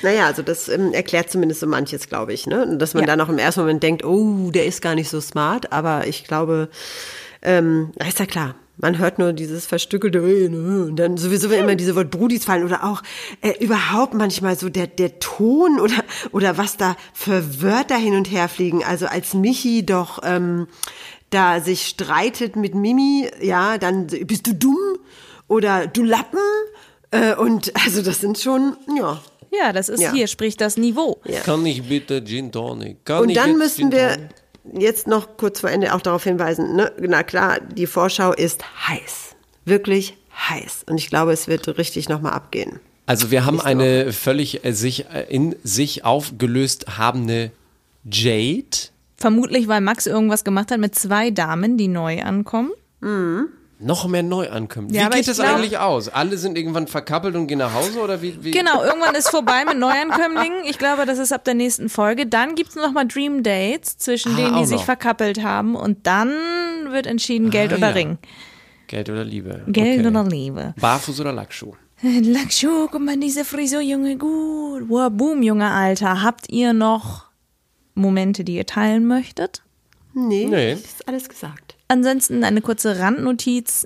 Naja, 0.01 0.25
also 0.25 0.41
das 0.41 0.69
ähm, 0.69 0.93
erklärt 0.93 1.29
zumindest 1.31 1.61
so 1.61 1.67
manches, 1.67 2.07
glaube 2.07 2.33
ich, 2.33 2.47
ne? 2.47 2.77
Dass 2.77 2.93
man 2.93 3.03
Ja. 3.03 3.07
dann 3.07 3.21
auch 3.21 3.29
im 3.29 3.37
ersten 3.37 3.61
Moment 3.61 3.83
denkt, 3.83 4.03
oh, 4.03 4.51
der 4.51 4.65
ist 4.65 4.81
gar 4.81 4.95
nicht 4.95 5.09
so 5.09 5.21
smart, 5.21 5.71
aber 5.71 6.07
ich 6.07 6.23
glaube, 6.25 6.69
ähm, 7.41 7.91
ist 8.07 8.19
ja 8.19 8.25
klar. 8.25 8.55
Man 8.77 8.97
hört 8.97 9.19
nur 9.19 9.31
dieses 9.33 9.67
verstückelte 9.67 10.19
ne, 10.21 10.85
und 10.85 10.95
dann 10.95 11.15
sowieso 11.17 11.51
wenn 11.51 11.59
immer 11.59 11.75
diese 11.75 11.95
Wort 11.95 12.09
Brudis 12.09 12.45
fallen 12.45 12.63
oder 12.65 12.83
auch 12.83 13.03
äh, 13.41 13.53
überhaupt 13.63 14.15
manchmal 14.15 14.57
so 14.57 14.69
der 14.69 14.87
der 14.87 15.19
Ton 15.19 15.79
oder 15.79 16.03
oder 16.31 16.57
was 16.57 16.77
da 16.77 16.95
für 17.13 17.61
Wörter 17.61 17.97
hin 17.97 18.15
und 18.15 18.31
her 18.31 18.47
fliegen. 18.49 18.83
Also 18.83 19.05
als 19.05 19.35
Michi 19.35 19.85
doch 19.85 20.19
ähm, 20.23 20.67
da 21.29 21.59
sich 21.61 21.85
streitet 21.85 22.55
mit 22.55 22.73
Mimi, 22.73 23.29
ja, 23.39 23.77
dann 23.77 24.07
bist 24.07 24.47
du 24.47 24.53
dumm 24.55 24.79
oder 25.47 25.85
du 25.85 26.03
Lappen 26.03 26.39
äh, 27.11 27.35
und 27.35 27.71
also 27.85 28.01
das 28.01 28.19
sind 28.19 28.39
schon 28.39 28.77
ja 28.97 29.21
Ja, 29.51 29.73
das 29.73 29.89
ist 29.89 30.01
Ja. 30.01 30.13
hier, 30.13 30.27
sprich 30.27 30.57
das 30.57 30.77
Niveau. 30.77 31.19
Kann 31.43 31.65
ich 31.65 31.83
bitte 31.83 32.23
Gin 32.23 32.51
Tonic? 32.51 33.03
Kann 33.05 33.23
Und 33.23 33.29
ich 33.29 33.35
dann 33.35 33.57
müssen 33.57 33.91
wir 33.91 34.17
jetzt 34.79 35.07
noch 35.07 35.37
kurz 35.37 35.59
vor 35.59 35.69
Ende 35.69 35.93
auch 35.93 36.01
darauf 36.01 36.23
hinweisen, 36.23 36.75
ne? 36.75 36.91
na 36.99 37.23
klar, 37.23 37.59
die 37.59 37.87
Vorschau 37.87 38.31
ist 38.31 38.63
heiß. 38.87 39.35
Wirklich 39.65 40.15
heiß. 40.49 40.85
Und 40.89 40.97
ich 40.97 41.07
glaube, 41.09 41.33
es 41.33 41.47
wird 41.47 41.67
richtig 41.77 42.07
nochmal 42.09 42.33
abgehen. 42.33 42.79
Also 43.05 43.29
wir 43.31 43.45
haben 43.45 43.59
eine 43.59 44.13
völlig 44.13 44.63
äh, 44.63 44.71
sich, 44.71 45.05
äh, 45.09 45.25
in 45.29 45.55
sich 45.63 46.05
aufgelöst 46.05 46.97
habende 46.97 47.51
Jade. 48.09 48.87
Vermutlich, 49.17 49.67
weil 49.67 49.81
Max 49.81 50.07
irgendwas 50.07 50.43
gemacht 50.43 50.71
hat 50.71 50.79
mit 50.79 50.95
zwei 50.95 51.29
Damen, 51.29 51.77
die 51.77 51.87
neu 51.87 52.21
ankommen. 52.21 52.71
Noch 53.83 54.07
mehr 54.07 54.21
Neuankömmlinge. 54.23 54.97
Ja, 55.03 55.09
wie 55.11 55.17
geht 55.17 55.27
es 55.27 55.37
glaub- 55.37 55.55
eigentlich 55.55 55.77
aus? 55.79 56.07
Alle 56.07 56.37
sind 56.37 56.57
irgendwann 56.57 56.87
verkappelt 56.87 57.35
und 57.35 57.47
gehen 57.47 57.57
nach 57.59 57.73
Hause 57.73 57.99
oder 57.99 58.21
wie? 58.21 58.37
wie? 58.43 58.51
Genau, 58.51 58.83
irgendwann 58.83 59.15
ist 59.15 59.29
vorbei 59.29 59.65
mit 59.65 59.77
Neuankömmlingen. 59.79 60.63
Ich 60.65 60.77
glaube, 60.77 61.05
das 61.05 61.17
ist 61.19 61.31
ab 61.33 61.43
der 61.45 61.55
nächsten 61.55 61.89
Folge. 61.89 62.27
Dann 62.27 62.55
gibt's 62.55 62.75
noch 62.75 62.91
mal 62.91 63.05
Dream 63.05 63.43
Dates 63.43 63.97
zwischen 63.97 64.33
Ah, 64.33 64.37
denen, 64.37 64.57
die 64.59 64.65
sich 64.65 64.77
noch. 64.77 64.85
verkappelt 64.85 65.43
haben. 65.43 65.75
Und 65.75 66.05
dann 66.05 66.29
wird 66.91 67.07
entschieden, 67.07 67.49
Geld 67.49 67.73
Ah, 67.73 67.77
oder 67.77 67.87
ja. 67.89 67.93
Ring. 67.93 68.17
Geld 68.87 69.09
oder 69.09 69.23
Liebe? 69.23 69.63
Geld 69.67 69.99
okay. 69.99 70.07
oder 70.07 70.23
Liebe. 70.25 70.73
Barfuß 70.79 71.19
oder 71.21 71.33
Lackschuh? 71.33 71.73
Lackschuh, 72.01 72.87
guck 72.91 73.01
mal, 73.01 73.17
diese 73.17 73.45
Frisur, 73.45 73.81
Junge, 73.81 74.17
gut. 74.17 74.89
Wow, 74.89 75.09
boom, 75.11 75.41
Junge, 75.43 75.69
Alter. 75.71 76.21
Habt 76.23 76.49
ihr 76.49 76.73
noch 76.73 77.25
Momente, 77.95 78.43
die 78.43 78.55
ihr 78.55 78.65
teilen 78.65 79.05
möchtet? 79.07 79.63
Nee, 80.13 80.45
Nee. 80.49 80.73
ist 80.73 81.07
alles 81.07 81.29
gesagt. 81.29 81.75
Ansonsten 81.91 82.45
eine 82.45 82.61
kurze 82.61 82.99
Randnotiz. 82.99 83.85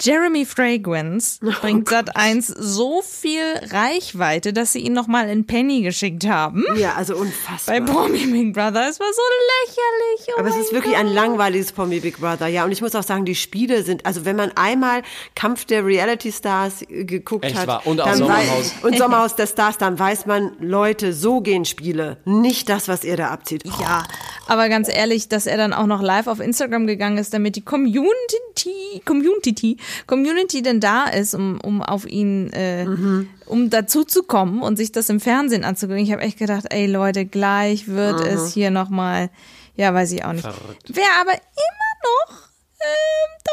Jeremy 0.00 0.44
Fragrance 0.44 1.40
Oh 1.46 1.50
bringt 1.60 1.88
Sat 1.88 2.16
1 2.16 2.48
so 2.48 3.02
viel 3.02 3.42
Reichweite, 3.70 4.52
dass 4.52 4.72
sie 4.72 4.80
ihn 4.80 4.92
nochmal 4.92 5.28
in 5.30 5.46
Penny 5.46 5.82
geschickt 5.82 6.26
haben. 6.26 6.64
Ja, 6.76 6.94
also 6.94 7.16
unfassbar. 7.16 7.80
Bei 7.80 7.80
Promi 7.80 8.26
Big 8.26 8.52
Brother. 8.52 8.88
Es 8.88 9.00
war 9.00 9.06
so 9.12 9.22
lächerlich. 9.64 10.34
Oh 10.36 10.40
Aber 10.40 10.48
es 10.48 10.56
ist 10.56 10.72
wirklich 10.72 10.94
Gott. 10.94 11.00
ein 11.00 11.12
langweiliges 11.12 11.72
Promi 11.72 12.00
Big 12.00 12.18
Brother, 12.18 12.46
ja. 12.46 12.64
Und 12.64 12.72
ich 12.72 12.82
muss 12.82 12.94
auch 12.94 13.02
sagen, 13.02 13.24
die 13.24 13.34
Spiele 13.34 13.82
sind, 13.82 14.04
also 14.04 14.24
wenn 14.24 14.36
man 14.36 14.52
einmal 14.56 15.02
Kampf 15.34 15.64
der 15.64 15.84
Reality 15.84 16.30
Stars 16.30 16.82
äh, 16.82 17.04
geguckt 17.04 17.46
Echt 17.46 17.56
hat 17.56 17.66
wahr. 17.66 17.86
Und 17.86 18.00
auch 18.00 18.12
Sommerhaus. 18.12 18.74
Weiß, 18.74 18.74
und 18.84 18.98
Sommerhaus 18.98 19.36
der 19.36 19.46
Stars, 19.46 19.78
dann 19.78 19.98
weiß 19.98 20.26
man, 20.26 20.52
Leute, 20.60 21.12
so 21.14 21.40
gehen 21.40 21.64
Spiele. 21.64 22.18
Nicht 22.24 22.68
das, 22.68 22.88
was 22.88 23.04
ihr 23.04 23.16
da 23.16 23.28
abzieht. 23.28 23.64
Oh, 23.66 23.82
Ja, 23.82 24.04
aber 24.46 24.68
ganz 24.68 24.88
ehrlich, 24.88 25.28
dass 25.28 25.46
er 25.46 25.56
dann 25.56 25.72
auch 25.72 25.86
noch 25.86 26.02
live 26.02 26.26
auf 26.26 26.40
Instagram 26.40 26.86
gegangen 26.86 27.18
ist, 27.18 27.32
damit 27.34 27.56
die 27.56 27.64
Community, 27.64 29.02
Community, 29.04 29.76
Community 30.06 30.62
denn 30.62 30.80
da 30.80 31.04
ist, 31.06 31.34
um, 31.34 31.60
um 31.62 31.82
auf 31.82 32.06
ihn, 32.06 32.50
äh, 32.52 32.84
Mhm. 32.84 33.28
um 33.46 33.70
dazu 33.70 34.04
zu 34.04 34.22
kommen 34.22 34.62
und 34.62 34.76
sich 34.76 34.92
das 34.92 35.08
im 35.08 35.20
Fernsehen 35.20 35.64
anzugucken. 35.64 36.02
Ich 36.02 36.12
habe 36.12 36.22
echt 36.22 36.38
gedacht, 36.38 36.66
ey 36.70 36.86
Leute, 36.86 37.26
gleich 37.26 37.88
wird 37.88 38.20
Mhm. 38.20 38.26
es 38.26 38.52
hier 38.52 38.70
nochmal, 38.70 39.30
ja, 39.76 39.92
weiß 39.94 40.12
ich 40.12 40.24
auch 40.24 40.32
nicht. 40.32 40.42
Verrückt. 40.42 40.84
Wer 40.88 41.04
aber 41.20 41.32
immer 41.32 42.30
noch 42.30 42.45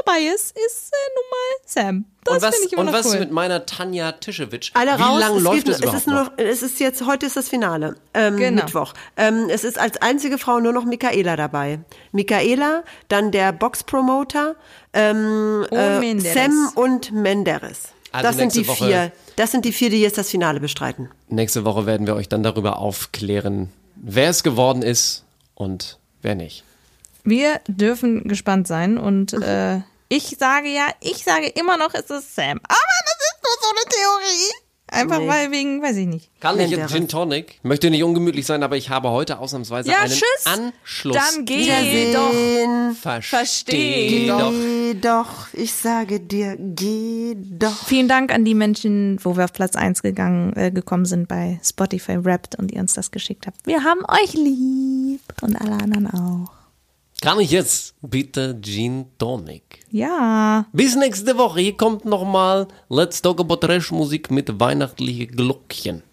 dabei 0.05 0.19
ist, 0.33 0.57
ist 0.57 0.91
äh, 0.91 0.95
nun 1.15 1.25
mal 1.31 1.61
Sam. 1.65 2.05
Das 2.23 2.35
und 2.35 2.41
was, 2.41 2.59
ich 2.59 2.73
immer 2.73 2.79
und 2.81 2.85
noch 2.87 2.93
was 2.93 3.07
cool. 3.13 3.19
mit 3.19 3.31
meiner 3.31 3.65
Tanja 3.65 4.11
Tischewitsch? 4.13 4.71
Alle 4.73 4.97
Wie 4.97 5.01
raus. 5.01 5.19
lange 5.19 5.37
es 5.37 5.43
läuft 5.43 5.65
geht, 5.65 5.75
es 5.75 5.81
es 5.81 5.93
ist 5.93 6.07
nur 6.07 6.15
noch? 6.15 6.25
noch, 6.31 6.37
es 6.37 6.61
ist 6.63 6.79
jetzt, 6.79 7.05
heute 7.05 7.25
ist 7.25 7.35
das 7.35 7.49
Finale, 7.49 7.95
ähm, 8.13 8.37
Genau. 8.37 8.63
Mittwoch. 8.63 8.93
Ähm, 9.17 9.47
es 9.49 9.63
ist 9.63 9.77
als 9.79 10.01
einzige 10.01 10.37
Frau 10.37 10.59
nur 10.59 10.71
noch 10.73 10.85
Michaela 10.85 11.35
dabei. 11.35 11.79
Michaela, 12.11 12.83
dann 13.09 13.31
der 13.31 13.51
Boxpromoter, 13.53 14.55
ähm, 14.93 15.65
Und 15.69 15.77
äh. 15.79 16.19
Sam 16.19 16.71
und 16.75 17.11
Menderes. 17.11 17.89
Also 18.11 18.27
das 18.27 18.37
sind 18.37 18.53
die 18.55 18.67
Woche- 18.67 18.85
vier. 18.85 19.11
Das 19.35 19.51
sind 19.51 19.65
die 19.65 19.71
vier, 19.71 19.89
die 19.89 19.99
jetzt 20.01 20.17
das 20.19 20.29
Finale 20.29 20.59
bestreiten. 20.59 21.09
Nächste 21.29 21.65
Woche 21.65 21.85
werden 21.87 22.05
wir 22.05 22.15
euch 22.15 22.29
dann 22.29 22.43
darüber 22.43 22.77
aufklären, 22.77 23.71
wer 23.95 24.29
es 24.29 24.43
geworden 24.43 24.83
ist 24.83 25.23
und 25.55 25.97
wer 26.21 26.35
nicht. 26.35 26.63
Wir 27.23 27.61
dürfen 27.67 28.23
gespannt 28.27 28.67
sein 28.67 28.97
und 28.97 29.33
äh, 29.33 29.81
ich 30.09 30.35
sage 30.39 30.67
ja, 30.69 30.87
ich 31.01 31.23
sage 31.23 31.47
immer 31.47 31.77
noch, 31.77 31.93
es 31.93 32.09
ist 32.09 32.35
Sam. 32.35 32.59
Aber 32.63 32.77
das 33.05 33.17
ist 33.19 33.43
nur 33.43 33.57
so 33.61 33.69
eine 33.69 33.89
Theorie. 33.89 34.51
Einfach 34.91 35.17
Nee. 35.19 35.27
weil 35.27 35.51
wegen, 35.51 35.81
weiß 35.81 35.97
ich 35.97 36.05
nicht. 36.05 36.29
Kann 36.39 36.59
ich 36.59 36.69
jetzt. 36.69 36.93
Gin 36.93 37.07
Tonic? 37.07 37.59
Möchte 37.63 37.89
nicht 37.89 38.03
ungemütlich 38.03 38.45
sein, 38.45 38.61
aber 38.61 38.77
ich 38.77 38.91
habe 38.91 39.09
heute 39.09 39.39
ausnahmsweise 39.39 39.89
Ja, 39.89 40.01
einen 40.01 40.11
tschüss. 40.13 40.45
Anschluss. 40.45 41.17
Dann 41.17 41.45
geh 41.45 42.13
doch. 42.13 42.31
Versteh 43.01 43.35
Versteh 43.35 44.27
doch. 44.27 44.51
Geh 44.51 44.93
doch, 45.01 45.47
ich 45.53 45.73
sage 45.73 46.19
dir, 46.19 46.57
geh 46.59 47.35
doch. 47.35 47.87
Vielen 47.87 48.07
Dank 48.07 48.31
an 48.31 48.45
die 48.45 48.53
Menschen, 48.53 49.17
wo 49.23 49.35
wir 49.35 49.45
auf 49.45 49.53
Platz 49.53 49.75
1 49.75 50.03
gegangen, 50.03 50.55
äh, 50.55 50.69
gekommen 50.69 51.05
sind 51.05 51.27
bei 51.27 51.59
Spotify 51.63 52.23
Wrapped 52.23 52.53
und 52.59 52.71
ihr 52.71 52.79
uns 52.81 52.93
das 52.93 53.09
geschickt 53.09 53.47
habt. 53.47 53.65
Wir 53.65 53.83
haben 53.83 54.01
euch 54.07 54.33
lieb 54.33 55.21
und 55.41 55.55
alle 55.59 55.71
anderen 55.73 56.07
auch. 56.11 56.51
Kann 57.23 57.39
ich 57.39 57.51
jetzt 57.51 57.95
bitte 58.01 58.59
Gin 58.59 59.05
Tonic? 59.17 59.85
Ja. 59.89 60.65
Bis 60.73 60.97
nächste 60.97 61.37
Woche. 61.37 61.61
Hier 61.61 61.77
kommt 61.77 62.03
nochmal 62.03 62.67
Let's 62.89 63.21
Talk 63.21 63.39
About 63.39 63.65
Trash 63.65 63.93
Musik 63.93 64.29
mit 64.29 64.59
weihnachtlichen 64.59 65.27
Glockchen. 65.27 66.03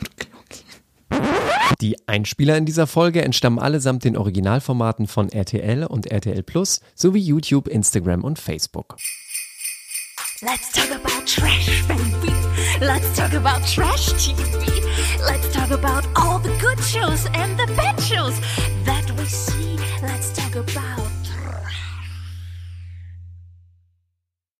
Die 1.82 1.98
Einspieler 2.08 2.56
in 2.56 2.64
dieser 2.64 2.86
Folge 2.86 3.20
entstammen 3.20 3.58
allesamt 3.58 4.04
den 4.04 4.16
Originalformaten 4.16 5.06
von 5.06 5.28
RTL 5.28 5.84
und 5.84 6.06
RTL 6.10 6.42
Plus 6.42 6.80
sowie 6.94 7.20
YouTube, 7.20 7.68
Instagram 7.68 8.24
und 8.24 8.38
Facebook. 8.38 8.96
Let's 10.40 10.72
talk 10.72 10.90
about 10.90 11.26
trash, 11.26 11.84
baby. 11.86 12.32
Let's 12.80 13.14
talk 13.14 13.34
about 13.34 13.62
trash 13.66 14.14
TV. 14.14 14.80
Let's 15.26 15.52
talk 15.52 15.70
about 15.70 16.08
all 16.14 16.40
the 16.42 16.56
good 16.58 16.82
shows 16.82 17.26
and 17.34 17.58
the 17.58 17.70
bad 17.76 18.00
shows 18.00 18.40
goodbye. 20.54 21.03